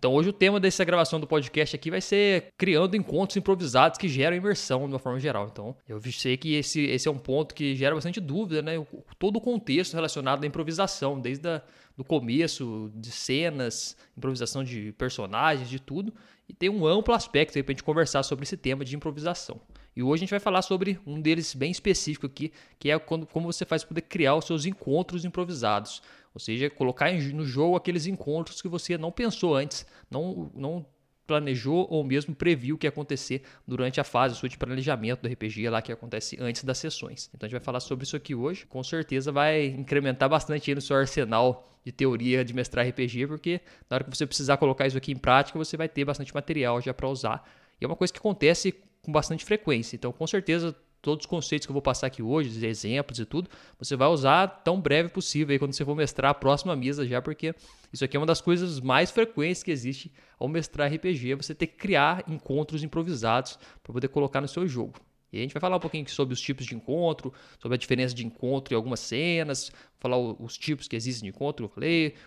Então 0.00 0.14
hoje 0.14 0.30
o 0.30 0.32
tema 0.32 0.58
dessa 0.58 0.82
gravação 0.82 1.20
do 1.20 1.26
podcast 1.26 1.76
aqui 1.76 1.90
vai 1.90 2.00
ser 2.00 2.54
criando 2.56 2.96
encontros 2.96 3.36
improvisados 3.36 3.98
que 3.98 4.08
geram 4.08 4.34
imersão 4.34 4.86
de 4.86 4.94
uma 4.94 4.98
forma 4.98 5.20
geral. 5.20 5.46
Então 5.52 5.76
eu 5.86 6.00
sei 6.10 6.38
que 6.38 6.54
esse, 6.54 6.80
esse 6.86 7.06
é 7.06 7.10
um 7.10 7.18
ponto 7.18 7.54
que 7.54 7.76
gera 7.76 7.94
bastante 7.94 8.18
dúvida, 8.18 8.62
né? 8.62 8.82
Todo 9.18 9.36
o 9.36 9.40
contexto 9.42 9.92
relacionado 9.92 10.42
à 10.42 10.46
improvisação, 10.46 11.20
desde 11.20 11.46
a, 11.46 11.60
do 11.98 12.02
começo, 12.02 12.90
de 12.94 13.10
cenas, 13.10 13.94
improvisação 14.16 14.64
de 14.64 14.90
personagens, 14.92 15.68
de 15.68 15.78
tudo. 15.78 16.14
E 16.48 16.54
tem 16.54 16.70
um 16.70 16.86
amplo 16.86 17.12
aspecto 17.12 17.58
aí 17.58 17.62
pra 17.62 17.74
gente 17.74 17.84
conversar 17.84 18.22
sobre 18.22 18.44
esse 18.44 18.56
tema 18.56 18.86
de 18.86 18.96
improvisação. 18.96 19.60
E 19.94 20.02
hoje 20.02 20.20
a 20.20 20.24
gente 20.24 20.30
vai 20.30 20.40
falar 20.40 20.62
sobre 20.62 20.98
um 21.06 21.20
deles 21.20 21.54
bem 21.54 21.70
específico 21.70 22.24
aqui, 22.24 22.52
que 22.78 22.90
é 22.90 22.98
quando, 22.98 23.26
como 23.26 23.52
você 23.52 23.66
faz 23.66 23.82
para 23.82 23.88
poder 23.88 24.02
criar 24.02 24.34
os 24.34 24.46
seus 24.46 24.64
encontros 24.64 25.26
improvisados. 25.26 26.00
Ou 26.34 26.40
seja, 26.40 26.70
colocar 26.70 27.12
no 27.12 27.44
jogo 27.44 27.76
aqueles 27.76 28.06
encontros 28.06 28.62
que 28.62 28.68
você 28.68 28.96
não 28.96 29.10
pensou 29.10 29.54
antes, 29.54 29.86
não, 30.10 30.50
não 30.54 30.86
planejou 31.26 31.86
ou 31.88 32.02
mesmo 32.02 32.34
previu 32.34 32.76
que 32.76 32.86
ia 32.86 32.88
acontecer 32.88 33.42
durante 33.66 34.00
a 34.00 34.04
fase 34.04 34.34
sua 34.34 34.48
de 34.48 34.58
planejamento 34.58 35.22
do 35.22 35.28
RPG 35.28 35.68
lá 35.68 35.80
que 35.80 35.92
acontece 35.92 36.36
antes 36.40 36.64
das 36.64 36.78
sessões. 36.78 37.30
Então 37.32 37.46
a 37.46 37.48
gente 37.48 37.58
vai 37.58 37.64
falar 37.64 37.78
sobre 37.78 38.04
isso 38.04 38.16
aqui 38.16 38.34
hoje. 38.34 38.66
Com 38.66 38.82
certeza 38.82 39.30
vai 39.30 39.66
incrementar 39.66 40.28
bastante 40.28 40.74
no 40.74 40.80
seu 40.80 40.96
arsenal 40.96 41.68
de 41.84 41.92
teoria 41.92 42.44
de 42.44 42.52
mestrar 42.52 42.86
RPG, 42.86 43.26
porque 43.28 43.60
na 43.88 43.96
hora 43.96 44.04
que 44.04 44.10
você 44.10 44.26
precisar 44.26 44.56
colocar 44.56 44.86
isso 44.86 44.98
aqui 44.98 45.12
em 45.12 45.16
prática, 45.16 45.58
você 45.58 45.76
vai 45.76 45.88
ter 45.88 46.04
bastante 46.04 46.34
material 46.34 46.80
já 46.80 46.92
para 46.92 47.08
usar. 47.08 47.48
E 47.80 47.84
é 47.84 47.86
uma 47.86 47.96
coisa 47.96 48.12
que 48.12 48.18
acontece 48.18 48.74
com 49.00 49.12
bastante 49.12 49.44
frequência. 49.44 49.96
Então, 49.96 50.12
com 50.12 50.26
certeza, 50.26 50.76
todos 51.02 51.24
os 51.24 51.26
conceitos 51.26 51.66
que 51.66 51.70
eu 51.70 51.74
vou 51.74 51.82
passar 51.82 52.06
aqui 52.06 52.22
hoje, 52.22 52.64
exemplos 52.66 53.18
e 53.18 53.24
tudo, 53.24 53.48
você 53.78 53.96
vai 53.96 54.08
usar 54.08 54.46
tão 54.48 54.80
breve 54.80 55.08
possível 55.08 55.52
aí 55.52 55.58
quando 55.58 55.72
você 55.72 55.84
for 55.84 55.94
mestrar 55.94 56.30
a 56.30 56.34
próxima 56.34 56.76
mesa 56.76 57.06
já, 57.06 57.20
porque 57.22 57.54
isso 57.92 58.04
aqui 58.04 58.16
é 58.16 58.20
uma 58.20 58.26
das 58.26 58.40
coisas 58.40 58.80
mais 58.80 59.10
frequentes 59.10 59.62
que 59.62 59.70
existe 59.70 60.12
ao 60.38 60.48
mestrar 60.48 60.92
RPG, 60.92 61.32
é 61.32 61.36
você 61.36 61.54
ter 61.54 61.66
que 61.66 61.76
criar 61.76 62.24
encontros 62.28 62.82
improvisados 62.82 63.58
para 63.82 63.92
poder 63.92 64.08
colocar 64.08 64.40
no 64.40 64.48
seu 64.48 64.66
jogo. 64.66 64.94
E 65.32 65.38
a 65.38 65.42
gente 65.42 65.52
vai 65.52 65.60
falar 65.60 65.76
um 65.76 65.80
pouquinho 65.80 66.08
sobre 66.10 66.34
os 66.34 66.40
tipos 66.40 66.66
de 66.66 66.74
encontro, 66.74 67.32
sobre 67.60 67.76
a 67.76 67.78
diferença 67.78 68.12
de 68.12 68.26
encontro 68.26 68.74
em 68.74 68.76
algumas 68.76 68.98
cenas, 68.98 69.70
falar 69.98 70.18
os 70.18 70.58
tipos 70.58 70.88
que 70.88 70.96
existem 70.96 71.30
de 71.30 71.36
encontro, 71.36 71.70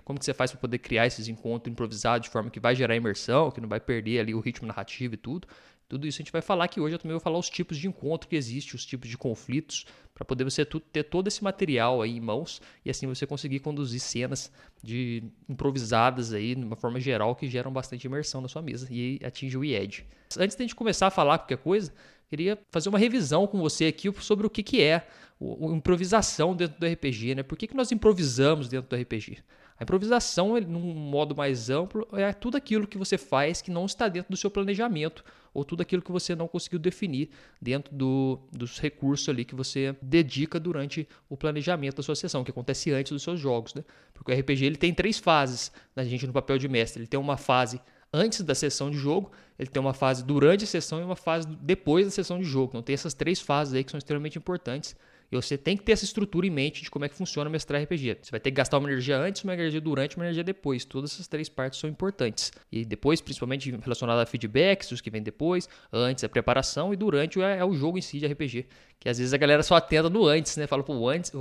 como 0.05 0.17
que 0.17 0.23
você 0.23 0.33
faz 0.33 0.51
para 0.51 0.61
poder 0.61 0.77
criar 0.77 1.05
esses 1.05 1.27
encontros 1.27 1.69
improvisados 1.69 2.27
de 2.27 2.31
forma 2.31 2.49
que 2.49 2.61
vai 2.61 2.73
gerar 2.75 2.95
imersão, 2.95 3.51
que 3.51 3.59
não 3.59 3.67
vai 3.67 3.81
perder 3.81 4.19
ali 4.19 4.33
o 4.33 4.39
ritmo 4.39 4.67
narrativo 4.67 5.15
e 5.15 5.17
tudo. 5.17 5.47
Tudo 5.87 6.07
isso 6.07 6.21
a 6.21 6.23
gente 6.23 6.31
vai 6.31 6.41
falar 6.41 6.65
aqui 6.65 6.79
hoje. 6.79 6.95
Eu 6.95 6.99
também 6.99 7.13
vou 7.13 7.19
falar 7.19 7.37
os 7.37 7.49
tipos 7.49 7.77
de 7.77 7.87
encontro 7.87 8.27
que 8.27 8.35
existem, 8.35 8.75
os 8.75 8.85
tipos 8.85 9.09
de 9.09 9.17
conflitos, 9.17 9.85
para 10.13 10.25
poder 10.25 10.43
você 10.43 10.65
ter 10.65 11.03
todo 11.03 11.27
esse 11.27 11.43
material 11.43 12.01
aí 12.01 12.17
em 12.17 12.19
mãos 12.19 12.61
e 12.85 12.89
assim 12.89 13.07
você 13.07 13.25
conseguir 13.25 13.59
conduzir 13.59 13.99
cenas 13.99 14.51
de 14.81 15.23
improvisadas 15.49 16.33
aí, 16.33 16.55
de 16.55 16.63
uma 16.63 16.75
forma 16.75 16.99
geral, 16.99 17.35
que 17.35 17.47
geram 17.47 17.71
bastante 17.71 18.05
imersão 18.05 18.41
na 18.41 18.47
sua 18.47 18.61
mesa 18.61 18.87
e 18.91 19.19
atinge 19.23 19.57
o 19.57 19.63
IED. 19.63 20.05
Antes 20.37 20.55
de 20.55 20.63
a 20.63 20.65
gente 20.65 20.75
começar 20.75 21.07
a 21.07 21.11
falar 21.11 21.39
qualquer 21.39 21.57
coisa, 21.57 21.93
queria 22.27 22.57
fazer 22.71 22.89
uma 22.89 22.99
revisão 22.99 23.45
com 23.45 23.59
você 23.59 23.85
aqui 23.85 24.11
sobre 24.21 24.47
o 24.47 24.49
que, 24.49 24.63
que 24.63 24.81
é 24.81 25.07
a 25.41 25.75
improvisação 25.75 26.55
dentro 26.55 26.79
do 26.79 26.85
RPG, 26.87 27.35
né? 27.35 27.43
Por 27.43 27.57
que, 27.57 27.67
que 27.67 27.75
nós 27.75 27.91
improvisamos 27.91 28.67
dentro 28.67 28.89
do 28.89 29.01
RPG? 29.01 29.43
A 29.79 29.83
improvisação, 29.83 30.59
num 30.61 30.79
modo 30.79 31.35
mais 31.35 31.69
amplo, 31.69 32.07
é 32.13 32.31
tudo 32.31 32.57
aquilo 32.57 32.87
que 32.87 32.97
você 32.97 33.17
faz 33.17 33.61
que 33.61 33.71
não 33.71 33.85
está 33.85 34.07
dentro 34.07 34.31
do 34.31 34.37
seu 34.37 34.51
planejamento 34.51 35.23
ou 35.53 35.63
tudo 35.63 35.81
aquilo 35.81 36.01
que 36.01 36.11
você 36.11 36.35
não 36.35 36.47
conseguiu 36.47 36.79
definir 36.79 37.29
dentro 37.61 37.93
do, 37.93 38.39
dos 38.51 38.79
recursos 38.79 39.27
ali 39.29 39.45
que 39.45 39.55
você 39.55 39.95
dedica 40.01 40.59
durante 40.59 41.07
o 41.29 41.37
planejamento 41.37 41.97
da 41.97 42.03
sua 42.03 42.15
sessão, 42.15 42.43
que 42.43 42.51
acontece 42.51 42.91
antes 42.91 43.11
dos 43.11 43.21
seus 43.21 43.39
jogos, 43.39 43.73
né? 43.73 43.83
Porque 44.13 44.31
o 44.31 44.39
RPG 44.39 44.65
ele 44.65 44.77
tem 44.77 44.93
três 44.93 45.19
fases 45.19 45.71
na 45.95 46.03
gente 46.03 46.25
no 46.25 46.33
papel 46.33 46.57
de 46.57 46.67
mestre. 46.67 47.01
Ele 47.01 47.07
tem 47.07 47.19
uma 47.19 47.37
fase 47.37 47.79
antes 48.11 48.41
da 48.41 48.53
sessão 48.53 48.91
de 48.91 48.97
jogo, 48.97 49.31
ele 49.57 49.69
tem 49.69 49.81
uma 49.81 49.93
fase 49.93 50.23
durante 50.23 50.63
a 50.63 50.67
sessão 50.67 50.99
e 50.99 51.03
uma 51.03 51.15
fase 51.15 51.47
depois 51.61 52.05
da 52.05 52.11
sessão 52.11 52.39
de 52.39 52.45
jogo. 52.45 52.69
Então 52.69 52.81
tem 52.81 52.93
essas 52.93 53.13
três 53.13 53.39
fases 53.39 53.73
aí 53.73 53.83
que 53.83 53.91
são 53.91 53.97
extremamente 53.97 54.37
importantes 54.37 54.95
e 55.33 55.35
você 55.35 55.57
tem 55.57 55.75
que 55.75 55.83
ter 55.83 55.93
essa 55.93 56.05
estrutura 56.05 56.45
em 56.45 56.49
mente 56.51 56.83
de 56.83 56.91
como 56.91 57.05
é 57.05 57.09
que 57.09 57.15
funciona 57.15 57.49
mestrar 57.49 57.81
RPG. 57.81 58.19
Você 58.21 58.29
vai 58.29 58.39
ter 58.39 58.51
que 58.51 58.55
gastar 58.55 58.77
uma 58.77 58.87
energia 58.87 59.17
antes, 59.17 59.43
uma 59.43 59.53
energia 59.53 59.81
durante, 59.81 60.15
uma 60.15 60.25
energia 60.25 60.43
depois. 60.43 60.85
Todas 60.85 61.13
essas 61.13 61.27
três 61.27 61.49
partes 61.49 61.79
são 61.79 61.89
importantes. 61.89 62.51
E 62.71 62.85
depois, 62.85 63.19
principalmente 63.19 63.71
relacionado 63.71 64.19
a 64.19 64.25
feedbacks, 64.27 64.91
os 64.91 65.01
que 65.01 65.09
vêm 65.09 65.23
depois, 65.23 65.67
antes 65.91 66.23
a 66.23 66.29
preparação 66.29 66.93
e 66.93 66.95
durante 66.95 67.41
é, 67.41 67.57
é 67.57 67.65
o 67.65 67.73
jogo 67.73 67.97
em 67.97 68.01
si 68.01 68.19
de 68.19 68.27
RPG. 68.27 68.67
Que 68.99 69.09
às 69.09 69.17
vezes 69.17 69.33
a 69.33 69.37
galera 69.37 69.61
só 69.63 69.75
atenta 69.75 70.09
no 70.09 70.25
antes, 70.25 70.55
né? 70.55 70.65
Fala, 70.65 70.81
pô, 70.81 71.09
antes, 71.09 71.31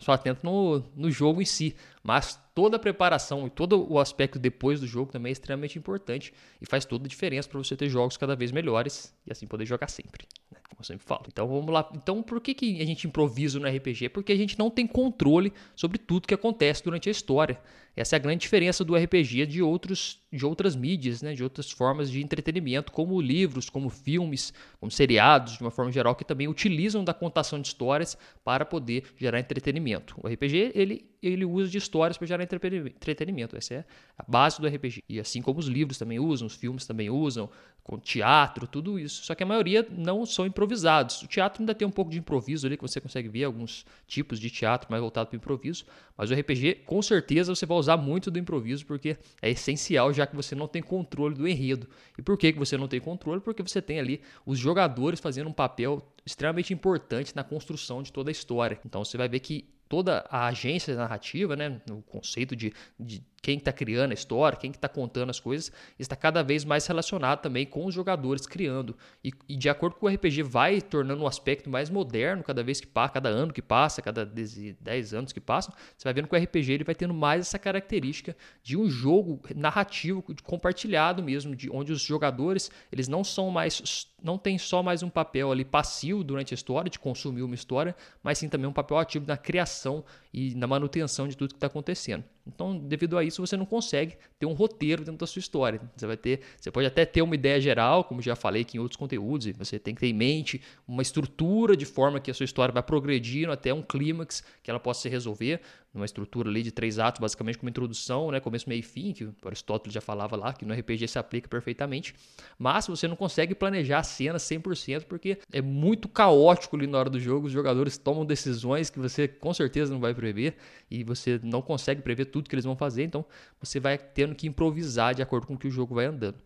só 0.00 0.12
atenta 0.12 0.40
no, 0.42 0.82
no 0.96 1.10
jogo 1.10 1.42
em 1.42 1.44
si. 1.44 1.76
Mas 2.02 2.40
toda 2.54 2.76
a 2.76 2.80
preparação 2.80 3.46
e 3.46 3.50
todo 3.50 3.86
o 3.90 3.98
aspecto 3.98 4.38
depois 4.38 4.80
do 4.80 4.86
jogo 4.86 5.12
também 5.12 5.30
é 5.30 5.32
extremamente 5.32 5.78
importante 5.78 6.32
e 6.60 6.66
faz 6.66 6.84
toda 6.84 7.04
a 7.04 7.08
diferença 7.08 7.48
para 7.48 7.58
você 7.58 7.76
ter 7.76 7.88
jogos 7.88 8.16
cada 8.16 8.34
vez 8.34 8.50
melhores 8.50 9.14
e 9.26 9.30
assim 9.32 9.46
poder 9.46 9.66
jogar 9.66 9.88
sempre, 9.88 10.26
né? 10.50 10.58
como 10.68 10.80
eu 10.80 10.84
sempre 10.84 11.06
falo. 11.06 11.24
Então 11.28 11.46
vamos 11.46 11.72
lá. 11.72 11.88
Então 11.94 12.22
por 12.22 12.40
que, 12.40 12.54
que 12.54 12.80
a 12.80 12.86
gente 12.86 13.06
improvisa 13.06 13.60
no 13.60 13.68
RPG? 13.68 14.08
Porque 14.08 14.32
a 14.32 14.36
gente 14.36 14.58
não 14.58 14.70
tem 14.70 14.86
controle 14.86 15.52
sobre 15.76 15.98
tudo 15.98 16.26
que 16.26 16.34
acontece 16.34 16.82
durante 16.82 17.08
a 17.08 17.12
história. 17.12 17.60
Essa 17.94 18.16
é 18.16 18.18
a 18.18 18.20
grande 18.20 18.40
diferença 18.40 18.84
do 18.84 18.96
RPG 18.96 19.46
de, 19.46 19.62
outros, 19.62 20.20
de 20.32 20.46
outras 20.46 20.74
mídias, 20.74 21.20
né? 21.20 21.34
de 21.34 21.42
outras 21.42 21.70
formas 21.70 22.10
de 22.10 22.22
entretenimento, 22.22 22.90
como 22.90 23.20
livros, 23.20 23.68
como 23.68 23.90
filmes, 23.90 24.52
como 24.80 24.90
seriados, 24.90 25.58
de 25.58 25.60
uma 25.60 25.70
forma 25.70 25.92
geral, 25.92 26.14
que 26.14 26.24
também 26.24 26.48
utilizam 26.48 27.04
da 27.04 27.12
contação 27.12 27.60
de 27.60 27.68
histórias 27.68 28.16
para 28.42 28.64
poder 28.64 29.04
gerar 29.16 29.40
entretenimento. 29.40 30.18
O 30.22 30.26
RPG 30.26 30.72
ele, 30.74 31.11
ele 31.22 31.44
usa 31.44 31.70
de 31.70 31.78
histórias 31.78 32.18
para 32.18 32.26
gerar 32.26 32.42
entretenimento. 32.42 33.56
Essa 33.56 33.74
é 33.74 33.84
a 34.18 34.24
base 34.26 34.60
do 34.60 34.66
RPG. 34.66 35.04
E 35.08 35.20
assim 35.20 35.40
como 35.40 35.60
os 35.60 35.66
livros 35.66 35.98
também 35.98 36.18
usam, 36.18 36.46
os 36.46 36.54
filmes 36.54 36.86
também 36.86 37.08
usam, 37.08 37.48
com 37.84 37.98
teatro, 37.98 38.66
tudo 38.66 38.98
isso. 38.98 39.24
Só 39.24 39.34
que 39.34 39.42
a 39.42 39.46
maioria 39.46 39.86
não 39.90 40.24
são 40.24 40.46
improvisados. 40.46 41.22
O 41.22 41.26
teatro 41.26 41.62
ainda 41.62 41.74
tem 41.74 41.86
um 41.86 41.90
pouco 41.90 42.10
de 42.10 42.18
improviso 42.18 42.66
ali, 42.66 42.76
que 42.76 42.82
você 42.82 43.00
consegue 43.00 43.28
ver 43.28 43.44
alguns 43.44 43.84
tipos 44.06 44.38
de 44.38 44.50
teatro 44.50 44.88
mais 44.90 45.00
voltado 45.00 45.28
para 45.28 45.36
o 45.36 45.38
improviso. 45.38 45.84
Mas 46.16 46.30
o 46.30 46.34
RPG, 46.34 46.82
com 46.86 47.02
certeza, 47.02 47.54
você 47.54 47.66
vai 47.66 47.76
usar 47.76 47.96
muito 47.96 48.30
do 48.30 48.38
improviso, 48.38 48.86
porque 48.86 49.16
é 49.40 49.50
essencial, 49.50 50.12
já 50.12 50.26
que 50.26 50.36
você 50.36 50.54
não 50.54 50.68
tem 50.68 50.82
controle 50.82 51.34
do 51.34 51.46
enredo. 51.46 51.88
E 52.16 52.22
por 52.22 52.36
que, 52.38 52.52
que 52.52 52.58
você 52.58 52.76
não 52.76 52.86
tem 52.86 53.00
controle? 53.00 53.40
Porque 53.40 53.62
você 53.62 53.82
tem 53.82 53.98
ali 53.98 54.20
os 54.46 54.58
jogadores 54.58 55.18
fazendo 55.18 55.48
um 55.48 55.52
papel 55.52 56.02
extremamente 56.24 56.72
importante 56.72 57.34
na 57.34 57.42
construção 57.42 58.02
de 58.02 58.12
toda 58.12 58.30
a 58.30 58.32
história. 58.32 58.78
Então 58.86 59.04
você 59.04 59.16
vai 59.16 59.28
ver 59.28 59.40
que 59.40 59.68
toda 59.92 60.24
a 60.30 60.46
agência 60.46 60.96
narrativa, 60.96 61.54
né, 61.54 61.78
o 61.90 62.00
conceito 62.00 62.56
de, 62.56 62.72
de 62.98 63.22
quem 63.42 63.58
está 63.58 63.72
criando 63.72 64.12
a 64.12 64.14
história, 64.14 64.56
quem 64.56 64.70
está 64.70 64.88
contando 64.88 65.30
as 65.30 65.40
coisas, 65.40 65.72
está 65.98 66.14
cada 66.14 66.44
vez 66.44 66.64
mais 66.64 66.86
relacionado 66.86 67.40
também 67.40 67.66
com 67.66 67.84
os 67.84 67.92
jogadores 67.92 68.46
criando. 68.46 68.96
E, 69.22 69.32
e, 69.48 69.56
de 69.56 69.68
acordo 69.68 69.96
com 69.96 70.06
o 70.06 70.08
RPG 70.08 70.44
vai 70.44 70.80
tornando 70.80 71.24
um 71.24 71.26
aspecto 71.26 71.68
mais 71.68 71.90
moderno 71.90 72.44
cada 72.44 72.62
vez 72.62 72.80
que 72.80 72.86
passa, 72.86 73.14
cada 73.14 73.28
ano 73.28 73.52
que 73.52 73.60
passa, 73.60 74.00
cada 74.00 74.24
10 74.24 75.12
anos 75.12 75.32
que 75.32 75.40
passam, 75.40 75.74
você 75.96 76.04
vai 76.04 76.14
vendo 76.14 76.28
que 76.28 76.36
o 76.36 76.38
RPG 76.38 76.72
ele 76.72 76.84
vai 76.84 76.94
tendo 76.94 77.12
mais 77.12 77.40
essa 77.48 77.58
característica 77.58 78.36
de 78.62 78.76
um 78.76 78.88
jogo 78.88 79.40
narrativo 79.56 80.24
compartilhado 80.44 81.20
mesmo, 81.20 81.56
de 81.56 81.68
onde 81.68 81.92
os 81.92 82.00
jogadores 82.00 82.70
eles 82.92 83.08
não 83.08 83.24
são 83.24 83.50
mais 83.50 84.06
não 84.22 84.38
tem 84.38 84.56
só 84.56 84.84
mais 84.84 85.02
um 85.02 85.10
papel 85.10 85.50
ali 85.50 85.64
passivo 85.64 86.22
durante 86.22 86.54
a 86.54 86.56
história, 86.56 86.88
de 86.88 86.98
consumir 86.98 87.42
uma 87.42 87.56
história, 87.56 87.96
mas 88.22 88.38
sim 88.38 88.48
também 88.48 88.68
um 88.68 88.72
papel 88.72 88.98
ativo 88.98 89.26
na 89.26 89.36
criação 89.36 90.04
e 90.32 90.54
na 90.54 90.68
manutenção 90.68 91.26
de 91.26 91.36
tudo 91.36 91.50
que 91.50 91.56
está 91.56 91.66
acontecendo. 91.66 92.22
Então, 92.46 92.76
devido 92.76 93.16
a 93.16 93.24
isso, 93.24 93.44
você 93.44 93.56
não 93.56 93.64
consegue 93.64 94.16
ter 94.38 94.46
um 94.46 94.52
roteiro 94.52 95.04
dentro 95.04 95.18
da 95.18 95.26
sua 95.26 95.40
história. 95.40 95.80
Você 95.96 96.06
vai 96.06 96.16
ter, 96.16 96.40
você 96.58 96.70
pode 96.70 96.86
até 96.86 97.04
ter 97.04 97.22
uma 97.22 97.34
ideia 97.34 97.60
geral, 97.60 98.04
como 98.04 98.20
já 98.20 98.34
falei 98.34 98.62
aqui 98.62 98.76
em 98.76 98.80
outros 98.80 98.96
conteúdos, 98.96 99.46
e 99.46 99.52
você 99.52 99.78
tem 99.78 99.94
que 99.94 100.00
ter 100.00 100.08
em 100.08 100.12
mente 100.12 100.60
uma 100.86 101.02
estrutura 101.02 101.76
de 101.76 101.84
forma 101.84 102.18
que 102.18 102.30
a 102.30 102.34
sua 102.34 102.44
história 102.44 102.72
vai 102.72 102.82
progredindo 102.82 103.52
até 103.52 103.72
um 103.72 103.82
clímax 103.82 104.42
que 104.62 104.70
ela 104.70 104.80
possa 104.80 105.02
se 105.02 105.08
resolver, 105.08 105.60
numa 105.92 106.04
estrutura 106.04 106.48
ali 106.48 106.62
de 106.62 106.70
três 106.70 106.98
atos, 106.98 107.20
basicamente 107.20 107.58
com 107.58 107.66
uma 107.66 107.70
introdução, 107.70 108.30
né, 108.30 108.40
começo, 108.40 108.68
meio 108.68 108.80
e 108.80 108.82
fim, 108.82 109.12
que 109.12 109.28
Aristóteles 109.44 109.92
já 109.92 110.00
falava 110.00 110.36
lá, 110.36 110.52
que 110.52 110.64
no 110.64 110.72
RPG 110.72 111.08
se 111.08 111.18
aplica 111.18 111.48
perfeitamente. 111.48 112.14
Mas 112.58 112.86
você 112.86 113.06
não 113.06 113.16
consegue 113.16 113.54
planejar 113.54 113.98
a 113.98 114.02
cena 114.02 114.38
100% 114.38 115.04
porque 115.04 115.38
é 115.52 115.60
muito 115.60 116.08
caótico 116.08 116.76
ali 116.76 116.86
na 116.86 116.98
hora 116.98 117.10
do 117.10 117.20
jogo, 117.20 117.46
os 117.46 117.52
jogadores 117.52 117.98
tomam 117.98 118.24
decisões 118.24 118.88
que 118.88 118.98
você 118.98 119.28
com 119.28 119.52
certeza 119.52 119.92
não 119.92 120.00
vai 120.00 120.14
prever 120.14 120.56
e 120.90 121.04
você 121.04 121.38
não 121.42 121.60
consegue 121.60 122.00
prever 122.00 122.26
tudo 122.26 122.48
que 122.48 122.54
eles 122.54 122.64
vão 122.64 122.76
fazer, 122.76 123.04
então 123.04 123.24
você 123.60 123.78
vai 123.78 123.98
tendo 123.98 124.34
que 124.34 124.46
improvisar 124.46 125.14
de 125.14 125.22
acordo 125.22 125.46
com 125.46 125.54
o 125.54 125.58
que 125.58 125.68
o 125.68 125.70
jogo 125.70 125.94
vai 125.94 126.06
andando. 126.06 126.38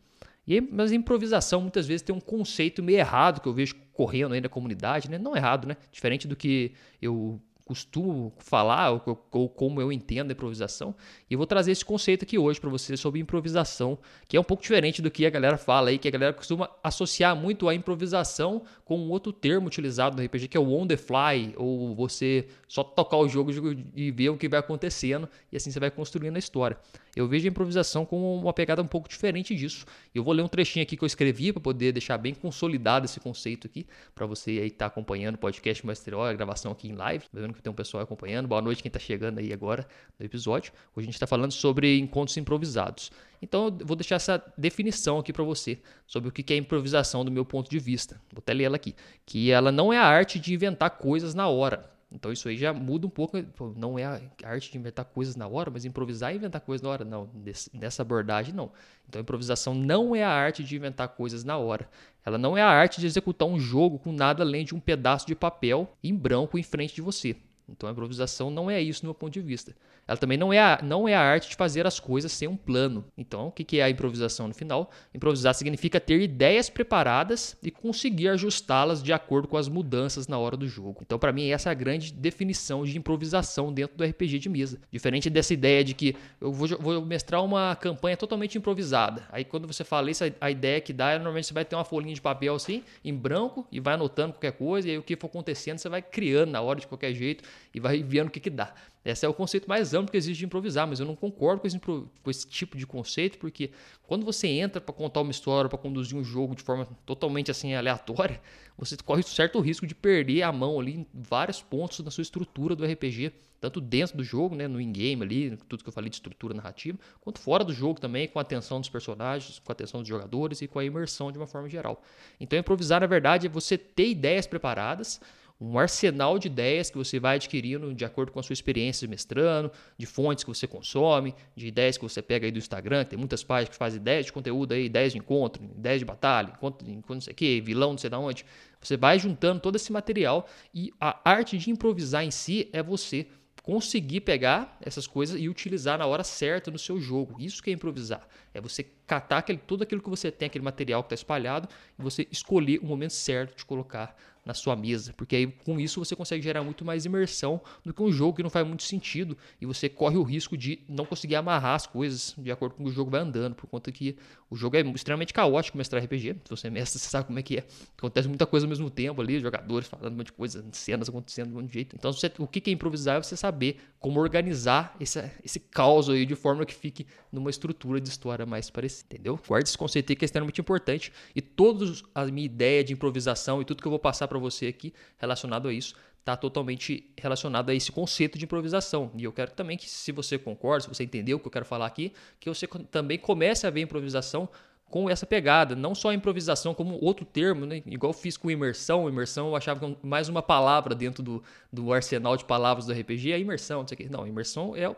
E 0.46 0.60
mas 0.60 0.92
a 0.92 0.94
improvisação 0.94 1.60
muitas 1.60 1.86
vezes 1.86 2.02
tem 2.02 2.14
um 2.14 2.20
conceito 2.20 2.82
meio 2.82 2.98
errado 2.98 3.40
que 3.40 3.48
eu 3.48 3.52
vejo 3.52 3.74
correndo 3.92 4.32
aí 4.32 4.40
na 4.40 4.48
comunidade, 4.48 5.10
né? 5.10 5.18
Não 5.18 5.36
errado, 5.36 5.66
né? 5.66 5.76
Diferente 5.90 6.28
do 6.28 6.36
que 6.36 6.72
eu 7.02 7.40
costumo 7.66 8.32
falar 8.38 8.92
ou, 8.92 9.28
ou, 9.32 9.48
como 9.48 9.80
eu 9.80 9.90
entendo 9.90 10.30
a 10.30 10.32
improvisação. 10.32 10.94
E 11.28 11.34
eu 11.34 11.38
vou 11.38 11.48
trazer 11.48 11.72
esse 11.72 11.84
conceito 11.84 12.22
aqui 12.22 12.38
hoje 12.38 12.60
para 12.60 12.70
você 12.70 12.96
sobre 12.96 13.18
improvisação, 13.18 13.98
que 14.28 14.36
é 14.36 14.40
um 14.40 14.44
pouco 14.44 14.62
diferente 14.62 15.02
do 15.02 15.10
que 15.10 15.26
a 15.26 15.30
galera 15.30 15.58
fala 15.58 15.90
aí, 15.90 15.98
que 15.98 16.06
a 16.06 16.10
galera 16.10 16.32
costuma 16.32 16.70
associar 16.82 17.34
muito 17.34 17.68
a 17.68 17.74
improvisação 17.74 18.62
com 18.84 18.96
um 18.96 19.10
outro 19.10 19.32
termo 19.32 19.66
utilizado 19.66 20.16
no 20.16 20.24
RPG, 20.24 20.46
que 20.46 20.56
é 20.56 20.60
o 20.60 20.72
on 20.72 20.86
the 20.86 20.96
fly, 20.96 21.52
ou 21.56 21.92
você 21.96 22.46
só 22.68 22.84
tocar 22.84 23.16
o 23.16 23.28
jogo 23.28 23.50
e 23.96 24.12
ver 24.12 24.28
o 24.28 24.36
que 24.36 24.48
vai 24.48 24.60
acontecendo 24.60 25.28
e 25.50 25.56
assim 25.56 25.72
você 25.72 25.80
vai 25.80 25.90
construindo 25.90 26.36
a 26.36 26.38
história. 26.38 26.78
Eu 27.16 27.26
vejo 27.26 27.46
a 27.46 27.48
improvisação 27.48 28.04
como 28.04 28.38
uma 28.38 28.52
pegada 28.52 28.82
um 28.82 28.86
pouco 28.86 29.08
diferente 29.08 29.56
disso. 29.56 29.86
Eu 30.14 30.22
vou 30.22 30.34
ler 30.34 30.42
um 30.42 30.48
trechinho 30.48 30.82
aqui 30.82 30.98
que 30.98 31.02
eu 31.02 31.06
escrevi 31.06 31.50
para 31.50 31.62
poder 31.62 31.90
deixar 31.90 32.18
bem 32.18 32.34
consolidado 32.34 33.06
esse 33.06 33.18
conceito 33.18 33.66
aqui, 33.66 33.86
para 34.14 34.26
você 34.26 34.50
aí 34.50 34.68
que 34.68 34.76
tá 34.76 34.84
acompanhando 34.84 35.36
o 35.36 35.38
podcast 35.38 35.84
Masteró, 35.86 36.26
a 36.26 36.34
gravação 36.34 36.70
aqui 36.70 36.88
em 36.88 36.92
live, 36.94 37.24
tá 37.24 37.40
vendo 37.40 37.54
que 37.54 37.62
tem 37.62 37.72
um 37.72 37.74
pessoal 37.74 38.02
acompanhando. 38.02 38.46
Boa 38.46 38.60
noite 38.60 38.82
quem 38.82 38.90
está 38.90 39.00
chegando 39.00 39.38
aí 39.38 39.50
agora 39.50 39.88
no 40.18 40.26
episódio. 40.26 40.74
Hoje 40.94 41.04
a 41.04 41.06
gente 41.06 41.14
está 41.14 41.26
falando 41.26 41.52
sobre 41.52 41.98
encontros 41.98 42.36
improvisados. 42.36 43.10
Então 43.40 43.68
eu 43.80 43.86
vou 43.86 43.96
deixar 43.96 44.16
essa 44.16 44.44
definição 44.58 45.18
aqui 45.18 45.32
para 45.32 45.42
você 45.42 45.78
sobre 46.06 46.28
o 46.28 46.32
que 46.32 46.52
é 46.52 46.56
improvisação 46.58 47.24
do 47.24 47.30
meu 47.30 47.46
ponto 47.46 47.70
de 47.70 47.78
vista. 47.78 48.20
Vou 48.30 48.40
até 48.40 48.52
ler 48.52 48.64
ela 48.64 48.76
aqui. 48.76 48.94
Que 49.24 49.50
ela 49.50 49.72
não 49.72 49.90
é 49.90 49.96
a 49.96 50.04
arte 50.04 50.38
de 50.38 50.52
inventar 50.52 50.90
coisas 50.90 51.34
na 51.34 51.48
hora. 51.48 51.95
Então 52.16 52.32
isso 52.32 52.48
aí 52.48 52.56
já 52.56 52.72
muda 52.72 53.06
um 53.06 53.10
pouco. 53.10 53.36
Não 53.76 53.98
é 53.98 54.04
a 54.04 54.20
arte 54.42 54.72
de 54.72 54.78
inventar 54.78 55.04
coisas 55.04 55.36
na 55.36 55.46
hora, 55.46 55.70
mas 55.70 55.84
improvisar 55.84 56.32
e 56.32 56.36
inventar 56.36 56.62
coisas 56.62 56.82
na 56.82 56.88
hora. 56.88 57.04
Não, 57.04 57.28
nessa 57.72 58.02
abordagem 58.02 58.54
não. 58.54 58.72
Então 59.06 59.20
improvisação 59.20 59.74
não 59.74 60.16
é 60.16 60.24
a 60.24 60.30
arte 60.30 60.64
de 60.64 60.74
inventar 60.74 61.08
coisas 61.10 61.44
na 61.44 61.58
hora. 61.58 61.88
Ela 62.24 62.38
não 62.38 62.56
é 62.56 62.62
a 62.62 62.68
arte 62.68 63.00
de 63.00 63.06
executar 63.06 63.46
um 63.46 63.58
jogo 63.58 63.98
com 63.98 64.10
nada 64.10 64.42
além 64.42 64.64
de 64.64 64.74
um 64.74 64.80
pedaço 64.80 65.26
de 65.26 65.34
papel 65.34 65.94
em 66.02 66.14
branco 66.14 66.58
em 66.58 66.62
frente 66.62 66.94
de 66.94 67.02
você. 67.02 67.36
Então 67.68 67.88
a 67.88 67.92
improvisação 67.92 68.50
não 68.50 68.70
é 68.70 68.80
isso 68.80 69.02
no 69.04 69.08
meu 69.08 69.14
ponto 69.14 69.32
de 69.32 69.40
vista. 69.40 69.76
Ela 70.06 70.16
também 70.16 70.38
não 70.38 70.52
é 70.52 70.60
a, 70.60 70.80
não 70.82 71.08
é 71.08 71.14
a 71.14 71.20
arte 71.20 71.48
de 71.48 71.56
fazer 71.56 71.86
as 71.86 71.98
coisas 71.98 72.30
sem 72.30 72.46
um 72.46 72.56
plano. 72.56 73.04
Então, 73.16 73.48
o 73.48 73.52
que 73.52 73.80
é 73.80 73.82
a 73.82 73.90
improvisação 73.90 74.46
no 74.46 74.54
final? 74.54 74.90
Improvisar 75.14 75.54
significa 75.54 75.98
ter 75.98 76.20
ideias 76.20 76.70
preparadas 76.70 77.56
e 77.62 77.70
conseguir 77.70 78.28
ajustá-las 78.28 79.02
de 79.02 79.12
acordo 79.12 79.48
com 79.48 79.56
as 79.56 79.68
mudanças 79.68 80.28
na 80.28 80.38
hora 80.38 80.56
do 80.56 80.68
jogo. 80.68 81.00
Então, 81.02 81.18
para 81.18 81.32
mim, 81.32 81.48
essa 81.48 81.70
é 81.70 81.72
a 81.72 81.74
grande 81.74 82.12
definição 82.12 82.84
de 82.84 82.96
improvisação 82.96 83.72
dentro 83.72 83.96
do 83.96 84.04
RPG 84.04 84.38
de 84.38 84.48
mesa. 84.48 84.78
Diferente 84.90 85.28
dessa 85.28 85.52
ideia 85.52 85.82
de 85.82 85.94
que 85.94 86.14
eu 86.40 86.52
vou, 86.52 86.68
vou 86.78 87.04
mestrar 87.04 87.44
uma 87.44 87.74
campanha 87.74 88.16
totalmente 88.16 88.56
improvisada. 88.56 89.24
Aí, 89.30 89.44
quando 89.44 89.66
você 89.66 89.82
fala 89.82 90.10
isso, 90.10 90.24
a 90.40 90.50
ideia 90.50 90.80
que 90.80 90.92
dá 90.92 91.10
é 91.10 91.16
normalmente 91.16 91.46
você 91.46 91.54
vai 91.54 91.64
ter 91.64 91.74
uma 91.74 91.84
folhinha 91.84 92.14
de 92.14 92.20
papel 92.20 92.54
assim, 92.54 92.82
em 93.04 93.14
branco, 93.14 93.66
e 93.72 93.80
vai 93.80 93.94
anotando 93.94 94.34
qualquer 94.34 94.52
coisa, 94.52 94.88
e 94.88 94.92
aí 94.92 94.98
o 94.98 95.02
que 95.02 95.16
for 95.16 95.26
acontecendo, 95.26 95.78
você 95.78 95.88
vai 95.88 96.02
criando 96.02 96.50
na 96.50 96.60
hora 96.60 96.78
de 96.78 96.86
qualquer 96.86 97.12
jeito 97.12 97.44
e 97.74 97.80
vai 97.80 98.02
vendo 98.02 98.28
o 98.28 98.30
que, 98.30 98.40
que 98.40 98.50
dá. 98.50 98.72
Esse 99.06 99.24
é 99.24 99.28
o 99.28 99.32
conceito 99.32 99.68
mais 99.68 99.94
amplo 99.94 100.10
que 100.10 100.16
existe 100.16 100.40
de 100.40 100.46
improvisar, 100.46 100.84
mas 100.84 100.98
eu 100.98 101.06
não 101.06 101.14
concordo 101.14 101.60
com 101.60 101.66
esse, 101.68 101.78
com 101.78 102.30
esse 102.30 102.46
tipo 102.48 102.76
de 102.76 102.84
conceito, 102.84 103.38
porque 103.38 103.70
quando 104.02 104.26
você 104.26 104.48
entra 104.48 104.80
para 104.80 104.92
contar 104.92 105.20
uma 105.20 105.30
história, 105.30 105.68
para 105.68 105.78
conduzir 105.78 106.18
um 106.18 106.24
jogo 106.24 106.56
de 106.56 106.62
forma 106.62 106.88
totalmente 107.06 107.48
assim 107.48 107.72
aleatória, 107.74 108.40
você 108.76 108.96
corre 108.96 109.22
certo 109.22 109.60
risco 109.60 109.86
de 109.86 109.94
perder 109.94 110.42
a 110.42 110.50
mão 110.50 110.80
ali 110.80 110.96
em 110.96 111.06
vários 111.14 111.62
pontos 111.62 112.00
da 112.00 112.10
sua 112.10 112.22
estrutura 112.22 112.74
do 112.74 112.84
RPG, 112.84 113.32
tanto 113.60 113.80
dentro 113.80 114.16
do 114.16 114.24
jogo, 114.24 114.56
né, 114.56 114.66
no 114.66 114.80
in-game 114.80 115.22
ali, 115.22 115.56
tudo 115.68 115.84
que 115.84 115.88
eu 115.88 115.92
falei 115.92 116.10
de 116.10 116.16
estrutura 116.16 116.52
narrativa, 116.52 116.98
quanto 117.20 117.38
fora 117.38 117.64
do 117.64 117.72
jogo 117.72 118.00
também, 118.00 118.26
com 118.26 118.40
a 118.40 118.42
atenção 118.42 118.80
dos 118.80 118.88
personagens, 118.88 119.60
com 119.60 119.70
a 119.70 119.72
atenção 119.72 120.00
dos 120.00 120.08
jogadores 120.08 120.60
e 120.62 120.66
com 120.66 120.78
a 120.78 120.84
imersão 120.84 121.30
de 121.30 121.38
uma 121.38 121.46
forma 121.46 121.68
geral. 121.68 122.02
Então, 122.40 122.58
improvisar, 122.58 123.00
na 123.00 123.06
verdade, 123.06 123.46
é 123.46 123.50
você 123.50 123.78
ter 123.78 124.08
ideias 124.08 124.46
preparadas, 124.46 125.20
um 125.60 125.78
arsenal 125.78 126.38
de 126.38 126.48
ideias 126.48 126.90
que 126.90 126.98
você 126.98 127.18
vai 127.18 127.36
adquirindo 127.36 127.94
de 127.94 128.04
acordo 128.04 128.30
com 128.30 128.38
a 128.38 128.42
sua 128.42 128.52
experiência 128.52 129.08
mestrando, 129.08 129.70
de 129.96 130.04
fontes 130.04 130.44
que 130.44 130.50
você 130.50 130.66
consome, 130.66 131.34
de 131.54 131.66
ideias 131.66 131.96
que 131.96 132.02
você 132.02 132.20
pega 132.20 132.46
aí 132.46 132.52
do 132.52 132.58
Instagram, 132.58 133.04
tem 133.04 133.18
muitas 133.18 133.42
páginas 133.42 133.70
que 133.70 133.76
fazem 133.76 134.00
ideias 134.00 134.26
de 134.26 134.32
conteúdo 134.32 134.72
aí, 134.72 134.84
ideias 134.84 135.12
de 135.12 135.18
encontro, 135.18 135.64
ideias 135.64 135.98
de 135.98 136.04
batalha, 136.04 136.52
encontro, 136.54 136.88
encontro 136.88 137.14
não 137.14 137.20
sei 137.20 137.32
o 137.32 137.36
que, 137.36 137.60
vilão 137.60 137.90
não 137.90 137.98
sei 137.98 138.10
da 138.10 138.18
onde. 138.18 138.44
Você 138.80 138.96
vai 138.96 139.18
juntando 139.18 139.60
todo 139.60 139.76
esse 139.76 139.90
material 139.90 140.46
e 140.74 140.92
a 141.00 141.18
arte 141.24 141.56
de 141.56 141.70
improvisar 141.70 142.24
em 142.24 142.30
si 142.30 142.68
é 142.72 142.82
você 142.82 143.26
conseguir 143.66 144.20
pegar 144.20 144.78
essas 144.80 145.08
coisas 145.08 145.40
e 145.40 145.48
utilizar 145.48 145.98
na 145.98 146.06
hora 146.06 146.22
certa 146.22 146.70
no 146.70 146.78
seu 146.78 147.00
jogo. 147.00 147.34
Isso 147.40 147.60
que 147.60 147.68
é 147.68 147.72
improvisar. 147.72 148.24
É 148.54 148.60
você 148.60 148.84
catar 149.04 149.38
aquele, 149.38 149.58
tudo 149.58 149.82
aquilo 149.82 150.00
que 150.00 150.08
você 150.08 150.30
tem, 150.30 150.46
aquele 150.46 150.64
material 150.64 151.02
que 151.02 151.06
está 151.06 151.14
espalhado, 151.16 151.68
e 151.98 152.02
você 152.02 152.28
escolher 152.30 152.78
o 152.78 152.86
momento 152.86 153.12
certo 153.12 153.56
de 153.56 153.64
colocar 153.64 154.16
na 154.46 154.54
sua 154.54 154.76
mesa, 154.76 155.12
porque 155.16 155.34
aí 155.34 155.46
com 155.46 155.78
isso 155.78 156.02
você 156.02 156.14
consegue 156.14 156.42
gerar 156.42 156.62
muito 156.62 156.84
mais 156.84 157.04
imersão 157.04 157.60
do 157.84 157.92
que 157.92 158.02
um 158.02 158.12
jogo 158.12 158.36
que 158.36 158.42
não 158.42 158.48
faz 158.48 158.66
muito 158.66 158.84
sentido 158.84 159.36
e 159.60 159.66
você 159.66 159.88
corre 159.88 160.16
o 160.16 160.22
risco 160.22 160.56
de 160.56 160.80
não 160.88 161.04
conseguir 161.04 161.34
amarrar 161.34 161.74
as 161.74 161.86
coisas 161.86 162.34
de 162.38 162.50
acordo 162.52 162.76
com 162.76 162.84
o 162.84 162.90
jogo 162.90 163.10
vai 163.10 163.20
andando, 163.20 163.54
por 163.54 163.66
conta 163.66 163.90
que 163.90 164.16
o 164.48 164.56
jogo 164.56 164.76
é 164.76 164.80
extremamente 164.80 165.34
caótico 165.34 165.76
mestrar 165.76 166.02
RPG. 166.04 166.36
Se 166.44 166.50
você 166.50 166.70
mestra, 166.70 166.98
você 167.00 167.08
sabe 167.08 167.26
como 167.26 167.38
é 167.38 167.42
que 167.42 167.58
é. 167.58 167.64
Acontece 167.98 168.28
muita 168.28 168.46
coisa 168.46 168.66
ao 168.66 168.70
mesmo 168.70 168.88
tempo 168.88 169.20
ali, 169.20 169.40
jogadores 169.40 169.88
falando 169.88 170.12
um 170.12 170.16
monte 170.18 170.26
de 170.26 170.32
coisa, 170.32 170.64
cenas 170.72 171.08
acontecendo 171.08 171.50
de 171.50 171.56
um 171.56 171.68
jeito. 171.68 171.96
Então, 171.96 172.12
você, 172.12 172.30
o 172.38 172.46
que 172.46 172.70
é 172.70 172.72
improvisar 172.72 173.16
é 173.16 173.22
você 173.22 173.36
saber 173.36 173.78
como 173.98 174.20
organizar 174.20 174.94
esse, 175.00 175.22
esse 175.44 175.58
caos 175.58 176.08
aí 176.08 176.24
de 176.24 176.34
forma 176.36 176.64
que 176.64 176.74
fique 176.74 177.06
numa 177.32 177.50
estrutura 177.50 178.00
de 178.00 178.08
história 178.08 178.46
mais 178.46 178.70
parecida, 178.70 179.06
entendeu? 179.10 179.38
Guarde 179.46 179.68
esse 179.68 179.78
conceito 179.78 180.10
aí 180.10 180.16
que 180.16 180.24
é 180.24 180.26
extremamente 180.26 180.60
importante 180.60 181.12
e 181.34 181.40
toda 181.40 181.92
a 182.14 182.24
minha 182.26 182.46
ideia 182.46 182.84
de 182.84 182.92
improvisação 182.92 183.60
e 183.60 183.64
tudo 183.64 183.82
que 183.82 183.88
eu 183.88 183.90
vou 183.90 183.98
passar 183.98 184.28
para 184.28 184.35
você 184.38 184.66
aqui 184.66 184.92
relacionado 185.18 185.68
a 185.68 185.72
isso 185.72 185.94
está 186.26 186.36
totalmente 186.36 187.08
relacionado 187.16 187.70
a 187.70 187.74
esse 187.74 187.92
conceito 187.92 188.36
de 188.36 188.44
improvisação. 188.44 189.12
E 189.16 189.22
eu 189.22 189.32
quero 189.32 189.52
também 189.52 189.76
que, 189.76 189.88
se 189.88 190.10
você 190.10 190.36
concorda, 190.36 190.82
se 190.82 190.88
você 190.88 191.04
entendeu 191.04 191.36
o 191.36 191.40
que 191.40 191.46
eu 191.46 191.52
quero 191.52 191.64
falar 191.64 191.86
aqui, 191.86 192.12
que 192.40 192.48
você 192.48 192.66
também 192.90 193.16
comece 193.16 193.64
a 193.64 193.70
ver 193.70 193.82
improvisação 193.82 194.48
com 194.90 195.10
essa 195.10 195.26
pegada, 195.26 195.74
não 195.74 195.94
só 195.94 196.12
improvisação 196.12 196.72
como 196.72 196.96
outro 197.02 197.24
termo, 197.24 197.66
né? 197.66 197.82
igual 197.86 198.12
fiz 198.12 198.36
com 198.36 198.50
imersão. 198.50 199.08
Imersão 199.08 199.48
eu 199.48 199.56
achava 199.56 199.96
mais 200.02 200.28
uma 200.28 200.42
palavra 200.42 200.94
dentro 200.94 201.22
do, 201.22 201.42
do 201.72 201.92
arsenal 201.92 202.36
de 202.36 202.44
palavras 202.44 202.86
do 202.86 202.92
RPG, 202.92 203.32
é 203.32 203.38
imersão, 203.38 203.80
não 203.80 203.88
sei 203.88 203.94
o 203.94 203.98
que. 203.98 204.08
Não, 204.08 204.26
imersão 204.26 204.76
é 204.76 204.88
o 204.88 204.96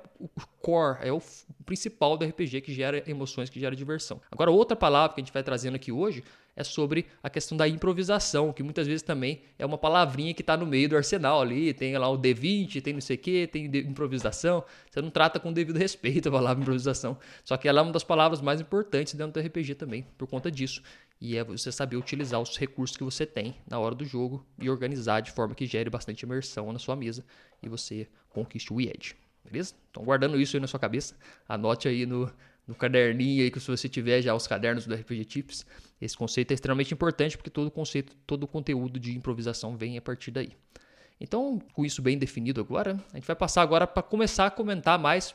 core, 0.61 0.99
é 1.03 1.13
o 1.13 1.21
principal 1.65 2.17
do 2.17 2.25
RPG 2.25 2.61
que 2.61 2.73
gera 2.73 3.03
emoções, 3.07 3.49
que 3.49 3.59
gera 3.59 3.75
diversão. 3.75 4.21
Agora, 4.31 4.51
outra 4.51 4.77
palavra 4.77 5.15
que 5.15 5.21
a 5.21 5.25
gente 5.25 5.33
vai 5.33 5.43
trazendo 5.43 5.77
aqui 5.77 5.91
hoje 5.91 6.23
é 6.59 6.65
sobre 6.65 7.07
a 7.23 7.31
questão 7.31 7.57
da 7.57 7.69
improvisação, 7.69 8.53
que 8.53 8.65
muitas 8.65 8.85
vezes 8.85 9.01
também 9.01 9.43
é 9.57 9.65
uma 9.65 9.79
palavrinha 9.79 10.35
que 10.35 10.43
está 10.43 10.57
no 10.57 10.67
meio 10.67 10.89
do 10.89 10.97
arsenal 10.97 11.41
ali. 11.41 11.73
Tem 11.73 11.97
lá 11.97 12.11
o 12.11 12.19
D20, 12.19 12.83
tem 12.83 12.93
não 12.93 13.01
sei 13.01 13.15
o 13.15 13.19
que, 13.21 13.47
tem 13.47 13.67
improvisação. 13.67 14.65
Você 14.91 15.01
não 15.01 15.09
trata 15.09 15.39
com 15.39 15.53
devido 15.53 15.77
respeito 15.77 16.29
a 16.29 16.33
palavra 16.33 16.61
improvisação. 16.61 17.17
Só 17.45 17.57
que 17.57 17.69
ela 17.69 17.79
é 17.79 17.83
uma 17.83 17.93
das 17.93 18.03
palavras 18.03 18.41
mais 18.41 18.61
importantes 18.61 19.15
dentro 19.15 19.41
do 19.41 19.47
RPG 19.47 19.77
também, 19.77 20.05
por 20.19 20.27
conta 20.27 20.51
disso. 20.51 20.83
E 21.21 21.37
é 21.37 21.45
você 21.45 21.71
saber 21.71 21.97
utilizar 21.97 22.41
os 22.41 22.59
recursos 22.59 22.97
que 22.97 23.05
você 23.05 23.25
tem 23.25 23.55
na 23.71 23.79
hora 23.79 23.95
do 23.95 24.05
jogo 24.05 24.45
e 24.61 24.69
organizar 24.69 25.21
de 25.21 25.31
forma 25.31 25.55
que 25.55 25.65
gere 25.65 25.89
bastante 25.89 26.23
imersão 26.23 26.73
na 26.73 26.81
sua 26.81 26.97
mesa 26.97 27.25
e 27.63 27.69
você 27.69 28.09
conquiste 28.31 28.73
o 28.73 28.81
ED. 28.81 29.15
Beleza? 29.45 29.75
Então, 29.91 30.05
guardando 30.05 30.41
isso 30.41 30.57
aí 30.57 30.61
na 30.61 30.67
sua 30.67 30.81
cabeça, 30.81 31.17
anote 31.49 31.87
aí 31.87 32.05
no, 32.05 32.31
no 32.69 32.75
caderninho 32.75 33.43
aí 33.43 33.51
que 33.51 33.59
se 33.59 33.67
você 33.67 33.89
tiver 33.89 34.21
já 34.21 34.35
os 34.35 34.47
cadernos 34.47 34.87
do 34.87 34.95
RPG 34.95 35.25
Tips, 35.25 35.67
esse 36.01 36.15
conceito 36.15 36.51
é 36.51 36.55
extremamente 36.55 36.93
importante 36.93 37.37
porque 37.37 37.49
todo 37.49 37.71
conceito, 37.71 38.15
todo 38.27 38.47
conteúdo 38.47 39.01
de 39.01 39.17
improvisação 39.17 39.75
vem 39.75 39.97
a 39.97 40.03
partir 40.03 40.31
daí. 40.31 40.53
Então, 41.21 41.61
com 41.73 41.85
isso 41.85 42.01
bem 42.01 42.17
definido 42.17 42.61
agora, 42.61 42.99
a 43.13 43.17
gente 43.17 43.27
vai 43.27 43.35
passar 43.35 43.63
agora 43.63 43.87
para 43.87 44.03
começar 44.03 44.47
a 44.47 44.51
comentar 44.51 44.99
mais 44.99 45.35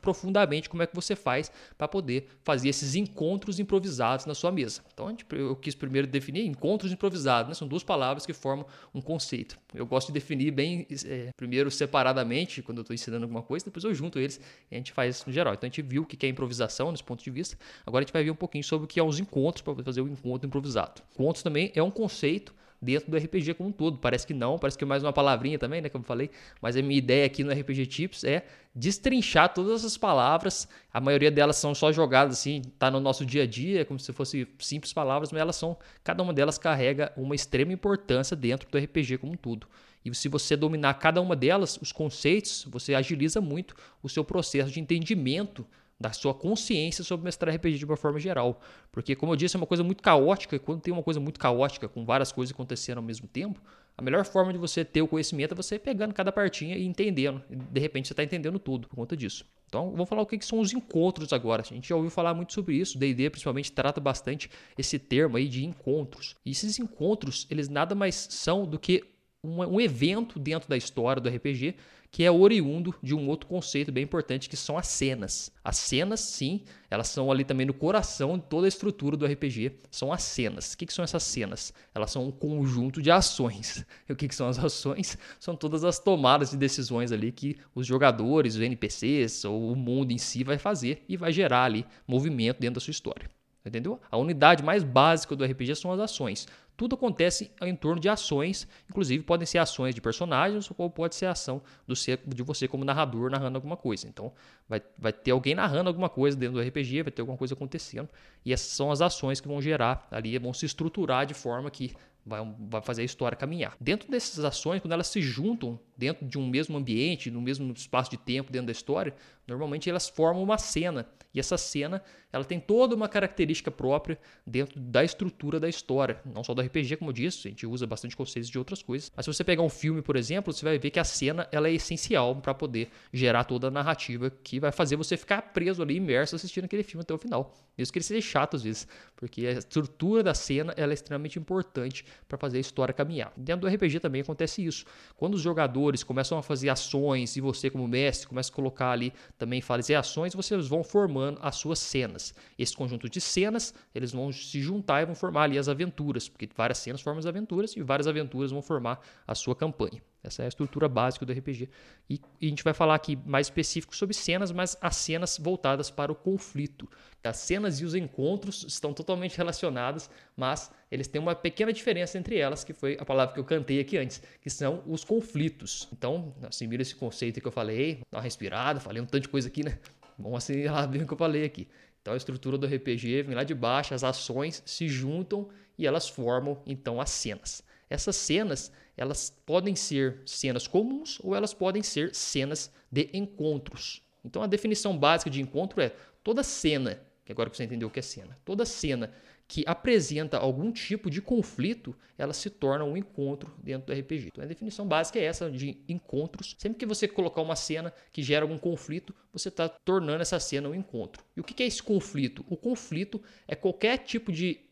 profundamente 0.00 0.68
como 0.68 0.82
é 0.82 0.86
que 0.86 0.94
você 0.94 1.14
faz 1.14 1.52
para 1.76 1.86
poder 1.86 2.28
fazer 2.42 2.68
esses 2.68 2.94
encontros 2.94 3.58
improvisados 3.58 4.24
na 4.24 4.34
sua 4.34 4.50
mesa. 4.50 4.82
Então, 4.92 5.14
eu 5.32 5.54
quis 5.56 5.74
primeiro 5.74 6.06
definir 6.06 6.46
encontros 6.46 6.92
improvisados, 6.92 7.48
né? 7.48 7.54
são 7.54 7.68
duas 7.68 7.82
palavras 7.82 8.24
que 8.24 8.32
formam 8.32 8.66
um 8.94 9.00
conceito. 9.00 9.58
Eu 9.74 9.86
gosto 9.86 10.08
de 10.08 10.14
definir 10.14 10.50
bem, 10.50 10.86
é, 11.04 11.30
primeiro 11.36 11.70
separadamente, 11.70 12.62
quando 12.62 12.78
eu 12.78 12.82
estou 12.82 12.94
ensinando 12.94 13.24
alguma 13.24 13.42
coisa, 13.42 13.66
depois 13.66 13.84
eu 13.84 13.94
junto 13.94 14.18
eles 14.18 14.40
e 14.70 14.74
a 14.74 14.78
gente 14.78 14.92
faz 14.92 15.16
isso 15.16 15.24
no 15.26 15.32
geral. 15.32 15.52
Então, 15.52 15.66
a 15.66 15.70
gente 15.70 15.82
viu 15.82 16.02
o 16.02 16.06
que 16.06 16.24
é 16.24 16.28
improvisação 16.28 16.90
nesse 16.90 17.04
ponto 17.04 17.22
de 17.22 17.30
vista, 17.30 17.56
agora 17.86 18.02
a 18.02 18.06
gente 18.06 18.12
vai 18.12 18.24
ver 18.24 18.30
um 18.30 18.36
pouquinho 18.36 18.64
sobre 18.64 18.86
o 18.86 18.88
que 18.88 18.98
é 18.98 19.02
os 19.02 19.18
encontros 19.20 19.62
para 19.62 19.74
fazer 19.84 20.00
o 20.00 20.08
encontro 20.08 20.46
improvisado. 20.46 21.02
Encontros 21.12 21.42
também 21.42 21.70
é 21.74 21.82
um 21.82 21.90
conceito 21.90 22.54
dentro 22.80 23.10
do 23.10 23.16
RPG 23.16 23.54
como 23.54 23.68
um 23.68 23.72
todo. 23.72 23.98
Parece 23.98 24.26
que 24.26 24.34
não, 24.34 24.58
parece 24.58 24.78
que 24.78 24.84
é 24.84 24.86
mais 24.86 25.02
uma 25.02 25.12
palavrinha 25.12 25.58
também, 25.58 25.80
né, 25.80 25.88
como 25.88 26.02
eu 26.02 26.06
falei, 26.06 26.30
mas 26.60 26.76
a 26.76 26.82
minha 26.82 26.98
ideia 26.98 27.26
aqui 27.26 27.42
no 27.42 27.52
RPG 27.52 27.86
Tips 27.86 28.24
é 28.24 28.44
destrinchar 28.74 29.52
todas 29.52 29.80
essas 29.80 29.96
palavras. 29.96 30.68
A 30.92 31.00
maioria 31.00 31.30
delas 31.30 31.56
são 31.56 31.74
só 31.74 31.90
jogadas 31.92 32.38
assim, 32.38 32.62
tá 32.78 32.90
no 32.90 33.00
nosso 33.00 33.26
dia 33.26 33.42
a 33.42 33.46
dia, 33.46 33.84
como 33.84 33.98
se 33.98 34.12
fossem 34.12 34.46
simples 34.58 34.92
palavras, 34.92 35.32
mas 35.32 35.40
elas 35.40 35.56
são, 35.56 35.76
cada 36.04 36.22
uma 36.22 36.32
delas 36.32 36.58
carrega 36.58 37.12
uma 37.16 37.34
extrema 37.34 37.72
importância 37.72 38.36
dentro 38.36 38.68
do 38.70 38.78
RPG 38.78 39.18
como 39.18 39.32
um 39.32 39.36
todo. 39.36 39.66
E 40.04 40.14
se 40.14 40.28
você 40.28 40.56
dominar 40.56 40.94
cada 40.94 41.20
uma 41.20 41.34
delas, 41.34 41.78
os 41.82 41.92
conceitos, 41.92 42.64
você 42.70 42.94
agiliza 42.94 43.40
muito 43.40 43.74
o 44.02 44.08
seu 44.08 44.24
processo 44.24 44.70
de 44.70 44.80
entendimento 44.80 45.66
da 46.00 46.12
sua 46.12 46.32
consciência 46.32 47.02
sobre 47.02 47.24
mestrar 47.24 47.54
RPG 47.54 47.78
de 47.78 47.84
uma 47.84 47.96
forma 47.96 48.20
geral. 48.20 48.60
Porque, 48.92 49.16
como 49.16 49.32
eu 49.32 49.36
disse, 49.36 49.56
é 49.56 49.58
uma 49.58 49.66
coisa 49.66 49.82
muito 49.82 50.02
caótica, 50.02 50.56
e 50.56 50.58
quando 50.58 50.80
tem 50.80 50.92
uma 50.92 51.02
coisa 51.02 51.18
muito 51.18 51.40
caótica, 51.40 51.88
com 51.88 52.04
várias 52.04 52.30
coisas 52.30 52.54
acontecendo 52.54 52.98
ao 52.98 53.02
mesmo 53.02 53.26
tempo, 53.26 53.60
a 53.96 54.02
melhor 54.02 54.24
forma 54.24 54.52
de 54.52 54.58
você 54.58 54.84
ter 54.84 55.02
o 55.02 55.08
conhecimento 55.08 55.54
é 55.54 55.56
você 55.56 55.76
pegando 55.76 56.14
cada 56.14 56.30
partinha 56.30 56.76
e 56.76 56.86
entendendo. 56.86 57.42
E 57.50 57.56
de 57.56 57.80
repente 57.80 58.06
você 58.06 58.12
está 58.12 58.22
entendendo 58.22 58.58
tudo 58.60 58.86
por 58.86 58.94
conta 58.94 59.16
disso. 59.16 59.44
Então, 59.66 59.90
vamos 59.90 60.08
falar 60.08 60.22
o 60.22 60.26
que 60.26 60.40
são 60.40 60.60
os 60.60 60.72
encontros 60.72 61.32
agora. 61.32 61.62
A 61.62 61.74
gente 61.74 61.88
já 61.88 61.96
ouviu 61.96 62.10
falar 62.10 62.32
muito 62.32 62.52
sobre 62.52 62.76
isso. 62.76 62.96
D&D, 62.96 63.28
principalmente, 63.28 63.72
trata 63.72 64.00
bastante 64.00 64.48
esse 64.78 65.00
termo 65.00 65.36
aí 65.36 65.48
de 65.48 65.64
encontros. 65.64 66.36
E 66.46 66.52
esses 66.52 66.78
encontros, 66.78 67.46
eles 67.50 67.68
nada 67.68 67.94
mais 67.94 68.14
são 68.14 68.64
do 68.64 68.78
que 68.78 69.04
um, 69.42 69.80
evento 69.80 70.38
dentro 70.38 70.68
da 70.68 70.76
história 70.76 71.20
do 71.20 71.28
RPG 71.28 71.76
que 72.10 72.24
é 72.24 72.30
oriundo 72.30 72.94
de 73.02 73.14
um 73.14 73.28
outro 73.28 73.46
conceito 73.46 73.92
bem 73.92 74.04
importante 74.04 74.48
que 74.48 74.56
são 74.56 74.78
as 74.78 74.88
cenas. 74.88 75.52
As 75.62 75.76
cenas, 75.76 76.20
sim, 76.20 76.62
elas 76.90 77.08
são 77.08 77.30
ali 77.30 77.44
também 77.44 77.66
no 77.66 77.74
coração 77.74 78.38
de 78.38 78.44
toda 78.44 78.66
a 78.66 78.68
estrutura 78.68 79.16
do 79.16 79.26
RPG, 79.26 79.72
são 79.90 80.10
as 80.12 80.22
cenas. 80.22 80.72
O 80.72 80.78
que, 80.78 80.86
que 80.86 80.92
são 80.92 81.04
essas 81.04 81.22
cenas? 81.22 81.72
Elas 81.94 82.10
são 82.10 82.26
um 82.26 82.30
conjunto 82.30 83.02
de 83.02 83.10
ações. 83.10 83.84
E 84.08 84.12
o 84.12 84.16
que, 84.16 84.26
que 84.26 84.34
são 84.34 84.48
as 84.48 84.58
ações? 84.58 85.18
São 85.38 85.54
todas 85.54 85.84
as 85.84 85.98
tomadas 85.98 86.50
de 86.50 86.56
decisões 86.56 87.12
ali 87.12 87.30
que 87.30 87.58
os 87.74 87.86
jogadores, 87.86 88.54
os 88.54 88.60
NPCs 88.62 89.44
ou 89.44 89.70
o 89.70 89.76
mundo 89.76 90.12
em 90.12 90.18
si 90.18 90.42
vai 90.42 90.56
fazer 90.56 91.04
e 91.06 91.16
vai 91.16 91.30
gerar 91.30 91.64
ali 91.64 91.84
movimento 92.06 92.58
dentro 92.58 92.76
da 92.76 92.80
sua 92.80 92.90
história. 92.90 93.28
Entendeu? 93.66 94.00
A 94.10 94.16
unidade 94.16 94.62
mais 94.62 94.82
básica 94.82 95.36
do 95.36 95.44
RPG 95.44 95.76
são 95.76 95.92
as 95.92 96.00
ações. 96.00 96.48
Tudo 96.78 96.94
acontece 96.94 97.50
em 97.60 97.74
torno 97.74 98.00
de 98.00 98.08
ações, 98.08 98.68
inclusive 98.88 99.24
podem 99.24 99.44
ser 99.44 99.58
ações 99.58 99.96
de 99.96 100.00
personagens 100.00 100.70
ou 100.78 100.88
pode 100.88 101.16
ser 101.16 101.26
ação 101.26 101.60
do 101.84 101.96
ser, 101.96 102.20
de 102.24 102.40
você 102.40 102.68
como 102.68 102.84
narrador 102.84 103.28
narrando 103.32 103.58
alguma 103.58 103.76
coisa. 103.76 104.06
Então, 104.06 104.32
vai, 104.68 104.80
vai 104.96 105.12
ter 105.12 105.32
alguém 105.32 105.56
narrando 105.56 105.88
alguma 105.88 106.08
coisa 106.08 106.36
dentro 106.36 106.54
do 106.54 106.62
RPG, 106.62 107.02
vai 107.02 107.10
ter 107.10 107.20
alguma 107.20 107.36
coisa 107.36 107.54
acontecendo, 107.54 108.08
e 108.44 108.52
essas 108.52 108.68
são 108.68 108.92
as 108.92 109.00
ações 109.00 109.40
que 109.40 109.48
vão 109.48 109.60
gerar 109.60 110.06
ali, 110.08 110.38
vão 110.38 110.54
se 110.54 110.66
estruturar 110.66 111.26
de 111.26 111.34
forma 111.34 111.68
que 111.68 111.96
vai, 112.24 112.40
vai 112.56 112.80
fazer 112.80 113.02
a 113.02 113.04
história 113.04 113.36
caminhar. 113.36 113.76
Dentro 113.80 114.08
dessas 114.08 114.44
ações, 114.44 114.80
quando 114.80 114.92
elas 114.92 115.08
se 115.08 115.20
juntam 115.20 115.80
dentro 115.96 116.24
de 116.24 116.38
um 116.38 116.46
mesmo 116.46 116.76
ambiente, 116.76 117.28
no 117.28 117.40
mesmo 117.40 117.72
espaço 117.72 118.08
de 118.08 118.16
tempo 118.16 118.52
dentro 118.52 118.66
da 118.66 118.72
história, 118.72 119.16
normalmente 119.48 119.88
elas 119.88 120.08
formam 120.08 120.42
uma 120.42 120.58
cena. 120.58 121.08
E 121.32 121.40
essa 121.40 121.58
cena, 121.58 122.02
ela 122.32 122.44
tem 122.44 122.58
toda 122.58 122.94
uma 122.94 123.08
característica 123.08 123.70
própria 123.70 124.18
dentro 124.46 124.80
da 124.80 125.04
estrutura 125.04 125.60
da 125.60 125.68
história, 125.68 126.20
não 126.24 126.42
só 126.42 126.54
do 126.54 126.62
RPG, 126.62 126.96
como 126.96 127.10
eu 127.10 127.14
disse, 127.14 127.48
a 127.48 127.50
gente 127.50 127.66
usa 127.66 127.86
bastante 127.86 128.16
conceitos 128.16 128.48
de 128.50 128.58
outras 128.58 128.82
coisas. 128.82 129.12
Mas 129.14 129.24
se 129.24 129.32
você 129.32 129.44
pegar 129.44 129.62
um 129.62 129.68
filme, 129.68 130.00
por 130.02 130.16
exemplo, 130.16 130.52
você 130.52 130.64
vai 130.64 130.78
ver 130.78 130.90
que 130.90 130.98
a 130.98 131.04
cena 131.04 131.46
ela 131.52 131.68
é 131.68 131.72
essencial 131.72 132.34
para 132.36 132.54
poder 132.54 132.90
gerar 133.12 133.44
toda 133.44 133.68
a 133.68 133.70
narrativa 133.70 134.30
que 134.30 134.58
vai 134.58 134.72
fazer 134.72 134.96
você 134.96 135.16
ficar 135.16 135.42
preso 135.52 135.82
ali, 135.82 135.96
imerso 135.96 136.34
assistindo 136.34 136.64
aquele 136.64 136.82
filme 136.82 137.02
até 137.02 137.12
o 137.12 137.18
final. 137.18 137.54
Mesmo 137.76 137.92
que 137.92 137.98
ele 137.98 138.04
seja 138.04 138.26
chato 138.26 138.56
às 138.56 138.62
vezes, 138.62 138.88
porque 139.14 139.46
a 139.46 139.52
estrutura 139.52 140.22
da 140.22 140.34
cena 140.34 140.74
ela 140.76 140.92
é 140.92 140.94
extremamente 140.94 141.38
importante 141.38 142.04
para 142.26 142.36
fazer 142.36 142.58
a 142.58 142.60
história 142.60 142.92
caminhar. 142.92 143.32
Dentro 143.36 143.68
do 143.68 143.74
RPG 143.74 144.00
também 144.00 144.22
acontece 144.22 144.64
isso. 144.64 144.84
Quando 145.16 145.34
os 145.34 145.40
jogadores 145.40 146.02
começam 146.02 146.38
a 146.38 146.42
fazer 146.42 146.68
ações 146.70 147.36
e 147.36 147.40
você, 147.40 147.70
como 147.70 147.86
mestre, 147.86 148.26
começa 148.26 148.50
a 148.50 148.54
colocar 148.54 148.90
ali 148.90 149.12
também 149.38 149.60
fazer 149.60 149.94
ações, 149.94 150.34
vocês 150.34 150.66
vão 150.66 150.82
formando 150.82 151.38
as 151.40 151.56
suas 151.56 151.78
cenas. 151.78 152.34
Esse 152.58 152.76
conjunto 152.76 153.08
de 153.08 153.20
cenas, 153.20 153.72
eles 153.94 154.12
vão 154.12 154.32
se 154.32 154.60
juntar 154.60 155.02
e 155.02 155.06
vão 155.06 155.14
formar 155.14 155.44
ali 155.44 155.56
as 155.56 155.68
aventuras, 155.68 156.28
porque 156.28 156.48
várias 156.56 156.78
cenas 156.78 157.00
formam 157.00 157.20
as 157.20 157.26
aventuras 157.26 157.76
e 157.76 157.82
várias 157.82 158.08
aventuras 158.08 158.50
vão 158.50 158.60
formar 158.60 159.00
a 159.26 159.34
sua 159.34 159.54
campanha. 159.54 160.02
Essa 160.28 160.42
é 160.42 160.44
a 160.44 160.48
estrutura 160.48 160.88
básica 160.88 161.26
do 161.26 161.32
RPG. 161.32 161.68
E, 162.08 162.20
e, 162.40 162.46
a 162.46 162.48
gente 162.48 162.62
vai 162.62 162.72
falar 162.72 162.94
aqui 162.94 163.16
mais 163.26 163.48
específico 163.48 163.96
sobre 163.96 164.14
cenas, 164.14 164.52
mas 164.52 164.76
as 164.80 164.94
cenas 164.96 165.38
voltadas 165.38 165.90
para 165.90 166.12
o 166.12 166.14
conflito. 166.14 166.88
As 167.24 167.38
cenas 167.38 167.80
e 167.80 167.84
os 167.84 167.94
encontros 167.94 168.64
estão 168.64 168.94
totalmente 168.94 169.36
relacionadas, 169.36 170.08
mas 170.36 170.70
eles 170.90 171.08
têm 171.08 171.20
uma 171.20 171.34
pequena 171.34 171.72
diferença 171.72 172.16
entre 172.16 172.38
elas, 172.38 172.62
que 172.62 172.72
foi 172.72 172.96
a 173.00 173.04
palavra 173.04 173.34
que 173.34 173.40
eu 173.40 173.44
cantei 173.44 173.80
aqui 173.80 173.98
antes, 173.98 174.22
que 174.40 174.48
são 174.48 174.82
os 174.86 175.02
conflitos. 175.04 175.88
Então, 175.92 176.34
assimila 176.42 176.82
esse 176.82 176.94
conceito 176.94 177.40
que 177.40 177.46
eu 177.46 177.52
falei, 177.52 178.00
dá 178.10 178.18
uma 178.18 178.22
respirada, 178.22 178.80
falei 178.80 179.02
um 179.02 179.06
tanto 179.06 179.22
de 179.22 179.28
coisa 179.28 179.48
aqui, 179.48 179.64
né? 179.64 179.78
Vamos 180.18 180.38
assimilar 180.38 180.88
bem 180.88 181.02
o 181.02 181.06
que 181.06 181.12
eu 181.12 181.18
falei 181.18 181.44
aqui. 181.44 181.68
Então, 182.00 182.14
a 182.14 182.16
estrutura 182.16 182.56
do 182.56 182.66
RPG 182.66 183.22
vem 183.22 183.34
lá 183.34 183.44
de 183.44 183.54
baixo, 183.54 183.94
as 183.94 184.04
ações 184.04 184.62
se 184.64 184.88
juntam 184.88 185.48
e 185.76 185.86
elas 185.86 186.08
formam, 186.08 186.62
então, 186.66 187.00
as 187.00 187.10
cenas. 187.10 187.62
Essas 187.90 188.16
cenas, 188.16 188.72
elas 188.96 189.30
podem 189.46 189.74
ser 189.74 190.20
cenas 190.26 190.66
comuns 190.66 191.18
ou 191.22 191.34
elas 191.34 191.54
podem 191.54 191.82
ser 191.82 192.14
cenas 192.14 192.70
de 192.90 193.08
encontros. 193.12 194.02
Então 194.24 194.42
a 194.42 194.46
definição 194.46 194.96
básica 194.96 195.30
de 195.30 195.40
encontro 195.40 195.80
é 195.80 195.92
toda 196.22 196.42
cena, 196.42 197.00
que 197.24 197.32
agora 197.32 197.48
você 197.48 197.64
entendeu 197.64 197.88
o 197.88 197.90
que 197.90 198.00
é 198.00 198.02
cena, 198.02 198.36
toda 198.44 198.64
cena 198.66 199.12
que 199.48 199.64
apresenta 199.66 200.36
algum 200.36 200.70
tipo 200.70 201.08
de 201.08 201.22
conflito, 201.22 201.96
ela 202.18 202.34
se 202.34 202.50
torna 202.50 202.84
um 202.84 202.98
encontro 202.98 203.50
dentro 203.62 203.86
do 203.86 203.98
RPG. 203.98 204.26
Então 204.26 204.44
a 204.44 204.46
definição 204.46 204.86
básica 204.86 205.18
é 205.18 205.24
essa 205.24 205.50
de 205.50 205.82
encontros. 205.88 206.54
Sempre 206.58 206.78
que 206.78 206.84
você 206.84 207.08
colocar 207.08 207.40
uma 207.40 207.56
cena 207.56 207.90
que 208.12 208.22
gera 208.22 208.44
algum 208.44 208.58
conflito, 208.58 209.14
você 209.32 209.48
está 209.48 209.66
tornando 209.66 210.20
essa 210.20 210.38
cena 210.38 210.68
um 210.68 210.74
encontro. 210.74 211.24
E 211.34 211.40
o 211.40 211.44
que 211.44 211.62
é 211.62 211.66
esse 211.66 211.82
conflito? 211.82 212.44
O 212.46 212.58
conflito 212.58 213.22
é 213.48 213.54
qualquer 213.54 213.96
tipo 213.98 214.30
de 214.30 214.67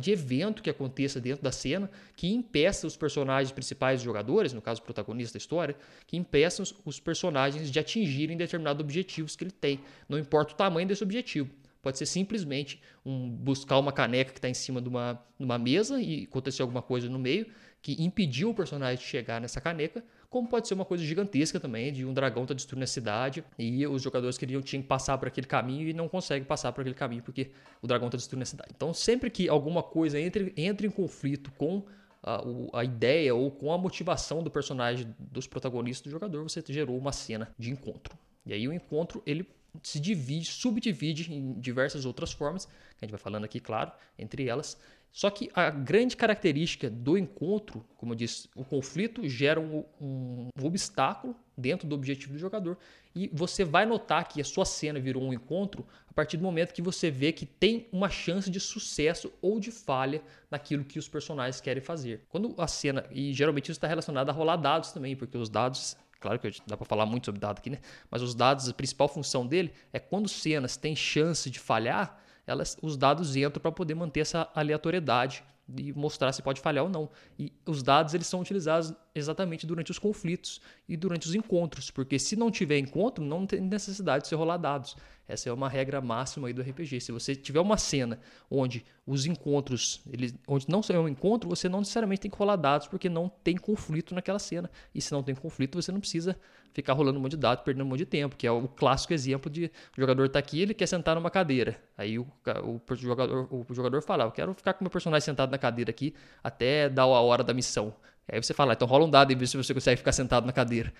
de 0.00 0.10
evento 0.10 0.62
que 0.62 0.70
aconteça 0.70 1.20
dentro 1.20 1.42
da 1.42 1.52
cena 1.52 1.90
que 2.14 2.28
impeça 2.28 2.86
os 2.86 2.96
personagens 2.96 3.52
principais, 3.52 4.00
jogadores, 4.00 4.52
no 4.52 4.62
caso 4.62 4.80
o 4.80 4.84
protagonista 4.84 5.34
da 5.34 5.38
história, 5.38 5.76
que 6.06 6.16
impeçam 6.16 6.64
os 6.84 6.98
personagens 6.98 7.70
de 7.70 7.78
atingirem 7.78 8.36
determinados 8.36 8.80
objetivos 8.80 9.36
que 9.36 9.44
ele 9.44 9.50
tem. 9.50 9.80
Não 10.08 10.18
importa 10.18 10.54
o 10.54 10.56
tamanho 10.56 10.88
desse 10.88 11.02
objetivo. 11.02 11.50
Pode 11.82 11.98
ser 11.98 12.06
simplesmente 12.06 12.80
um, 13.04 13.30
buscar 13.30 13.78
uma 13.78 13.92
caneca 13.92 14.32
que 14.32 14.38
está 14.38 14.48
em 14.48 14.54
cima 14.54 14.80
de 14.80 14.88
uma, 14.88 15.22
de 15.38 15.44
uma 15.44 15.58
mesa 15.58 16.00
e 16.00 16.24
acontecer 16.24 16.62
alguma 16.62 16.82
coisa 16.82 17.08
no 17.08 17.18
meio 17.18 17.46
que 17.80 18.02
impediu 18.02 18.50
o 18.50 18.54
personagem 18.54 18.98
de 18.98 19.04
chegar 19.04 19.40
nessa 19.40 19.60
caneca, 19.60 20.02
como 20.36 20.46
pode 20.46 20.68
ser 20.68 20.74
uma 20.74 20.84
coisa 20.84 21.02
gigantesca 21.02 21.58
também, 21.58 21.90
de 21.90 22.04
um 22.04 22.12
dragão 22.12 22.44
tá 22.44 22.52
destruindo 22.52 22.84
a 22.84 22.86
cidade 22.86 23.42
e 23.58 23.86
os 23.86 24.02
jogadores 24.02 24.36
queriam 24.36 24.60
tinham 24.60 24.82
que 24.82 24.88
passar 24.88 25.16
por 25.16 25.28
aquele 25.28 25.46
caminho 25.46 25.88
e 25.88 25.94
não 25.94 26.10
conseguem 26.10 26.44
passar 26.44 26.72
por 26.72 26.82
aquele 26.82 26.94
caminho 26.94 27.22
porque 27.22 27.52
o 27.80 27.86
dragão 27.86 28.10
tá 28.10 28.18
destruindo 28.18 28.42
a 28.42 28.46
cidade. 28.46 28.70
Então, 28.76 28.92
sempre 28.92 29.30
que 29.30 29.48
alguma 29.48 29.82
coisa 29.82 30.20
entre, 30.20 30.52
entre 30.54 30.86
em 30.86 30.90
conflito 30.90 31.50
com 31.52 31.86
a, 32.22 32.42
a, 32.74 32.84
ideia 32.84 33.34
ou 33.34 33.50
com 33.50 33.72
a 33.72 33.78
motivação 33.78 34.42
do 34.42 34.50
personagem, 34.50 35.08
dos 35.18 35.46
protagonistas 35.46 36.04
do 36.04 36.10
jogador, 36.10 36.42
você 36.42 36.62
gerou 36.68 36.98
uma 36.98 37.12
cena 37.12 37.50
de 37.58 37.70
encontro. 37.70 38.14
E 38.44 38.52
aí 38.52 38.68
o 38.68 38.74
encontro 38.74 39.22
ele 39.24 39.48
se 39.82 39.98
divide, 39.98 40.50
subdivide 40.50 41.32
em 41.32 41.58
diversas 41.58 42.04
outras 42.04 42.30
formas, 42.30 42.66
que 42.66 42.72
a 43.00 43.06
gente 43.06 43.10
vai 43.12 43.20
falando 43.20 43.44
aqui, 43.44 43.58
claro, 43.58 43.90
entre 44.18 44.46
elas, 44.46 44.78
só 45.16 45.30
que 45.30 45.50
a 45.54 45.70
grande 45.70 46.14
característica 46.14 46.90
do 46.90 47.16
encontro, 47.16 47.82
como 47.96 48.12
eu 48.12 48.16
disse, 48.16 48.50
o 48.54 48.62
conflito 48.62 49.26
gera 49.26 49.58
um, 49.58 49.82
um, 49.98 50.48
um, 50.60 50.66
obstáculo 50.66 51.34
dentro 51.56 51.88
do 51.88 51.94
objetivo 51.94 52.34
do 52.34 52.38
jogador 52.38 52.76
e 53.14 53.26
você 53.32 53.64
vai 53.64 53.86
notar 53.86 54.28
que 54.28 54.42
a 54.42 54.44
sua 54.44 54.66
cena 54.66 55.00
virou 55.00 55.22
um 55.22 55.32
encontro 55.32 55.86
a 56.06 56.12
partir 56.12 56.36
do 56.36 56.42
momento 56.42 56.74
que 56.74 56.82
você 56.82 57.10
vê 57.10 57.32
que 57.32 57.46
tem 57.46 57.88
uma 57.90 58.10
chance 58.10 58.50
de 58.50 58.60
sucesso 58.60 59.32
ou 59.40 59.58
de 59.58 59.70
falha 59.70 60.22
naquilo 60.50 60.84
que 60.84 60.98
os 60.98 61.08
personagens 61.08 61.62
querem 61.62 61.82
fazer. 61.82 62.20
Quando 62.28 62.54
a 62.58 62.66
cena, 62.66 63.06
e 63.10 63.32
geralmente 63.32 63.70
isso 63.70 63.78
está 63.78 63.88
relacionado 63.88 64.28
a 64.28 64.32
rolar 64.34 64.56
dados 64.56 64.92
também, 64.92 65.16
porque 65.16 65.38
os 65.38 65.48
dados 65.48 65.96
Claro 66.20 66.38
que 66.38 66.50
dá 66.66 66.76
para 66.76 66.86
falar 66.86 67.06
muito 67.06 67.26
sobre 67.26 67.40
dados 67.40 67.60
aqui, 67.60 67.70
né? 67.70 67.78
Mas 68.10 68.20
os 68.20 68.34
dados, 68.34 68.68
a 68.68 68.74
principal 68.74 69.06
função 69.06 69.46
dele 69.46 69.72
é 69.92 69.98
quando 69.98 70.28
cenas 70.28 70.76
têm 70.76 70.96
chance 70.96 71.48
de 71.50 71.58
falhar, 71.58 72.18
elas, 72.46 72.76
os 72.80 72.96
dados 72.96 73.34
entram 73.36 73.60
para 73.60 73.72
poder 73.72 73.94
manter 73.94 74.20
essa 74.20 74.48
aleatoriedade 74.54 75.42
e 75.76 75.92
mostrar 75.92 76.32
se 76.32 76.42
pode 76.42 76.60
falhar 76.60 76.84
ou 76.84 76.90
não. 76.90 77.10
E 77.38 77.52
os 77.66 77.82
dados 77.82 78.14
eles 78.14 78.26
são 78.26 78.40
utilizados 78.40 78.94
exatamente 79.18 79.66
durante 79.66 79.90
os 79.90 79.98
conflitos 79.98 80.60
e 80.88 80.96
durante 80.96 81.26
os 81.26 81.34
encontros, 81.34 81.90
porque 81.90 82.18
se 82.18 82.36
não 82.36 82.50
tiver 82.50 82.78
encontro, 82.78 83.24
não 83.24 83.46
tem 83.46 83.60
necessidade 83.60 84.24
de 84.24 84.28
você 84.28 84.34
rolar 84.34 84.56
dados. 84.56 84.96
Essa 85.28 85.48
é 85.48 85.52
uma 85.52 85.68
regra 85.68 86.00
máxima 86.00 86.46
aí 86.46 86.54
do 86.54 86.62
RPG. 86.62 87.00
Se 87.00 87.10
você 87.10 87.34
tiver 87.34 87.58
uma 87.58 87.76
cena 87.76 88.20
onde 88.48 88.84
os 89.04 89.26
encontros, 89.26 90.00
eles, 90.10 90.34
onde 90.46 90.68
não 90.68 90.80
é 90.88 90.98
um 90.98 91.08
encontro, 91.08 91.48
você 91.48 91.68
não 91.68 91.80
necessariamente 91.80 92.22
tem 92.22 92.30
que 92.30 92.36
rolar 92.36 92.56
dados, 92.56 92.86
porque 92.86 93.08
não 93.08 93.28
tem 93.28 93.56
conflito 93.56 94.14
naquela 94.14 94.38
cena. 94.38 94.70
E 94.94 95.00
se 95.00 95.10
não 95.12 95.22
tem 95.22 95.34
conflito, 95.34 95.80
você 95.80 95.90
não 95.90 95.98
precisa 95.98 96.38
ficar 96.72 96.92
rolando 96.92 97.18
um 97.18 97.22
monte 97.22 97.32
de 97.32 97.38
dados, 97.38 97.64
perdendo 97.64 97.84
um 97.84 97.88
monte 97.88 98.00
de 98.00 98.06
tempo, 98.06 98.36
que 98.36 98.46
é 98.46 98.50
o 98.50 98.68
clássico 98.68 99.14
exemplo 99.14 99.50
de 99.50 99.70
o 99.96 100.00
jogador 100.00 100.26
está 100.26 100.38
aqui, 100.38 100.60
ele 100.60 100.74
quer 100.74 100.86
sentar 100.86 101.14
numa 101.14 101.30
cadeira. 101.30 101.80
Aí 101.96 102.18
o, 102.18 102.26
o, 102.62 102.94
jogador, 102.94 103.48
o 103.50 103.74
jogador 103.74 104.02
fala, 104.02 104.24
eu 104.24 104.30
quero 104.30 104.52
ficar 104.54 104.74
com 104.74 104.84
meu 104.84 104.90
personagem 104.90 105.24
sentado 105.24 105.50
na 105.50 105.58
cadeira 105.58 105.90
aqui 105.90 106.14
até 106.44 106.88
dar 106.88 107.04
a 107.04 107.20
hora 107.20 107.42
da 107.42 107.54
missão. 107.54 107.94
Aí 108.28 108.42
você 108.42 108.52
fala, 108.54 108.72
então 108.74 108.86
rola 108.88 109.04
um 109.04 109.10
dado 109.10 109.32
e 109.32 109.34
vê 109.34 109.46
se 109.46 109.56
você 109.56 109.72
consegue 109.74 109.96
ficar 109.98 110.12
sentado 110.12 110.46
na 110.46 110.52
cadeira. 110.52 110.92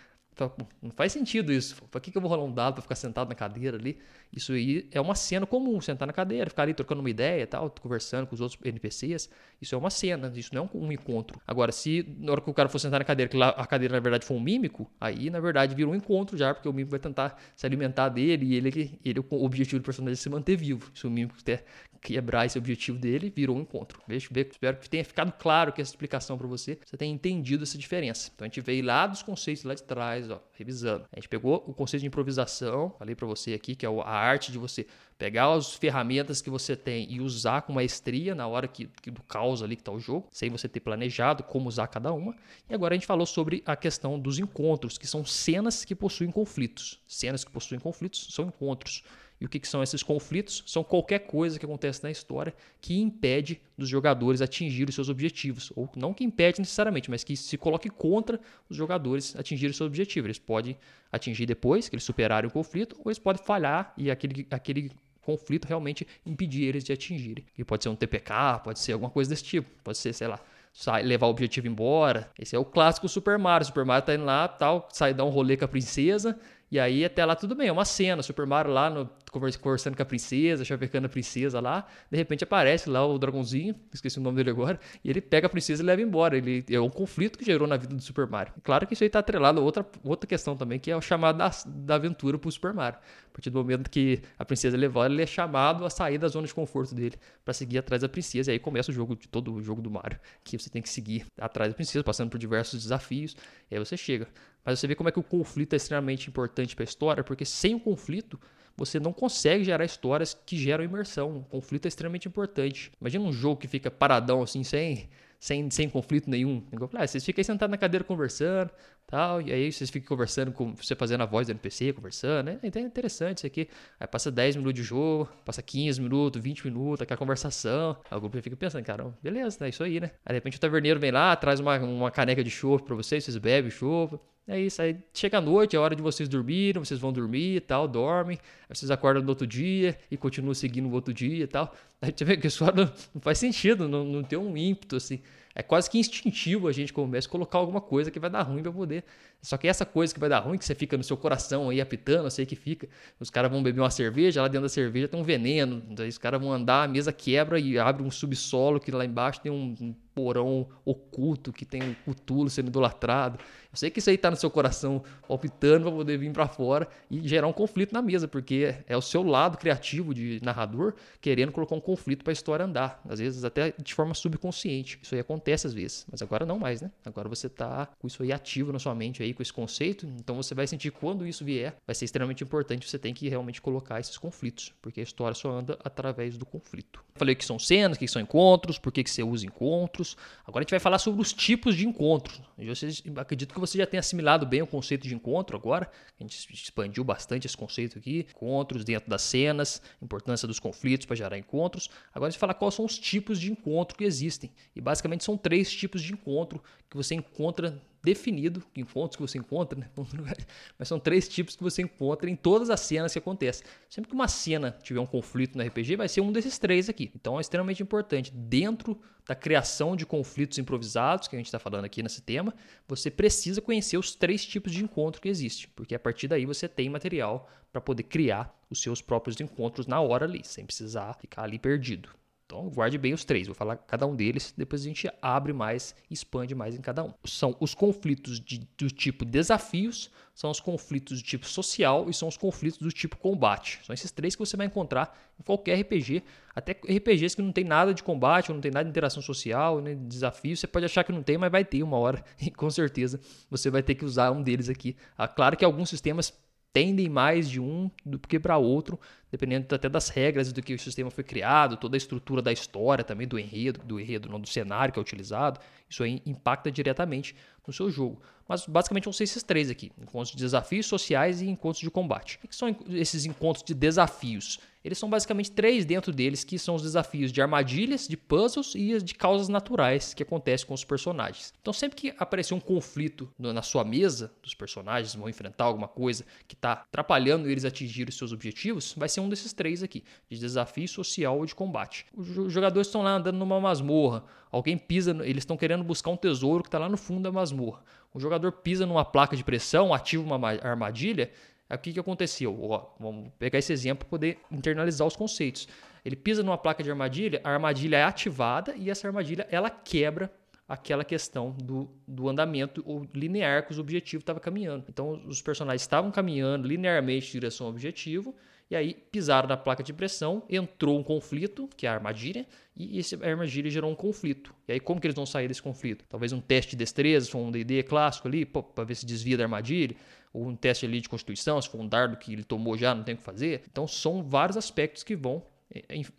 Não 0.83 0.90
faz 0.90 1.12
sentido 1.12 1.50
isso. 1.52 1.83
Para 1.90 2.00
que, 2.00 2.11
que 2.11 2.19
eu 2.19 2.21
vou 2.21 2.31
rolar 2.31 2.45
um 2.45 2.52
dado 2.52 2.75
para 2.75 2.83
ficar 2.83 2.95
sentado 2.95 3.28
na 3.28 3.35
cadeira 3.35 3.76
ali? 3.76 3.99
Isso 4.33 4.52
aí 4.52 4.87
é 4.93 5.00
uma 5.00 5.14
cena 5.14 5.47
comum, 5.47 5.81
sentar 5.81 6.07
na 6.07 6.12
cadeira, 6.12 6.50
ficar 6.50 6.64
ali 6.64 6.75
trocando 6.75 7.00
uma 7.00 7.09
ideia 7.09 7.43
e 7.43 7.47
tal, 7.47 7.71
conversando 7.71 8.26
com 8.26 8.35
os 8.35 8.40
outros 8.40 8.61
NPCs. 8.62 9.31
Isso 9.61 9.75
é 9.75 9.78
uma 9.78 9.88
cena, 9.88 10.31
isso 10.35 10.55
não 10.55 10.69
é 10.73 10.76
um 10.76 10.93
encontro. 10.93 11.40
Agora, 11.47 11.73
se 11.73 12.07
na 12.19 12.33
hora 12.33 12.40
que 12.40 12.50
o 12.50 12.55
cara 12.55 12.69
for 12.69 12.78
sentar 12.78 13.00
na 13.00 13.05
cadeira, 13.05 13.31
que 13.31 13.37
lá 13.37 13.49
a 13.50 13.66
cadeira 13.66 13.95
na 13.95 14.00
verdade 14.00 14.26
for 14.26 14.35
um 14.35 14.40
mímico, 14.40 14.90
aí 15.00 15.31
na 15.31 15.40
verdade 15.40 15.75
vira 15.75 15.88
um 15.88 15.95
encontro 15.95 16.37
já, 16.37 16.52
porque 16.52 16.69
o 16.69 16.73
mímico 16.73 16.90
vai 16.90 17.00
tentar 17.00 17.40
se 17.55 17.64
alimentar 17.64 18.11
dele 18.11 18.47
e 18.47 18.55
ele, 18.55 19.00
ele 19.05 19.21
o 19.21 19.45
objetivo 19.45 19.81
do 19.81 19.85
personagem 19.85 20.14
é 20.14 20.16
se 20.23 20.28
manter 20.28 20.57
vivo. 20.57 20.90
Se 20.95 21.07
o 21.07 21.11
mímico 21.11 21.37
quer 21.43 21.64
quebrar 22.07 22.47
esse 22.47 22.57
objetivo 22.57 22.99
dele, 22.99 23.33
virou 23.35 23.57
um 23.57 23.61
encontro. 23.61 24.00
Veja, 24.07 24.28
espero 24.33 24.76
que 24.76 24.88
tenha 24.88 25.05
ficado 25.05 25.33
claro 25.33 25.73
que 25.73 25.81
essa 25.81 25.90
explicação 25.90 26.38
para 26.38 26.47
você, 26.47 26.78
você 26.85 26.97
tenha 26.97 27.12
entendido 27.12 27.64
essa 27.64 27.76
diferença. 27.76 28.31
Então 28.35 28.45
a 28.45 28.49
gente 28.49 28.61
veio 28.61 28.85
lá 28.85 29.07
dos 29.07 29.23
conceitos 29.23 29.64
lá 29.64 29.75
de 29.75 29.83
trás, 29.83 30.25
mais, 30.26 30.30
ó, 30.30 30.42
revisando. 30.52 31.04
A 31.12 31.16
gente 31.16 31.28
pegou 31.28 31.64
o 31.66 31.73
conceito 31.73 32.02
de 32.02 32.06
improvisação, 32.06 32.92
falei 32.99 33.14
para 33.14 33.26
você 33.26 33.54
aqui 33.54 33.75
que 33.75 33.87
é 33.87 33.88
a 33.88 34.11
arte 34.11 34.52
de 34.52 34.59
você 34.59 34.87
pegar 35.16 35.52
as 35.52 35.75
ferramentas 35.75 36.42
que 36.42 36.50
você 36.50 36.76
tem 36.76 37.11
e 37.11 37.21
usar 37.21 37.62
com 37.62 37.73
maestria 37.73 38.35
na 38.35 38.47
hora 38.47 38.68
que, 38.68 38.87
que 39.00 39.11
do 39.11 39.23
caos 39.23 39.62
ali 39.62 39.76
que 39.76 39.83
está 39.83 39.92
o 39.92 39.99
jogo, 39.99 40.28
sem 40.30 40.50
você 40.50 40.68
ter 40.68 40.80
planejado 40.80 41.42
como 41.45 41.68
usar 41.68 41.87
cada 41.87 42.12
uma. 42.12 42.35
E 42.68 42.75
agora 42.75 42.95
a 42.95 42.97
gente 42.97 43.06
falou 43.06 43.26
sobre 43.26 43.62
a 43.64 43.76
questão 43.76 44.18
dos 44.18 44.38
encontros, 44.38 44.99
que 44.99 45.06
são 45.06 45.25
cenas 45.25 45.85
que 45.85 45.95
possuem 45.95 46.30
conflitos. 46.30 47.00
Cenas 47.06 47.45
que 47.45 47.50
possuem 47.50 47.80
conflitos 47.80 48.28
são 48.30 48.47
encontros. 48.47 49.02
E 49.40 49.45
o 49.45 49.49
que, 49.49 49.61
que, 49.61 49.69
são 49.69 49.83
esses 49.83 50.02
conflitos? 50.02 50.62
São 50.66 50.83
qualquer 50.83 51.21
coisa 51.21 51.59
que 51.59 51.64
acontece 51.64 52.02
na 52.02 52.11
história 52.11 52.55
que 52.81 52.99
impede 52.99 53.61
dos 53.76 53.88
jogadores 53.88 54.40
atingirem 54.40 54.88
os 54.88 54.95
seus 54.95 55.09
objetivos. 55.09 55.73
Ou 55.76 55.88
não 55.95 56.14
que 56.14 56.25
impede 56.25 56.61
necessariamente, 56.61 57.11
mas 57.11 57.23
que 57.23 57.37
se 57.37 57.59
coloque 57.59 57.90
contra 57.90 58.40
os 58.69 58.76
jogadores 58.76 59.37
atingirem 59.37 59.73
o 59.73 59.75
seu 59.75 59.87
objetivo. 59.87 60.26
Eles 60.26 60.38
podem 60.38 60.76
atingir 61.12 61.47
depois, 61.47 61.88
que 61.88 61.95
eles 61.95 62.05
superarem 62.05 62.49
o 62.49 62.52
conflito, 62.52 62.97
ou 63.05 63.11
eles 63.11 63.19
podem 63.19 63.43
falhar 63.43 63.93
e 63.97 64.11
aquele, 64.11 64.47
aquele 64.50 64.90
conflito 65.26 65.66
realmente 65.66 66.07
impedir 66.25 66.64
eles 66.64 66.85
de 66.85 66.93
atingirem. 66.93 67.45
E 67.59 67.64
pode 67.64 67.83
ser 67.83 67.88
um 67.88 67.97
TPK, 67.97 68.61
pode 68.62 68.78
ser 68.78 68.93
alguma 68.93 69.11
coisa 69.11 69.28
desse 69.28 69.45
tipo. 69.45 69.69
Pode 69.83 69.99
ser, 69.99 70.12
sei 70.12 70.28
lá, 70.28 70.40
sai, 70.73 71.02
levar 71.02 71.26
o 71.26 71.31
objetivo 71.31 71.66
embora. 71.66 72.31
Esse 72.38 72.55
é 72.55 72.59
o 72.59 72.64
clássico 72.64 73.09
Super 73.09 73.38
Mario. 73.38 73.66
Super 73.66 73.85
Mario 73.85 74.07
tá 74.07 74.14
indo 74.14 74.25
lá, 74.25 74.47
tal, 74.47 74.88
sai 74.93 75.12
dar 75.12 75.25
um 75.25 75.31
rolê 75.31 75.57
com 75.57 75.64
a 75.64 75.69
princesa, 75.69 76.38
e 76.70 76.80
aí 76.80 77.04
até 77.04 77.25
lá 77.25 77.37
tudo 77.37 77.54
bem, 77.54 77.68
é 77.68 77.73
uma 77.73 77.85
cena, 77.85 78.23
Super 78.23 78.46
Mario 78.46 78.73
lá 78.73 78.90
no, 78.90 79.08
conversando 79.30 79.96
com 79.96 80.02
a 80.02 80.06
princesa, 80.06 80.64
chavecando 80.64 81.06
a 81.06 81.08
princesa 81.08 81.61
lá, 81.61 81.87
de 82.11 82.16
repente 82.16 82.42
aparece 82.44 82.88
lá 82.88 83.06
o 83.06 83.18
dragãozinho, 83.18 83.75
esqueci 83.92 84.18
o 84.18 84.23
nome 84.23 84.37
dele 84.37 84.50
agora, 84.50 84.80
e 85.04 85.11
ele 85.11 85.20
pega 85.20 85.46
a 85.46 85.50
princesa 85.50 85.82
e 85.82 85.87
leva 85.87 86.02
embora. 86.02 86.37
Ele 86.37 86.64
é 86.70 86.80
um 86.80 86.90
conflito 86.90 87.38
que 87.38 87.44
gerou 87.44 87.68
na 87.68 87.76
vida 87.76 87.94
do 87.94 88.02
Super 88.02 88.26
Mario. 88.26 88.52
Claro 88.62 88.87
que 88.87 88.94
isso 88.94 89.04
aí 89.04 89.11
tá 89.11 89.18
atrelado 89.20 89.61
a 89.61 89.62
outra, 89.62 89.87
outra 90.02 90.26
questão 90.26 90.56
também, 90.56 90.78
que 90.78 90.90
é 90.90 90.96
o 90.96 91.00
chamado 91.00 91.38
da, 91.38 91.50
da 91.66 91.94
aventura 91.94 92.38
pro 92.38 92.50
Super 92.50 92.73
Mario. 92.73 92.99
A 92.99 93.35
partir 93.37 93.50
do 93.50 93.58
momento 93.58 93.90
que 93.90 94.23
a 94.38 94.44
princesa 94.44 94.76
levou, 94.76 95.04
ele 95.04 95.23
é 95.23 95.26
chamado 95.26 95.85
a 95.85 95.90
sair 95.90 96.18
da 96.18 96.28
zona 96.28 96.46
de 96.46 96.54
conforto 96.54 96.94
dele 96.94 97.16
para 97.44 97.52
seguir 97.52 97.78
atrás 97.78 98.02
da 98.02 98.08
princesa. 98.08 98.50
E 98.50 98.54
aí 98.54 98.58
começa 98.58 98.90
o 98.90 98.94
jogo 98.94 99.14
de 99.14 99.28
todo 99.28 99.52
o 99.52 99.62
jogo 99.62 99.82
do 99.82 99.90
Mario, 99.90 100.18
que 100.42 100.58
você 100.58 100.70
tem 100.70 100.80
que 100.80 100.88
seguir 100.88 101.26
atrás 101.38 101.70
da 101.70 101.75
princesa, 101.75 102.02
passando 102.02 102.30
por 102.30 102.38
diversos 102.38 102.82
desafios, 102.82 103.37
e 103.70 103.75
aí 103.75 103.78
você 103.78 103.96
chega. 103.96 104.26
Mas 104.66 104.80
você 104.80 104.88
vê 104.88 104.96
como 104.96 105.08
é 105.08 105.12
que 105.12 105.20
o 105.20 105.23
conflito 105.23 105.75
é 105.75 105.76
extremamente 105.76 106.28
importante 106.28 106.75
para 106.75 106.82
a 106.82 106.85
história, 106.85 107.23
porque 107.23 107.44
sem 107.44 107.76
o 107.76 107.80
conflito 107.80 108.38
você 108.76 108.99
não 108.99 109.12
consegue 109.12 109.62
gerar 109.64 109.85
histórias 109.85 110.35
que 110.35 110.58
geram 110.58 110.82
imersão. 110.85 111.38
O 111.38 111.44
conflito 111.44 111.87
é 111.87 111.88
extremamente 111.88 112.26
importante. 112.26 112.90
Imagina 113.00 113.25
um 113.25 113.32
jogo 113.32 113.61
que 113.61 113.68
fica 113.68 113.90
paradão 113.90 114.42
assim, 114.42 114.64
sem, 114.64 115.08
sem, 115.38 115.70
sem 115.70 115.88
conflito 115.88 116.28
nenhum. 116.28 116.62
Ah, 116.94 117.06
vocês 117.06 117.25
ficam 117.25 117.40
aí 117.40 117.44
sentados 117.44 117.70
na 117.70 117.78
cadeira 117.78 118.04
conversando, 118.04 118.70
tal, 119.06 119.40
e 119.40 119.52
aí 119.52 119.70
vocês 119.70 119.88
ficam 119.88 120.08
conversando 120.08 120.50
com 120.50 120.75
você 120.75 120.94
fazendo 120.94 121.22
a 121.22 121.26
voz 121.26 121.46
do 121.46 121.50
NPC, 121.50 121.92
conversando, 121.92 122.46
né? 122.46 122.58
Então 122.62 122.82
é 122.82 122.84
interessante 122.84 123.38
isso 123.38 123.46
aqui. 123.46 123.68
Aí 124.00 124.06
passa 124.06 124.30
10 124.30 124.56
minutos 124.56 124.75
de 124.75 124.82
jogo, 124.82 125.28
passa 125.44 125.62
15 125.62 126.00
minutos, 126.00 126.42
20 126.42 126.64
minutos, 126.66 127.02
aquela 127.02 127.18
conversação. 127.18 127.96
Aí 128.10 128.18
o 128.18 128.20
grupo 128.20 128.40
fica 128.42 128.56
pensando, 128.56 128.84
cara, 128.84 129.14
beleza, 129.22 129.64
é 129.64 129.68
isso 129.68 129.82
aí, 129.84 130.00
né? 130.00 130.10
Aí 130.25 130.32
de 130.32 130.34
repente 130.34 130.56
o 130.56 130.60
taverneiro 130.60 130.98
vem 130.98 131.10
lá, 131.12 131.36
traz 131.36 131.60
uma, 131.60 131.78
uma 131.78 132.10
caneca 132.10 132.42
de 132.42 132.50
chopp 132.50 132.84
para 132.84 132.96
vocês, 132.96 133.25
vocês 133.25 133.36
bebem 133.36 133.70
chopp. 133.70 134.18
É 134.48 134.60
isso, 134.60 134.80
aí 134.80 134.96
chega 135.12 135.38
a 135.38 135.40
noite, 135.40 135.75
é 135.75 135.78
hora 135.78 135.96
de 135.96 136.00
vocês 136.00 136.28
dormirem, 136.28 136.78
vocês 136.80 137.00
vão 137.00 137.12
dormir 137.12 137.56
e 137.56 137.60
tal, 137.60 137.88
dormem, 137.88 138.38
aí 138.68 138.76
vocês 138.76 138.92
acordam 138.92 139.20
no 139.20 139.28
outro 139.28 139.44
dia 139.44 139.98
e 140.08 140.16
continuam 140.16 140.54
seguindo 140.54 140.88
o 140.88 140.92
outro 140.92 141.12
dia 141.12 141.42
e 141.42 141.46
tal. 141.48 141.75
Aí 142.00 142.14
você 142.16 142.25
vê 142.25 142.36
que 142.36 142.46
isso 142.46 142.64
não, 142.72 142.84
não 143.12 143.20
faz 143.20 143.38
sentido, 143.38 143.88
não, 143.88 144.04
não 144.04 144.22
tem 144.22 144.38
um 144.38 144.56
ímpeto 144.56 144.94
assim. 144.96 145.20
É 145.58 145.62
quase 145.62 145.88
que 145.88 145.98
instintivo 145.98 146.68
a 146.68 146.72
gente 146.72 146.92
começa 146.92 147.26
a 147.26 147.30
colocar 147.30 147.56
alguma 147.56 147.80
coisa 147.80 148.10
que 148.10 148.20
vai 148.20 148.28
dar 148.28 148.42
ruim 148.42 148.62
para 148.62 148.70
poder. 148.70 149.04
Só 149.40 149.56
que 149.56 149.66
essa 149.66 149.86
coisa 149.86 150.12
que 150.12 150.20
vai 150.20 150.28
dar 150.28 150.40
ruim, 150.40 150.58
que 150.58 150.64
você 150.66 150.75
fica 150.75 150.98
no 150.98 151.02
seu 151.02 151.16
coração 151.16 151.70
aí 151.70 151.80
apitando, 151.80 152.26
eu 152.26 152.30
sei 152.30 152.44
que 152.44 152.54
fica. 152.54 152.86
Os 153.18 153.30
caras 153.30 153.50
vão 153.50 153.62
beber 153.62 153.80
uma 153.80 153.88
cerveja, 153.88 154.42
lá 154.42 154.48
dentro 154.48 154.64
da 154.64 154.68
cerveja 154.68 155.08
tem 155.08 155.18
um 155.18 155.22
veneno. 155.25 155.82
Daí 155.88 156.10
os 156.10 156.18
caras 156.18 156.38
vão 156.38 156.52
andar, 156.52 156.84
a 156.84 156.88
mesa 156.88 157.10
quebra 157.10 157.58
e 157.58 157.78
abre 157.78 158.02
um 158.02 158.10
subsolo 158.10 158.78
que 158.78 158.90
lá 158.90 159.02
embaixo 159.02 159.40
tem 159.40 159.50
um, 159.50 159.94
porão 160.16 160.66
oculto 160.82 161.52
que 161.52 161.66
tem 161.66 161.96
o 162.06 162.14
Cthulhu 162.14 162.48
sendo 162.48 162.68
idolatrado. 162.68 163.38
Eu 163.76 163.78
sei 163.78 163.90
que 163.90 163.99
isso 163.99 164.09
aí 164.09 164.16
tá 164.16 164.30
no 164.30 164.37
seu 164.37 164.50
coração 164.50 165.04
palpitando 165.28 165.85
para 165.85 165.92
poder 165.92 166.16
vir 166.16 166.33
para 166.33 166.49
fora 166.49 166.88
e 167.11 167.28
gerar 167.28 167.47
um 167.47 167.52
conflito 167.52 167.92
na 167.92 168.00
mesa, 168.00 168.26
porque 168.26 168.75
é 168.87 168.97
o 168.97 169.02
seu 169.02 169.23
lado 169.23 169.59
criativo 169.59 170.14
de 170.14 170.40
narrador 170.42 170.95
querendo 171.21 171.52
colocar 171.52 171.75
um 171.75 171.80
conflito 171.80 172.25
para 172.25 172.30
a 172.30 172.33
história 172.33 172.64
andar, 172.64 173.02
às 173.06 173.18
vezes 173.18 173.45
até 173.45 173.75
de 173.78 173.95
forma 173.95 174.14
subconsciente. 174.14 174.99
Isso 175.02 175.14
aí 175.14 175.21
acontece 175.21 175.66
às 175.66 175.75
vezes, 175.75 176.06
mas 176.11 176.22
agora 176.22 176.46
não 176.46 176.59
mais, 176.59 176.81
né? 176.81 176.90
Agora 177.05 177.29
você 177.29 177.50
tá 177.50 177.87
com 177.98 178.07
isso 178.07 178.22
aí 178.22 178.33
ativo 178.33 178.72
na 178.72 178.79
sua 178.79 178.94
mente 178.94 179.22
aí 179.22 179.35
com 179.35 179.42
esse 179.42 179.53
conceito, 179.53 180.07
então 180.18 180.37
você 180.37 180.55
vai 180.55 180.66
sentir 180.66 180.90
quando 180.90 181.27
isso 181.27 181.44
vier, 181.44 181.77
vai 181.87 181.94
ser 181.94 182.07
extremamente 182.07 182.42
importante, 182.42 182.88
você 182.88 182.98
tem 182.98 183.12
que 183.12 183.29
realmente 183.29 183.61
colocar 183.61 184.00
esses 184.00 184.16
conflitos, 184.16 184.72
porque 184.81 185.00
a 185.00 185.03
história 185.03 185.35
só 185.35 185.50
anda 185.50 185.79
através 185.85 186.38
do 186.38 186.46
conflito. 186.46 187.05
falei 187.14 187.35
que 187.35 187.44
são 187.44 187.59
cenas, 187.59 187.98
que 187.98 188.09
são 188.09 188.22
encontros, 188.22 188.79
por 188.79 188.90
que 188.90 189.05
que 189.05 189.11
você 189.11 189.22
usa 189.22 189.44
encontros. 189.44 190.16
Agora 190.46 190.62
a 190.62 190.64
gente 190.64 190.70
vai 190.70 190.81
falar 190.81 190.98
sobre 190.98 191.20
os 191.20 191.33
tipos 191.33 191.77
de 191.77 191.87
encontros. 191.87 192.40
Eu 192.59 192.72
acredito 193.20 193.53
que 193.53 193.61
você 193.66 193.79
já 193.79 193.87
tenha 193.87 194.00
assimilado 194.00 194.46
bem 194.46 194.62
o 194.62 194.66
conceito 194.66 195.07
de 195.07 195.14
encontro 195.14 195.57
agora. 195.57 195.90
A 196.18 196.22
gente 196.22 196.52
expandiu 196.52 197.02
bastante 197.05 197.46
esse 197.46 197.57
conceito 197.57 197.98
aqui. 197.98 198.26
Encontros 198.31 198.85
dentro 198.85 199.09
das 199.11 199.22
cenas, 199.22 199.83
importância 200.00 200.46
dos 200.46 200.59
conflitos 200.59 201.07
para 201.07 201.16
gerar 201.16 201.38
encontros. 201.38 201.88
Agora 202.14 202.29
a 202.29 202.31
gente 202.31 202.38
vai 202.38 202.48
falar 202.48 202.55
quais 202.55 202.74
são 202.74 202.85
os 202.85 202.98
tipos 202.98 203.40
de 203.40 203.50
encontro 203.50 203.96
que 203.96 204.05
existem. 204.05 204.52
E 204.74 204.81
basicamente 204.81 205.24
são 205.24 205.37
três 205.37 205.70
tipos 205.70 206.02
de 206.02 206.12
encontro 206.12 206.62
que 206.88 206.96
você 206.96 207.14
encontra 207.14 207.83
definido, 208.07 208.62
encontros 208.77 209.16
que 209.16 209.23
você 209.23 209.37
encontra, 209.37 209.77
né? 209.77 209.90
mas 210.79 210.87
são 210.87 211.01
três 211.01 211.29
tipos 211.29 211.57
que 211.57 211.62
você 211.62 211.83
encontra 211.83 212.31
em 212.31 212.37
todas 212.37 212.71
as 212.71 212.79
cenas 212.79 213.12
que 213.12 213.19
acontecem. 213.19 213.66
Sempre 213.90 214.11
que 214.11 214.14
uma 214.14 214.29
cena 214.29 214.71
tiver 214.81 215.01
um 215.01 215.07
conflito 215.07 215.59
no 215.59 215.66
RPG, 215.66 215.97
vai 215.97 216.09
ser 216.09 216.21
um 216.21 216.31
desses 216.31 216.57
três 216.57 216.88
aqui. 216.88 217.11
Então 217.16 217.38
é 217.38 217.40
extremamente 217.40 217.83
importante. 217.83 218.31
Dentro 218.33 218.97
da 219.27 219.35
criação 219.35 219.97
de 219.97 220.07
conflitos 220.07 220.57
improvisados, 220.57 221.27
que 221.27 221.35
a 221.35 221.38
gente 221.38 221.47
está 221.47 221.59
falando 221.59 221.85
aqui 221.85 222.01
nesse 222.01 222.23
tema, 222.23 222.55
você 222.87 223.11
precisa 223.11 223.61
conhecer 223.61 223.99
os 223.99 224.14
três 224.14 224.47
tipos 224.47 224.71
de 224.71 224.85
encontro 224.85 225.21
que 225.21 225.29
existem, 225.29 225.69
porque 225.75 225.97
a 225.97 225.99
partir 225.99 226.29
daí 226.29 226.47
você 226.47 226.69
tem 226.69 226.88
material 226.88 227.51
para 227.73 227.81
poder 227.81 228.05
criar 228.05 228.57
os 228.71 228.81
seus 228.81 229.03
próprios 229.03 229.40
encontros 229.40 229.88
na 229.88 230.01
hora 230.01 230.27
ali, 230.27 230.42
sem 230.45 230.64
precisar 230.64 231.12
ficar 231.14 231.42
ali 231.42 231.59
perdido. 231.59 232.09
Então, 232.46 232.70
guarde 232.70 232.96
bem 232.96 233.12
os 233.12 233.24
três. 233.24 233.48
Vou 233.48 233.56
falar 233.56 233.76
cada 233.76 234.06
um 234.06 234.14
deles, 234.14 234.54
depois 234.56 234.82
a 234.82 234.85
gente 234.85 235.11
abre 235.20 235.52
mais 235.52 235.96
expande 236.09 236.54
mais 236.54 236.76
em 236.76 236.80
cada 236.80 237.02
um. 237.02 237.12
São 237.24 237.56
os 237.59 237.74
conflitos 237.74 238.38
de, 238.38 238.61
do 238.78 238.88
tipo 238.88 239.24
desafios, 239.24 240.12
são 240.32 240.52
os 240.52 240.61
conflitos 240.61 241.20
do 241.20 241.26
tipo 241.26 241.44
social 241.44 242.09
e 242.09 242.14
são 242.14 242.28
os 242.28 242.37
conflitos 242.37 242.78
do 242.78 242.92
tipo 242.92 243.16
combate. 243.16 243.80
São 243.85 243.92
esses 243.92 244.12
três 244.12 244.37
que 244.37 244.38
você 244.38 244.56
vai 244.56 244.66
encontrar 244.66 245.18
em 245.40 245.42
qualquer 245.42 245.80
RPG. 245.80 246.22
Até 246.54 246.70
RPGs 246.72 247.35
que 247.35 247.42
não 247.42 247.50
tem 247.50 247.64
nada 247.64 247.92
de 247.92 248.04
combate, 248.04 248.52
ou 248.52 248.54
não 248.54 248.61
tem 248.61 248.70
nada 248.70 248.85
de 248.85 248.90
interação 248.90 249.20
social, 249.20 249.80
né, 249.80 249.94
de 249.94 250.06
desafio. 250.06 250.56
Você 250.56 250.68
pode 250.68 250.85
achar 250.85 251.02
que 251.02 251.11
não 251.11 251.24
tem, 251.24 251.37
mas 251.37 251.50
vai 251.50 251.64
ter 251.64 251.82
uma 251.82 251.98
hora. 251.98 252.24
E 252.40 252.48
com 252.48 252.70
certeza 252.70 253.20
você 253.50 253.70
vai 253.70 253.82
ter 253.82 253.96
que 253.96 254.04
usar 254.04 254.30
um 254.30 254.40
deles 254.40 254.68
aqui. 254.68 254.94
Ah, 255.18 255.26
claro 255.26 255.56
que 255.56 255.64
alguns 255.64 255.90
sistemas 255.90 256.32
tendem 256.76 257.09
mais 257.09 257.48
de 257.48 257.59
um 257.59 257.90
do 258.04 258.18
que 258.18 258.38
para 258.38 258.59
outro, 258.59 259.00
dependendo 259.30 259.74
até 259.74 259.88
das 259.88 260.08
regras 260.08 260.52
do 260.52 260.62
que 260.62 260.74
o 260.74 260.78
sistema 260.78 261.10
foi 261.10 261.24
criado, 261.24 261.76
toda 261.76 261.96
a 261.96 261.98
estrutura 261.98 262.40
da 262.40 262.52
história 262.52 263.04
também, 263.04 263.26
do 263.26 263.38
enredo, 263.38 263.80
do 263.84 264.00
enredo, 264.00 264.28
não 264.28 264.40
do 264.40 264.48
cenário 264.48 264.92
que 264.92 264.98
é 264.98 265.02
utilizado, 265.02 265.60
isso 265.88 266.02
aí 266.02 266.22
impacta 266.26 266.70
diretamente 266.70 267.34
no 267.66 267.72
seu 267.72 267.90
jogo. 267.90 268.20
Mas 268.48 268.64
basicamente 268.64 269.12
ser 269.12 269.24
esses 269.24 269.42
três 269.42 269.70
aqui: 269.70 269.90
encontros 270.00 270.30
de 270.30 270.36
desafios 270.36 270.86
sociais 270.86 271.40
e 271.42 271.48
encontros 271.48 271.80
de 271.80 271.90
combate. 271.90 272.38
O 272.42 272.48
que 272.48 272.54
são 272.54 272.74
esses 272.90 273.24
encontros 273.24 273.64
de 273.64 273.74
desafios? 273.74 274.58
Eles 274.84 274.98
são 274.98 275.10
basicamente 275.10 275.50
três 275.50 275.84
dentro 275.84 276.12
deles, 276.12 276.44
que 276.44 276.60
são 276.60 276.76
os 276.76 276.82
desafios 276.82 277.32
de 277.32 277.42
armadilhas, 277.42 278.06
de 278.06 278.16
puzzles 278.16 278.72
e 278.76 279.02
de 279.02 279.14
causas 279.16 279.48
naturais 279.48 280.14
que 280.14 280.22
acontecem 280.22 280.64
com 280.64 280.74
os 280.74 280.84
personagens. 280.84 281.52
Então, 281.60 281.72
sempre 281.72 281.96
que 281.96 282.14
aparecer 282.16 282.54
um 282.54 282.60
conflito 282.60 283.28
na 283.36 283.62
sua 283.62 283.82
mesa, 283.82 284.32
dos 284.40 284.54
personagens 284.54 285.16
vão 285.16 285.28
enfrentar 285.28 285.64
alguma 285.64 285.88
coisa 285.88 286.24
que 286.46 286.54
está 286.54 286.72
atrapalhando 286.72 287.50
eles 287.50 287.64
atingir 287.64 288.08
os 288.08 288.16
seus 288.16 288.30
objetivos, 288.30 288.94
vai 288.96 289.08
ser 289.16 289.20
um 289.20 289.29
desses 289.29 289.52
três 289.52 289.83
aqui: 289.83 290.05
de 290.31 290.38
desafio 290.38 290.88
social 290.88 291.38
ou 291.38 291.44
de 291.44 291.55
combate. 291.55 292.07
Os 292.16 292.52
jogadores 292.52 292.87
estão 292.87 293.02
lá 293.02 293.16
andando 293.16 293.37
numa 293.37 293.61
masmorra, 293.61 294.24
alguém 294.50 294.79
pisa, 294.79 295.11
eles 295.24 295.42
estão 295.42 295.57
querendo 295.57 295.83
buscar 295.83 296.11
um 296.11 296.16
tesouro 296.16 296.62
que 296.62 296.68
está 296.68 296.79
lá 296.79 296.88
no 296.88 296.96
fundo 296.96 297.22
da 297.22 297.33
masmorra. 297.33 297.83
O 298.14 298.20
jogador 298.20 298.52
pisa 298.52 298.87
numa 298.87 299.05
placa 299.05 299.37
de 299.37 299.44
pressão, 299.44 299.92
ativa 299.92 300.22
uma 300.22 300.50
armadilha. 300.62 301.31
O 301.68 301.76
que, 301.76 301.92
que 301.92 301.98
aconteceu? 301.98 302.57
Ó, 302.62 302.94
vamos 303.00 303.31
pegar 303.38 303.59
esse 303.59 303.72
exemplo 303.72 304.05
para 304.05 304.11
poder 304.11 304.38
internalizar 304.52 305.07
os 305.07 305.16
conceitos. 305.16 305.66
Ele 306.05 306.14
pisa 306.14 306.42
numa 306.42 306.57
placa 306.57 306.83
de 306.83 306.90
armadilha, 306.90 307.40
a 307.42 307.50
armadilha 307.50 307.96
é 307.96 308.05
ativada 308.05 308.74
e 308.76 308.88
essa 308.88 309.09
armadilha 309.09 309.48
ela 309.50 309.68
quebra 309.68 310.31
aquela 310.68 311.05
questão 311.05 311.50
do, 311.50 311.88
do 312.07 312.29
andamento 312.29 313.09
linear 313.14 313.66
que 313.66 313.72
os 313.72 313.79
objetivos 313.79 314.22
estavam 314.22 314.40
caminhando. 314.40 314.85
Então, 314.88 315.22
os 315.26 315.40
personagens 315.40 315.83
estavam 315.83 316.11
caminhando 316.11 316.66
linearmente 316.66 317.29
em 317.29 317.33
direção 317.33 317.66
ao 317.66 317.72
objetivo 317.72 318.35
E 318.68 318.74
aí 318.74 318.94
pisaram 318.94 319.48
na 319.48 319.57
placa 319.57 319.83
de 319.83 319.92
pressão, 319.92 320.42
entrou 320.50 320.98
um 320.98 321.02
conflito, 321.02 321.68
que 321.76 321.87
é 321.87 321.88
a 321.88 321.94
armadilha, 321.94 322.44
e 322.76 322.98
essa 322.98 323.16
armadilha 323.24 323.70
gerou 323.70 323.90
um 323.90 323.94
conflito. 323.94 324.52
E 324.66 324.72
aí 324.72 324.81
como 324.81 325.00
que 325.00 325.07
eles 325.07 325.14
vão 325.14 325.24
sair 325.24 325.46
desse 325.46 325.62
conflito? 325.62 326.05
Talvez 326.09 326.33
um 326.33 326.40
teste 326.40 326.72
de 326.72 326.79
destreza, 326.79 327.26
se 327.26 327.33
for 327.33 327.38
um 327.38 327.50
D&D 327.52 327.85
clássico 327.85 328.26
ali, 328.26 328.44
para 328.44 328.85
ver 328.85 328.96
se 328.96 329.07
desvia 329.07 329.37
da 329.37 329.44
armadilha, 329.44 329.94
ou 330.33 330.48
um 330.48 330.57
teste 330.57 330.85
ali 330.85 331.00
de 331.00 331.09
constituição, 331.09 331.62
se 331.62 331.68
for 331.68 331.81
um 331.81 331.87
dardo 331.87 332.16
que 332.16 332.33
ele 332.33 332.42
tomou 332.42 332.76
já, 332.76 332.94
não 332.94 333.05
tem 333.05 333.14
o 333.14 333.18
que 333.18 333.22
fazer. 333.22 333.62
Então 333.70 333.87
são 333.87 334.22
vários 334.22 334.57
aspectos 334.57 335.05
que 335.05 335.14
vão 335.14 335.42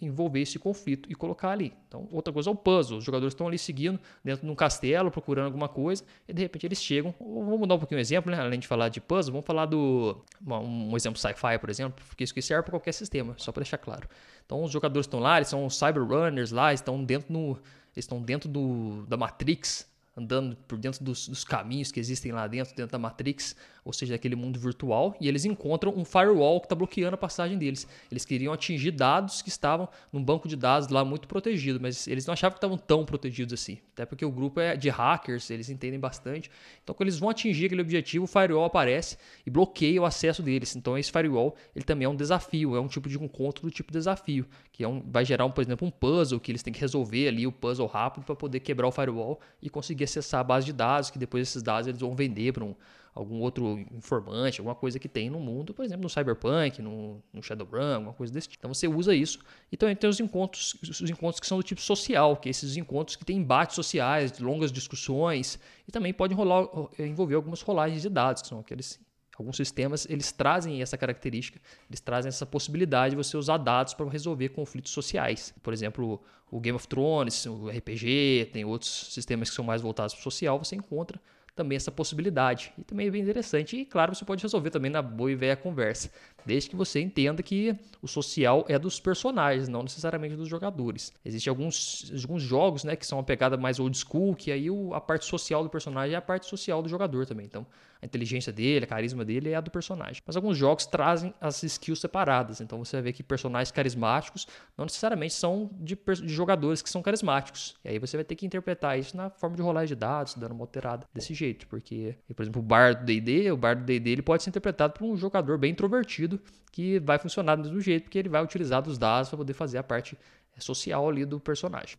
envolver 0.02 0.42
esse 0.42 0.60
conflito 0.60 1.10
e 1.10 1.16
colocar 1.16 1.52
ali. 1.52 1.74
Então, 1.88 2.08
outra 2.12 2.34
coisa 2.34 2.50
é 2.50 2.52
o 2.52 2.56
puzzle. 2.56 2.98
Os 2.98 3.04
jogadores 3.04 3.34
estão 3.34 3.48
ali 3.48 3.58
seguindo 3.58 4.00
dentro 4.24 4.46
de 4.46 4.52
um 4.52 4.56
castelo, 4.56 5.10
procurando 5.10 5.46
alguma 5.46 5.70
coisa, 5.70 6.04
e 6.28 6.34
de 6.34 6.42
repente 6.42 6.66
eles 6.66 6.84
chegam. 6.84 7.16
Vamos 7.20 7.60
mudar 7.60 7.76
um 7.76 7.80
pouquinho 7.80 7.98
o 7.98 8.02
exemplo, 8.02 8.30
né? 8.30 8.40
Além 8.40 8.60
de 8.60 8.68
falar 8.68 8.90
de 8.90 9.00
puzzle, 9.00 9.32
vamos 9.32 9.46
falar 9.46 9.66
do. 9.66 10.22
Um 10.46 10.96
exemplo 10.96 11.20
sci-fi, 11.20 11.58
por 11.60 11.70
exemplo, 11.70 12.04
porque 12.08 12.24
isso 12.24 12.34
que 12.34 12.42
serve 12.42 12.64
para 12.64 12.72
qualquer 12.72 12.92
sistema, 12.92 13.36
só 13.38 13.52
para 13.52 13.64
deixar 13.64 13.78
claro. 13.78 14.08
Então, 14.46 14.62
os 14.64 14.72
jogadores 14.72 15.06
estão 15.06 15.20
lá, 15.20 15.38
eles 15.38 15.48
são 15.48 15.70
cyber 15.70 16.04
runners 16.04 16.52
lá, 16.52 16.74
estão 16.74 17.04
dentro, 17.04 17.32
no, 17.32 17.58
estão 17.96 18.22
dentro 18.22 18.50
do, 18.50 19.06
da 19.08 19.16
Matrix, 19.16 19.90
andando 20.16 20.56
por 20.68 20.78
dentro 20.78 21.06
dos, 21.06 21.28
dos, 21.28 21.44
caminhos 21.44 21.92
que 21.92 22.00
existem 22.00 22.32
lá 22.32 22.48
dentro, 22.48 22.76
dentro 22.76 22.92
da 22.92 22.98
Matrix, 22.98 23.56
ou 23.88 23.94
seja, 23.94 24.14
daquele 24.16 24.36
mundo 24.36 24.60
virtual, 24.60 25.16
e 25.22 25.30
eles 25.30 25.46
encontram 25.46 25.94
um 25.96 26.04
firewall 26.04 26.60
que 26.60 26.66
está 26.66 26.76
bloqueando 26.76 27.16
a 27.16 27.18
passagem 27.18 27.58
deles. 27.58 27.88
Eles 28.12 28.26
queriam 28.26 28.52
atingir 28.52 28.92
dados 28.92 29.42
que 29.42 29.48
estavam 29.48 29.88
num 30.12 30.22
banco 30.22 30.46
de 30.46 30.58
dados 30.58 30.90
lá 30.90 31.06
muito 31.06 31.26
protegido, 31.26 31.80
mas 31.80 32.06
eles 32.06 32.26
não 32.26 32.34
achavam 32.34 32.56
que 32.56 32.58
estavam 32.58 32.78
tão 32.78 33.06
protegidos 33.06 33.54
assim. 33.54 33.78
Até 33.94 34.06
porque 34.06 34.26
o 34.26 34.30
grupo 34.30 34.60
é 34.60 34.76
de 34.76 34.90
hackers, 34.90 35.50
eles 35.50 35.70
entendem 35.70 35.98
bastante. 35.98 36.52
Então, 36.84 36.94
quando 36.94 37.08
eles 37.08 37.18
vão 37.18 37.30
atingir 37.30 37.68
aquele 37.68 37.82
objetivo, 37.82 38.26
o 38.26 38.28
firewall 38.28 38.66
aparece 38.66 39.18
e 39.46 39.50
bloqueia 39.50 40.02
o 40.02 40.06
acesso 40.06 40.44
deles. 40.44 40.76
Então, 40.76 40.98
esse 40.98 41.10
firewall 41.10 41.56
ele 41.74 41.86
também 41.86 42.06
é 42.06 42.10
um 42.10 42.16
desafio, 42.16 42.76
é 42.76 42.82
um 42.82 42.90
tipo 42.90 43.08
de 43.08 43.18
encontro 43.18 43.64
do 43.64 43.72
tipo 43.72 43.90
desafio, 43.90 44.46
que 44.74 44.84
é 44.84 44.88
um, 44.88 45.02
vai 45.10 45.24
gerar, 45.24 45.46
um, 45.46 45.52
por 45.52 45.62
exemplo, 45.62 45.88
um 45.88 45.92
puzzle 45.92 46.42
que 46.42 46.52
eles 46.52 46.62
têm 46.62 46.74
que 46.74 46.82
resolver 46.82 47.30
ali, 47.30 47.48
o 47.48 47.54
puzzle 47.54 47.88
rápido 47.88 48.26
para 48.26 48.36
poder 48.36 48.60
quebrar 48.60 48.90
o 48.90 48.92
firewall 48.92 49.40
e 49.62 49.70
conseguir 49.70 50.04
acessar 50.04 50.42
a 50.42 50.44
base 50.44 50.66
de 50.66 50.74
dados, 50.74 51.10
que 51.10 51.18
depois 51.18 51.48
esses 51.48 51.64
dados 51.64 51.88
eles 51.88 52.02
vão 52.02 52.14
vender 52.14 52.52
para 52.52 52.66
um, 52.66 52.76
algum 53.18 53.40
outro 53.40 53.80
informante, 53.92 54.60
alguma 54.60 54.76
coisa 54.76 55.00
que 55.00 55.10
tem 55.10 55.30
no 55.30 55.40
mundo, 55.40 55.74
por 55.74 55.84
exemplo, 55.84 56.04
no 56.04 56.10
Cyberpunk, 56.10 56.82
no, 56.82 57.22
no 57.34 57.42
Shadowrun, 57.42 57.96
alguma 57.96 58.14
coisa 58.14 58.32
desse 58.32 58.48
tipo. 58.48 58.62
Então 58.62 58.74
você 58.74 58.88
usa 58.88 59.16
isso. 59.16 59.40
E 59.72 59.78
também 59.78 59.96
tem 59.96 60.08
os 60.08 60.20
encontros, 60.20 60.76
os 60.84 61.10
encontros 61.10 61.40
que 61.40 61.48
são 61.48 61.58
do 61.58 61.64
tipo 61.64 61.82
social, 61.82 62.38
que 62.38 62.48
é 62.48 62.52
esses 62.52 62.78
encontros 62.78 63.16
que 63.16 63.26
têm 63.26 63.38
embates 63.38 63.76
sociais, 63.76 64.38
longas 64.40 64.72
discussões, 64.72 65.60
e 65.88 65.92
também 65.92 66.14
podem 66.14 66.38
rolar, 66.38 66.68
envolver 67.00 67.34
algumas 67.34 67.62
rolagens 67.62 68.04
de 68.04 68.10
dados, 68.10 68.44
que 68.44 68.48
são 68.48 68.60
aqueles 68.60 69.00
Alguns 69.38 69.56
sistemas 69.56 70.08
eles 70.10 70.32
trazem 70.32 70.82
essa 70.82 70.98
característica, 70.98 71.62
eles 71.88 72.00
trazem 72.00 72.28
essa 72.28 72.44
possibilidade 72.44 73.12
de 73.12 73.24
você 73.24 73.38
usar 73.38 73.58
dados 73.58 73.94
para 73.94 74.10
resolver 74.10 74.50
conflitos 74.50 74.92
sociais. 74.92 75.54
Por 75.62 75.72
exemplo, 75.74 76.20
o 76.50 76.60
Game 76.60 76.76
of 76.76 76.88
Thrones, 76.88 77.46
o 77.46 77.70
RPG, 77.70 78.50
tem 78.52 78.66
outros 78.66 79.14
sistemas 79.14 79.52
que 79.52 79.56
são 79.56 79.64
mais 79.64 79.80
voltados 79.80 80.16
para 80.16 80.22
o 80.22 80.24
social, 80.24 80.58
você 80.58 80.76
encontra 80.76 81.22
também 81.58 81.76
essa 81.76 81.92
possibilidade. 81.92 82.72
E 82.78 82.84
também 82.84 83.08
é 83.08 83.12
bem 83.12 83.22
interessante. 83.22 83.76
E 83.76 83.86
claro, 83.86 84.16
você 84.16 84.24
pode 84.24 84.42
resolver 84.42 84.70
também 84.70 84.90
na 84.90 85.02
boa 85.02 85.32
e 85.32 85.36
velha 85.36 85.58
conversa. 85.58 86.10
Desde 86.46 86.70
que 86.70 86.76
você 86.76 87.02
entenda 87.02 87.44
que 87.44 87.76
o 88.02 88.08
social 88.08 88.64
é 88.70 88.80
dos 88.80 89.00
personagens, 89.00 89.68
não 89.68 89.84
necessariamente 89.84 90.36
dos 90.36 90.48
jogadores. 90.48 91.12
Existem 91.26 91.50
alguns, 91.50 92.14
alguns 92.22 92.42
jogos 92.42 92.84
né, 92.86 92.96
que 92.96 93.06
são 93.06 93.18
uma 93.18 93.24
pegada 93.24 93.58
mais 93.58 93.80
old 93.80 93.98
school, 93.98 94.36
que 94.36 94.52
aí 94.52 94.70
o, 94.70 94.94
a 94.94 95.02
parte 95.02 95.26
social 95.26 95.64
do 95.64 95.70
personagem 95.70 96.14
é 96.14 96.18
a 96.18 96.22
parte 96.22 96.46
social 96.46 96.82
do 96.82 96.88
jogador 96.88 97.26
também. 97.26 97.46
Então, 97.46 97.66
a 98.02 98.06
inteligência 98.06 98.52
dele, 98.52 98.86
a 98.86 98.88
carisma 98.88 99.24
dele 99.26 99.50
é 99.50 99.56
a 99.56 99.62
do 99.62 99.72
personagem. 99.72 100.22
Mas 100.26 100.36
alguns 100.36 100.58
jogos 100.58 100.86
trazem 100.86 101.34
as 101.40 101.62
skills 101.64 102.00
separadas. 102.00 102.62
Então 102.62 102.84
você 102.84 102.98
vai 102.98 103.04
ver 103.04 103.14
que 103.14 103.24
personagens 103.24 103.72
carismáticos 103.72 104.48
não 104.78 104.86
necessariamente 104.86 105.34
são 105.34 105.70
de, 105.74 105.96
de 105.96 106.34
jogadores 106.34 106.82
que 106.82 106.90
são 106.90 107.02
carismáticos. 107.02 107.76
E 107.84 107.90
aí 107.90 108.00
você 108.00 108.18
vai 108.18 108.24
ter 108.24 108.36
que 108.36 108.46
interpretar 108.46 108.98
isso 109.00 109.16
na 109.16 109.30
forma 109.30 109.56
de 109.56 109.62
rolagem 109.62 109.90
de 109.90 109.96
dados, 109.96 110.36
dando 110.36 110.52
uma 110.52 110.64
alterada 110.64 111.08
desse 111.14 111.34
jeito. 111.34 111.68
Porque, 111.68 112.16
por 112.36 112.44
exemplo, 112.44 112.62
o 112.62 112.66
bar 112.66 112.96
do 112.96 113.06
D&D, 113.06 113.52
o 113.52 113.58
bar 113.58 113.76
do 113.76 113.84
D&D 113.84 114.10
ele 114.10 114.22
pode 114.22 114.44
ser 114.44 114.50
interpretado 114.50 114.94
por 114.94 115.06
um 115.06 115.18
jogador 115.18 115.58
bem 115.58 115.72
introvertido 115.72 116.40
que 116.72 117.00
vai 117.00 117.18
funcionar 117.18 117.56
do 117.56 117.64
mesmo 117.64 117.82
jeito, 117.82 118.04
porque 118.04 118.20
ele 118.20 118.30
vai 118.30 118.44
utilizar 118.44 118.82
dos 118.82 118.98
dados 118.98 119.30
para 119.30 119.38
poder 119.38 119.54
fazer 119.54 119.80
a 119.80 119.84
parte 119.84 120.18
social 120.60 121.08
ali 121.10 121.26
do 121.26 121.40
personagem 121.40 121.98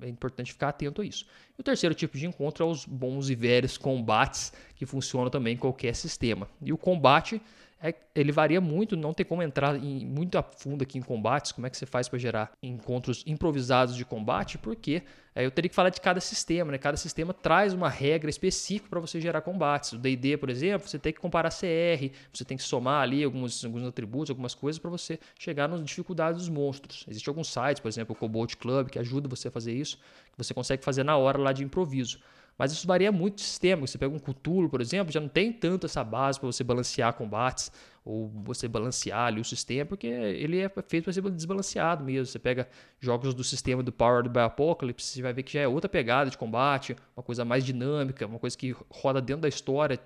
é 0.00 0.08
importante 0.08 0.52
ficar 0.52 0.68
atento 0.68 1.02
a 1.02 1.04
isso. 1.04 1.26
E 1.56 1.60
o 1.60 1.64
terceiro 1.64 1.94
tipo 1.94 2.16
de 2.16 2.26
encontro 2.26 2.64
é 2.64 2.66
os 2.66 2.84
bons 2.84 3.30
e 3.30 3.34
velhos 3.34 3.76
combates, 3.76 4.52
que 4.74 4.86
funcionam 4.86 5.30
também 5.30 5.54
em 5.54 5.58
qualquer 5.58 5.94
sistema. 5.94 6.48
E 6.60 6.72
o 6.72 6.78
combate 6.78 7.40
é, 7.82 7.92
ele 8.14 8.30
varia 8.30 8.60
muito, 8.60 8.96
não 8.96 9.12
tem 9.12 9.26
como 9.26 9.42
entrar 9.42 9.74
em, 9.76 10.06
muito 10.06 10.38
a 10.38 10.42
fundo 10.42 10.82
aqui 10.82 10.98
em 10.98 11.02
combates, 11.02 11.50
como 11.50 11.66
é 11.66 11.70
que 11.70 11.76
você 11.76 11.84
faz 11.84 12.08
para 12.08 12.18
gerar 12.18 12.52
encontros 12.62 13.24
improvisados 13.26 13.96
de 13.96 14.04
combate, 14.04 14.56
porque 14.56 15.02
é, 15.34 15.44
eu 15.44 15.50
teria 15.50 15.68
que 15.68 15.74
falar 15.74 15.88
de 15.88 16.00
cada 16.00 16.20
sistema, 16.20 16.70
né? 16.70 16.78
Cada 16.78 16.96
sistema 16.96 17.34
traz 17.34 17.72
uma 17.72 17.88
regra 17.88 18.30
específica 18.30 18.88
para 18.88 19.00
você 19.00 19.20
gerar 19.20 19.40
combates. 19.40 19.92
O 19.92 19.98
D&D, 19.98 20.36
por 20.36 20.48
exemplo, 20.48 20.86
você 20.86 20.98
tem 20.98 21.12
que 21.12 21.18
comparar 21.18 21.50
CR, 21.50 22.14
você 22.32 22.44
tem 22.44 22.56
que 22.56 22.62
somar 22.62 23.02
ali 23.02 23.24
alguns, 23.24 23.64
alguns 23.64 23.82
atributos, 23.82 24.30
algumas 24.30 24.54
coisas 24.54 24.78
para 24.78 24.90
você 24.90 25.18
chegar 25.36 25.68
nas 25.68 25.82
dificuldades 25.82 26.42
dos 26.42 26.48
monstros. 26.48 27.04
Existem 27.08 27.30
alguns 27.32 27.48
sites, 27.48 27.80
por 27.80 27.88
exemplo, 27.88 28.14
o 28.14 28.16
Cobalt 28.16 28.54
Club, 28.56 28.90
que 28.90 28.98
ajuda 28.98 29.28
você 29.28 29.48
a 29.48 29.50
fazer 29.50 29.72
isso, 29.72 29.96
que 29.96 30.38
você 30.38 30.54
consegue 30.54 30.84
fazer 30.84 31.02
na 31.02 31.16
hora 31.16 31.38
lá 31.38 31.52
de 31.52 31.64
improviso. 31.64 32.20
Mas 32.58 32.72
isso 32.72 32.86
varia 32.86 33.10
muito 33.10 33.36
de 33.36 33.42
sistema. 33.42 33.86
Você 33.86 33.98
pega 33.98 34.14
um 34.14 34.18
Cthulhu, 34.18 34.68
por 34.68 34.80
exemplo, 34.80 35.12
já 35.12 35.20
não 35.20 35.28
tem 35.28 35.52
tanto 35.52 35.86
essa 35.86 36.04
base 36.04 36.38
para 36.38 36.46
você 36.46 36.62
balancear 36.62 37.14
combates 37.14 37.72
ou 38.04 38.28
você 38.28 38.66
balancear 38.66 39.26
ali 39.26 39.40
o 39.40 39.44
sistema, 39.44 39.86
porque 39.86 40.06
ele 40.06 40.58
é 40.58 40.68
feito 40.86 41.04
para 41.04 41.12
ser 41.12 41.22
desbalanceado 41.30 42.04
mesmo. 42.04 42.26
Você 42.26 42.38
pega 42.38 42.68
jogos 43.00 43.32
do 43.32 43.44
sistema 43.44 43.82
do 43.82 43.92
Powered 43.92 44.28
by 44.28 44.40
Apocalypse, 44.40 45.06
você 45.06 45.22
vai 45.22 45.32
ver 45.32 45.44
que 45.44 45.52
já 45.52 45.60
é 45.60 45.68
outra 45.68 45.88
pegada 45.88 46.28
de 46.28 46.36
combate, 46.36 46.96
uma 47.16 47.22
coisa 47.22 47.44
mais 47.44 47.64
dinâmica, 47.64 48.26
uma 48.26 48.38
coisa 48.38 48.58
que 48.58 48.74
roda 48.90 49.20
dentro 49.20 49.42
da 49.42 49.48
história, 49.48 49.98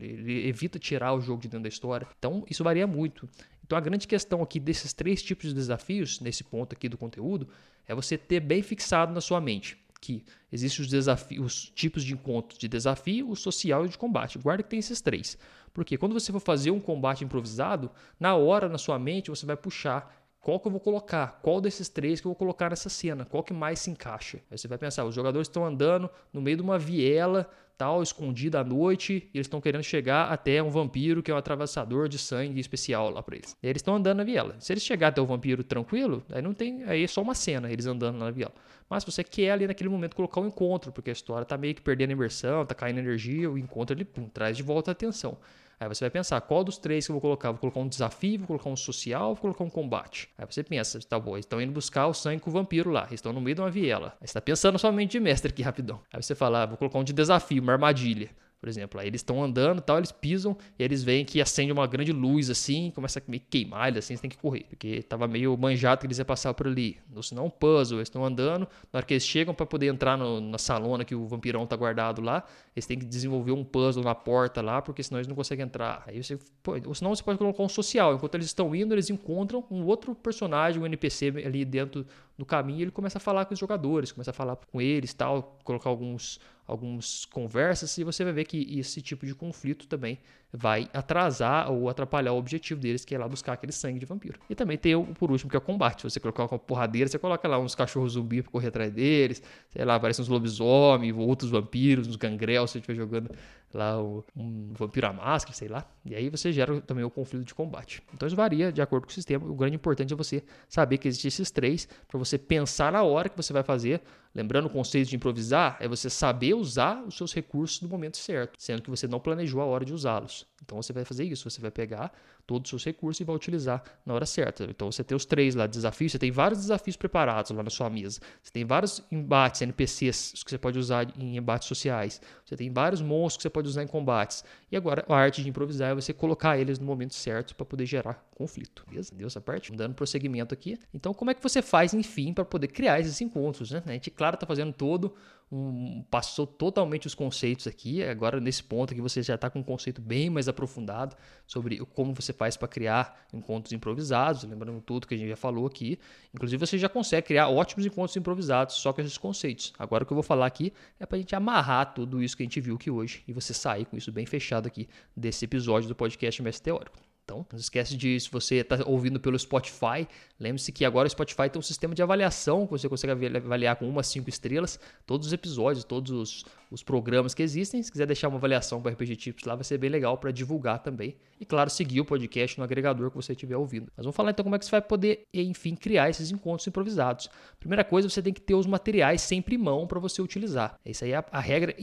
ele 0.00 0.48
evita 0.48 0.78
tirar 0.78 1.14
o 1.14 1.20
jogo 1.20 1.40
de 1.40 1.48
dentro 1.48 1.62
da 1.62 1.68
história. 1.68 2.06
Então, 2.18 2.44
isso 2.50 2.64
varia 2.64 2.86
muito. 2.86 3.28
Então, 3.64 3.78
a 3.78 3.80
grande 3.80 4.06
questão 4.08 4.42
aqui 4.42 4.58
desses 4.58 4.92
três 4.92 5.22
tipos 5.22 5.48
de 5.48 5.54
desafios, 5.54 6.20
nesse 6.20 6.42
ponto 6.42 6.74
aqui 6.74 6.88
do 6.88 6.98
conteúdo, 6.98 7.48
é 7.86 7.94
você 7.94 8.18
ter 8.18 8.40
bem 8.40 8.60
fixado 8.60 9.12
na 9.12 9.20
sua 9.20 9.40
mente 9.40 9.83
que 10.04 10.22
existem 10.52 10.84
os 10.84 10.90
desafios, 10.90 11.46
os 11.46 11.70
tipos 11.70 12.04
de 12.04 12.12
encontros 12.12 12.58
de 12.58 12.68
desafio, 12.68 13.30
o 13.30 13.36
social 13.36 13.84
e 13.84 13.86
o 13.86 13.88
de 13.88 13.96
combate. 13.96 14.38
Guarda 14.38 14.62
que 14.62 14.68
tem 14.68 14.78
esses 14.78 15.00
três. 15.00 15.38
Porque 15.72 15.96
quando 15.96 16.12
você 16.12 16.30
for 16.30 16.40
fazer 16.40 16.70
um 16.70 16.78
combate 16.78 17.24
improvisado, 17.24 17.90
na 18.20 18.36
hora, 18.36 18.68
na 18.68 18.76
sua 18.76 18.98
mente, 18.98 19.30
você 19.30 19.46
vai 19.46 19.56
puxar 19.56 20.14
qual 20.42 20.60
que 20.60 20.66
eu 20.68 20.70
vou 20.70 20.80
colocar, 20.80 21.40
qual 21.42 21.58
desses 21.58 21.88
três 21.88 22.20
que 22.20 22.26
eu 22.26 22.30
vou 22.30 22.36
colocar 22.36 22.68
nessa 22.68 22.90
cena, 22.90 23.24
qual 23.24 23.42
que 23.42 23.54
mais 23.54 23.78
se 23.78 23.90
encaixa. 23.90 24.42
Aí 24.50 24.58
você 24.58 24.68
vai 24.68 24.76
pensar, 24.76 25.06
os 25.06 25.14
jogadores 25.14 25.48
estão 25.48 25.64
andando 25.64 26.10
no 26.30 26.42
meio 26.42 26.58
de 26.58 26.62
uma 26.62 26.78
viela, 26.78 27.50
tal, 27.76 28.02
escondida 28.02 28.60
à 28.60 28.64
noite, 28.64 29.28
e 29.32 29.38
eles 29.38 29.46
estão 29.46 29.60
querendo 29.60 29.82
chegar 29.82 30.32
até 30.32 30.62
um 30.62 30.70
vampiro 30.70 31.22
que 31.22 31.30
é 31.30 31.34
um 31.34 31.36
atravessador 31.36 32.08
de 32.08 32.18
sangue 32.18 32.60
especial 32.60 33.10
lá 33.10 33.22
para 33.22 33.36
eles. 33.36 33.56
E 33.62 33.66
eles 33.66 33.80
estão 33.80 33.96
andando 33.96 34.18
na 34.18 34.24
viela. 34.24 34.56
Se 34.58 34.72
eles 34.72 34.82
chegar 34.82 35.08
até 35.08 35.20
o 35.20 35.26
vampiro 35.26 35.64
tranquilo, 35.64 36.24
aí 36.30 36.42
não 36.42 36.54
tem, 36.54 36.84
aí 36.84 37.04
é 37.04 37.06
só 37.06 37.22
uma 37.22 37.34
cena, 37.34 37.70
eles 37.70 37.86
andando 37.86 38.18
na 38.18 38.30
viela. 38.30 38.54
Mas 38.88 39.04
você 39.04 39.24
quer 39.24 39.50
ali 39.50 39.66
naquele 39.66 39.88
momento 39.88 40.14
colocar 40.14 40.40
um 40.40 40.46
encontro, 40.46 40.92
porque 40.92 41.10
a 41.10 41.12
história 41.12 41.44
tá 41.44 41.56
meio 41.56 41.74
que 41.74 41.82
perdendo 41.82 42.10
a 42.10 42.12
imersão, 42.12 42.64
tá 42.64 42.74
caindo 42.74 42.98
energia, 42.98 43.50
o 43.50 43.58
encontro 43.58 43.96
ele 43.96 44.04
pum, 44.04 44.28
traz 44.28 44.56
de 44.56 44.62
volta 44.62 44.90
a 44.90 44.92
atenção. 44.92 45.38
Aí 45.78 45.88
você 45.88 46.04
vai 46.04 46.10
pensar, 46.10 46.40
qual 46.40 46.64
dos 46.64 46.78
três 46.78 47.06
que 47.06 47.10
eu 47.10 47.14
vou 47.14 47.20
colocar? 47.20 47.50
Vou 47.50 47.58
colocar 47.58 47.80
um 47.80 47.88
desafio, 47.88 48.38
vou 48.38 48.46
colocar 48.46 48.70
um 48.70 48.76
social, 48.76 49.34
vou 49.34 49.36
colocar 49.36 49.64
um 49.64 49.70
combate. 49.70 50.28
Aí 50.38 50.46
você 50.48 50.62
pensa, 50.62 50.98
tá 51.00 51.18
bom, 51.18 51.36
estão 51.36 51.60
indo 51.60 51.72
buscar 51.72 52.06
o 52.06 52.14
sangue 52.14 52.40
com 52.40 52.50
o 52.50 52.52
vampiro 52.52 52.90
lá, 52.90 53.08
estão 53.10 53.32
no 53.32 53.40
meio 53.40 53.54
de 53.54 53.60
uma 53.60 53.70
viela. 53.70 54.08
Aí 54.20 54.20
você 54.20 54.24
está 54.26 54.40
pensando 54.40 54.78
somente 54.78 55.12
de 55.12 55.20
mestre 55.20 55.50
aqui 55.50 55.62
rapidão. 55.62 56.00
Aí 56.12 56.22
você 56.22 56.34
fala, 56.34 56.62
ah, 56.62 56.66
vou 56.66 56.76
colocar 56.76 56.98
um 56.98 57.04
de 57.04 57.12
desafio, 57.12 57.62
uma 57.62 57.72
armadilha 57.72 58.30
por 58.64 58.68
exemplo. 58.70 58.98
Aí 58.98 59.08
eles 59.08 59.18
estão 59.18 59.44
andando 59.44 59.82
tal, 59.82 59.98
eles 59.98 60.10
pisam 60.10 60.56
e 60.78 60.82
eles 60.82 61.04
veem 61.04 61.22
que 61.22 61.38
acende 61.38 61.70
uma 61.70 61.86
grande 61.86 62.12
luz 62.12 62.48
assim, 62.48 62.90
começa 62.94 63.18
a 63.18 63.22
meio 63.28 63.42
queimar 63.50 63.88
eles 63.88 64.06
assim, 64.06 64.14
eles 64.14 64.22
têm 64.22 64.30
que 64.30 64.38
correr, 64.38 64.64
porque 64.70 65.02
tava 65.02 65.28
meio 65.28 65.54
manjado 65.58 66.00
que 66.00 66.06
eles 66.06 66.16
iam 66.16 66.24
passar 66.24 66.54
por 66.54 66.66
ali. 66.66 66.96
Ou 67.14 67.22
senão 67.22 67.44
um 67.44 67.50
puzzle, 67.50 67.98
eles 67.98 68.08
estão 68.08 68.24
andando, 68.24 68.66
na 68.90 68.96
hora 68.96 69.04
que 69.04 69.12
eles 69.12 69.26
chegam 69.26 69.54
para 69.54 69.66
poder 69.66 69.88
entrar 69.88 70.16
no, 70.16 70.40
na 70.40 70.56
salona 70.56 71.04
que 71.04 71.14
o 71.14 71.26
vampirão 71.26 71.66
tá 71.66 71.76
guardado 71.76 72.22
lá, 72.22 72.42
eles 72.74 72.86
têm 72.86 72.98
que 72.98 73.04
desenvolver 73.04 73.52
um 73.52 73.62
puzzle 73.62 74.02
na 74.02 74.14
porta 74.14 74.62
lá, 74.62 74.80
porque 74.80 75.02
senão 75.02 75.18
eles 75.18 75.28
não 75.28 75.36
conseguem 75.36 75.66
entrar. 75.66 76.02
Aí 76.06 76.22
você, 76.22 76.38
pô, 76.62 76.72
ou 76.86 76.94
senão 76.94 77.14
você 77.14 77.22
pode 77.22 77.36
colocar 77.36 77.62
um 77.62 77.68
social, 77.68 78.14
enquanto 78.14 78.34
eles 78.36 78.46
estão 78.46 78.74
indo, 78.74 78.94
eles 78.94 79.10
encontram 79.10 79.62
um 79.70 79.84
outro 79.84 80.14
personagem, 80.14 80.80
um 80.80 80.86
NPC 80.86 81.34
ali 81.44 81.66
dentro 81.66 82.06
do 82.38 82.46
caminho, 82.46 82.80
ele 82.80 82.90
começa 82.90 83.18
a 83.18 83.20
falar 83.20 83.44
com 83.44 83.52
os 83.52 83.60
jogadores, 83.60 84.10
começa 84.10 84.30
a 84.30 84.34
falar 84.34 84.56
com 84.56 84.80
eles, 84.80 85.12
tal, 85.12 85.58
colocar 85.62 85.90
alguns 85.90 86.40
algumas 86.66 87.24
conversas 87.24 87.96
e 87.98 88.04
você 88.04 88.24
vai 88.24 88.32
ver 88.32 88.44
que 88.44 88.78
esse 88.78 89.02
tipo 89.02 89.26
de 89.26 89.34
conflito 89.34 89.86
também 89.86 90.18
vai 90.56 90.88
atrasar 90.94 91.70
ou 91.70 91.88
atrapalhar 91.88 92.32
o 92.32 92.38
objetivo 92.38 92.80
deles, 92.80 93.04
que 93.04 93.14
é 93.14 93.18
lá 93.18 93.28
buscar 93.28 93.54
aquele 93.54 93.72
sangue 93.72 93.98
de 93.98 94.06
vampiro. 94.06 94.38
E 94.48 94.54
também 94.54 94.78
tem 94.78 94.94
o, 94.94 95.04
por 95.04 95.30
último, 95.32 95.50
que 95.50 95.56
é 95.56 95.58
o 95.58 95.62
combate. 95.62 96.04
Você 96.04 96.20
colocar 96.20 96.44
uma 96.44 96.58
porradeira, 96.58 97.08
você 97.08 97.18
coloca 97.18 97.48
lá 97.48 97.58
uns 97.58 97.74
cachorros 97.74 98.12
zumbi 98.12 98.40
pra 98.40 98.52
correr 98.52 98.68
atrás 98.68 98.92
deles, 98.92 99.42
sei 99.70 99.84
lá, 99.84 99.96
aparecem 99.96 100.22
uns 100.22 100.28
lobisomens, 100.28 101.14
outros 101.16 101.50
vampiros, 101.50 102.06
uns 102.06 102.16
gangrel, 102.16 102.66
se 102.66 102.74
você 102.74 102.78
estiver 102.78 102.94
jogando 102.94 103.30
lá 103.74 104.00
um 104.00 104.72
vampiro 104.72 105.08
à 105.08 105.12
máscara, 105.12 105.56
sei 105.56 105.68
lá. 105.68 105.84
E 106.04 106.14
aí 106.14 106.30
você 106.30 106.52
gera 106.52 106.80
também 106.82 107.04
o 107.04 107.10
conflito 107.10 107.44
de 107.44 107.54
combate. 107.54 108.02
Então 108.14 108.26
isso 108.26 108.36
varia 108.36 108.72
de 108.72 108.80
acordo 108.80 109.04
com 109.04 109.10
o 109.10 109.12
sistema. 109.12 109.44
O 109.44 109.54
grande 109.54 109.74
importante 109.74 110.12
é 110.12 110.16
você 110.16 110.44
saber 110.68 110.98
que 110.98 111.08
existem 111.08 111.28
esses 111.28 111.50
três 111.50 111.88
para 112.06 112.18
você 112.18 112.38
pensar 112.38 112.92
na 112.92 113.02
hora 113.02 113.28
que 113.28 113.36
você 113.36 113.52
vai 113.52 113.64
fazer. 113.64 114.00
Lembrando 114.34 114.66
o 114.66 114.70
conceito 114.70 115.08
de 115.08 115.16
improvisar 115.16 115.76
é 115.80 115.88
você 115.88 116.08
saber 116.08 116.54
usar 116.54 117.02
os 117.04 117.16
seus 117.16 117.32
recursos 117.34 117.80
no 117.82 117.88
momento 117.88 118.16
certo, 118.16 118.54
sendo 118.58 118.82
que 118.82 118.90
você 118.90 119.06
não 119.06 119.20
planejou 119.20 119.60
a 119.60 119.64
hora 119.64 119.84
de 119.84 119.92
usá-los. 119.92 120.43
Então 120.64 120.80
você 120.80 120.92
vai 120.92 121.04
fazer 121.04 121.24
isso, 121.24 121.48
você 121.48 121.60
vai 121.60 121.70
pegar 121.70 122.12
todos 122.46 122.66
os 122.66 122.70
seus 122.70 122.84
recursos 122.84 123.20
e 123.20 123.24
vai 123.24 123.36
utilizar 123.36 123.82
na 124.04 124.14
hora 124.14 124.26
certa. 124.26 124.64
Então 124.64 124.90
você 124.90 125.04
tem 125.04 125.16
os 125.16 125.24
três 125.24 125.54
lá, 125.54 125.66
desafios, 125.66 126.12
você 126.12 126.18
tem 126.18 126.30
vários 126.30 126.60
desafios 126.60 126.96
preparados 126.96 127.50
lá 127.50 127.62
na 127.62 127.70
sua 127.70 127.90
mesa. 127.90 128.20
Você 128.42 128.50
tem 128.52 128.64
vários 128.64 129.02
embates, 129.10 129.62
NPCs 129.62 130.42
que 130.44 130.50
você 130.50 130.58
pode 130.58 130.78
usar 130.78 131.06
em 131.18 131.36
embates 131.36 131.68
sociais. 131.68 132.20
Você 132.44 132.56
tem 132.56 132.72
vários 132.72 133.00
monstros 133.00 133.38
que 133.38 133.42
você 133.42 133.50
pode 133.50 133.68
usar 133.68 133.82
em 133.82 133.86
combates. 133.86 134.44
E 134.70 134.76
agora 134.76 135.04
a 135.08 135.14
arte 135.14 135.42
de 135.42 135.48
improvisar 135.48 135.92
é 135.92 135.94
você 135.94 136.12
colocar 136.12 136.58
eles 136.58 136.78
no 136.78 136.86
momento 136.86 137.14
certo 137.14 137.54
para 137.54 137.66
poder 137.66 137.86
gerar 137.86 138.24
conflito. 138.34 138.84
Beleza? 138.88 139.08
Entendeu 139.08 139.26
essa 139.26 139.40
parte? 139.40 139.72
Dando 139.72 139.94
prosseguimento 139.94 140.54
aqui. 140.54 140.78
Então 140.92 141.12
como 141.12 141.30
é 141.30 141.34
que 141.34 141.42
você 141.42 141.60
faz, 141.60 141.92
enfim, 141.94 142.32
para 142.32 142.44
poder 142.44 142.68
criar 142.68 143.00
esses 143.00 143.20
encontros, 143.20 143.70
né? 143.70 143.82
A 143.84 143.92
gente, 143.92 144.10
claro, 144.10 144.34
está 144.34 144.46
fazendo 144.46 144.72
todo 144.72 145.14
um, 145.50 146.02
passou 146.10 146.46
totalmente 146.46 147.06
os 147.06 147.14
conceitos 147.14 147.66
aqui. 147.66 148.02
Agora, 148.02 148.40
nesse 148.40 148.62
ponto 148.62 148.92
aqui, 148.92 149.00
você 149.00 149.22
já 149.22 149.34
está 149.34 149.48
com 149.48 149.60
um 149.60 149.62
conceito 149.62 150.00
bem 150.00 150.28
mais 150.30 150.48
aprofundado 150.48 151.16
sobre 151.46 151.78
como 151.78 152.14
você 152.14 152.32
faz 152.32 152.56
para 152.56 152.66
criar 152.68 153.26
encontros 153.32 153.72
improvisados, 153.72 154.44
lembrando 154.44 154.80
tudo 154.80 155.06
que 155.06 155.14
a 155.14 155.18
gente 155.18 155.28
já 155.28 155.36
falou 155.36 155.66
aqui. 155.66 155.98
Inclusive, 156.34 156.66
você 156.66 156.78
já 156.78 156.88
consegue 156.88 157.26
criar 157.26 157.48
ótimos 157.48 157.86
encontros 157.86 158.16
improvisados 158.16 158.76
só 158.76 158.92
com 158.92 159.00
esses 159.00 159.18
conceitos. 159.18 159.72
Agora, 159.78 160.04
o 160.04 160.06
que 160.06 160.12
eu 160.12 160.16
vou 160.16 160.22
falar 160.22 160.46
aqui 160.46 160.72
é 160.98 161.06
para 161.06 161.16
a 161.16 161.20
gente 161.20 161.34
amarrar 161.34 161.94
tudo 161.94 162.22
isso 162.22 162.36
que 162.36 162.42
a 162.42 162.46
gente 162.46 162.60
viu 162.60 162.74
aqui 162.74 162.90
hoje 162.90 163.22
e 163.28 163.32
você 163.32 163.54
sair 163.54 163.84
com 163.84 163.96
isso 163.96 164.10
bem 164.10 164.26
fechado 164.26 164.66
aqui 164.66 164.88
desse 165.16 165.44
episódio 165.44 165.88
do 165.88 165.94
podcast 165.94 166.42
Mestre 166.42 166.64
Teórico. 166.64 167.03
Então, 167.24 167.46
não 167.50 167.58
esquece 167.58 167.96
de, 167.96 168.20
se 168.20 168.30
você 168.30 168.56
está 168.56 168.78
ouvindo 168.84 169.18
pelo 169.18 169.38
Spotify, 169.38 170.06
lembre-se 170.38 170.70
que 170.70 170.84
agora 170.84 171.06
o 171.06 171.10
Spotify 171.10 171.48
tem 171.48 171.58
um 171.58 171.62
sistema 171.62 171.94
de 171.94 172.02
avaliação, 172.02 172.66
que 172.66 172.72
você 172.72 172.86
consegue 172.86 173.12
avaliar 173.12 173.76
com 173.76 173.88
uma 173.88 174.02
cinco 174.02 174.28
estrelas 174.28 174.78
todos 175.06 175.28
os 175.28 175.32
episódios, 175.32 175.84
todos 175.84 176.10
os, 176.10 176.44
os 176.70 176.82
programas 176.82 177.32
que 177.32 177.42
existem. 177.42 177.82
Se 177.82 177.90
quiser 177.90 178.06
deixar 178.06 178.28
uma 178.28 178.36
avaliação 178.36 178.82
para 178.82 178.92
RPG 178.92 179.16
Tips 179.16 179.44
lá, 179.44 179.54
vai 179.54 179.64
ser 179.64 179.78
bem 179.78 179.88
legal 179.88 180.18
para 180.18 180.30
divulgar 180.30 180.80
também. 180.80 181.16
E 181.40 181.46
claro, 181.46 181.70
seguir 181.70 182.02
o 182.02 182.04
podcast 182.04 182.58
no 182.58 182.64
agregador 182.64 183.10
que 183.10 183.16
você 183.16 183.32
estiver 183.32 183.56
ouvindo. 183.56 183.90
Mas 183.96 184.04
vamos 184.04 184.14
falar 184.14 184.30
então 184.30 184.42
como 184.42 184.54
é 184.54 184.58
que 184.58 184.66
você 184.66 184.70
vai 184.70 184.82
poder, 184.82 185.26
enfim, 185.32 185.74
criar 185.74 186.10
esses 186.10 186.30
encontros 186.30 186.66
improvisados. 186.66 187.30
Primeira 187.58 187.84
coisa, 187.84 188.06
você 188.06 188.20
tem 188.20 188.34
que 188.34 188.40
ter 188.42 188.54
os 188.54 188.66
materiais 188.66 189.22
sempre 189.22 189.54
em 189.54 189.58
mão 189.58 189.86
para 189.86 189.98
você 189.98 190.20
utilizar. 190.20 190.78
Essa 190.84 191.06
aí 191.06 191.12
é 191.12 191.16
a, 191.16 191.24
a 191.32 191.40
regra 191.40 191.74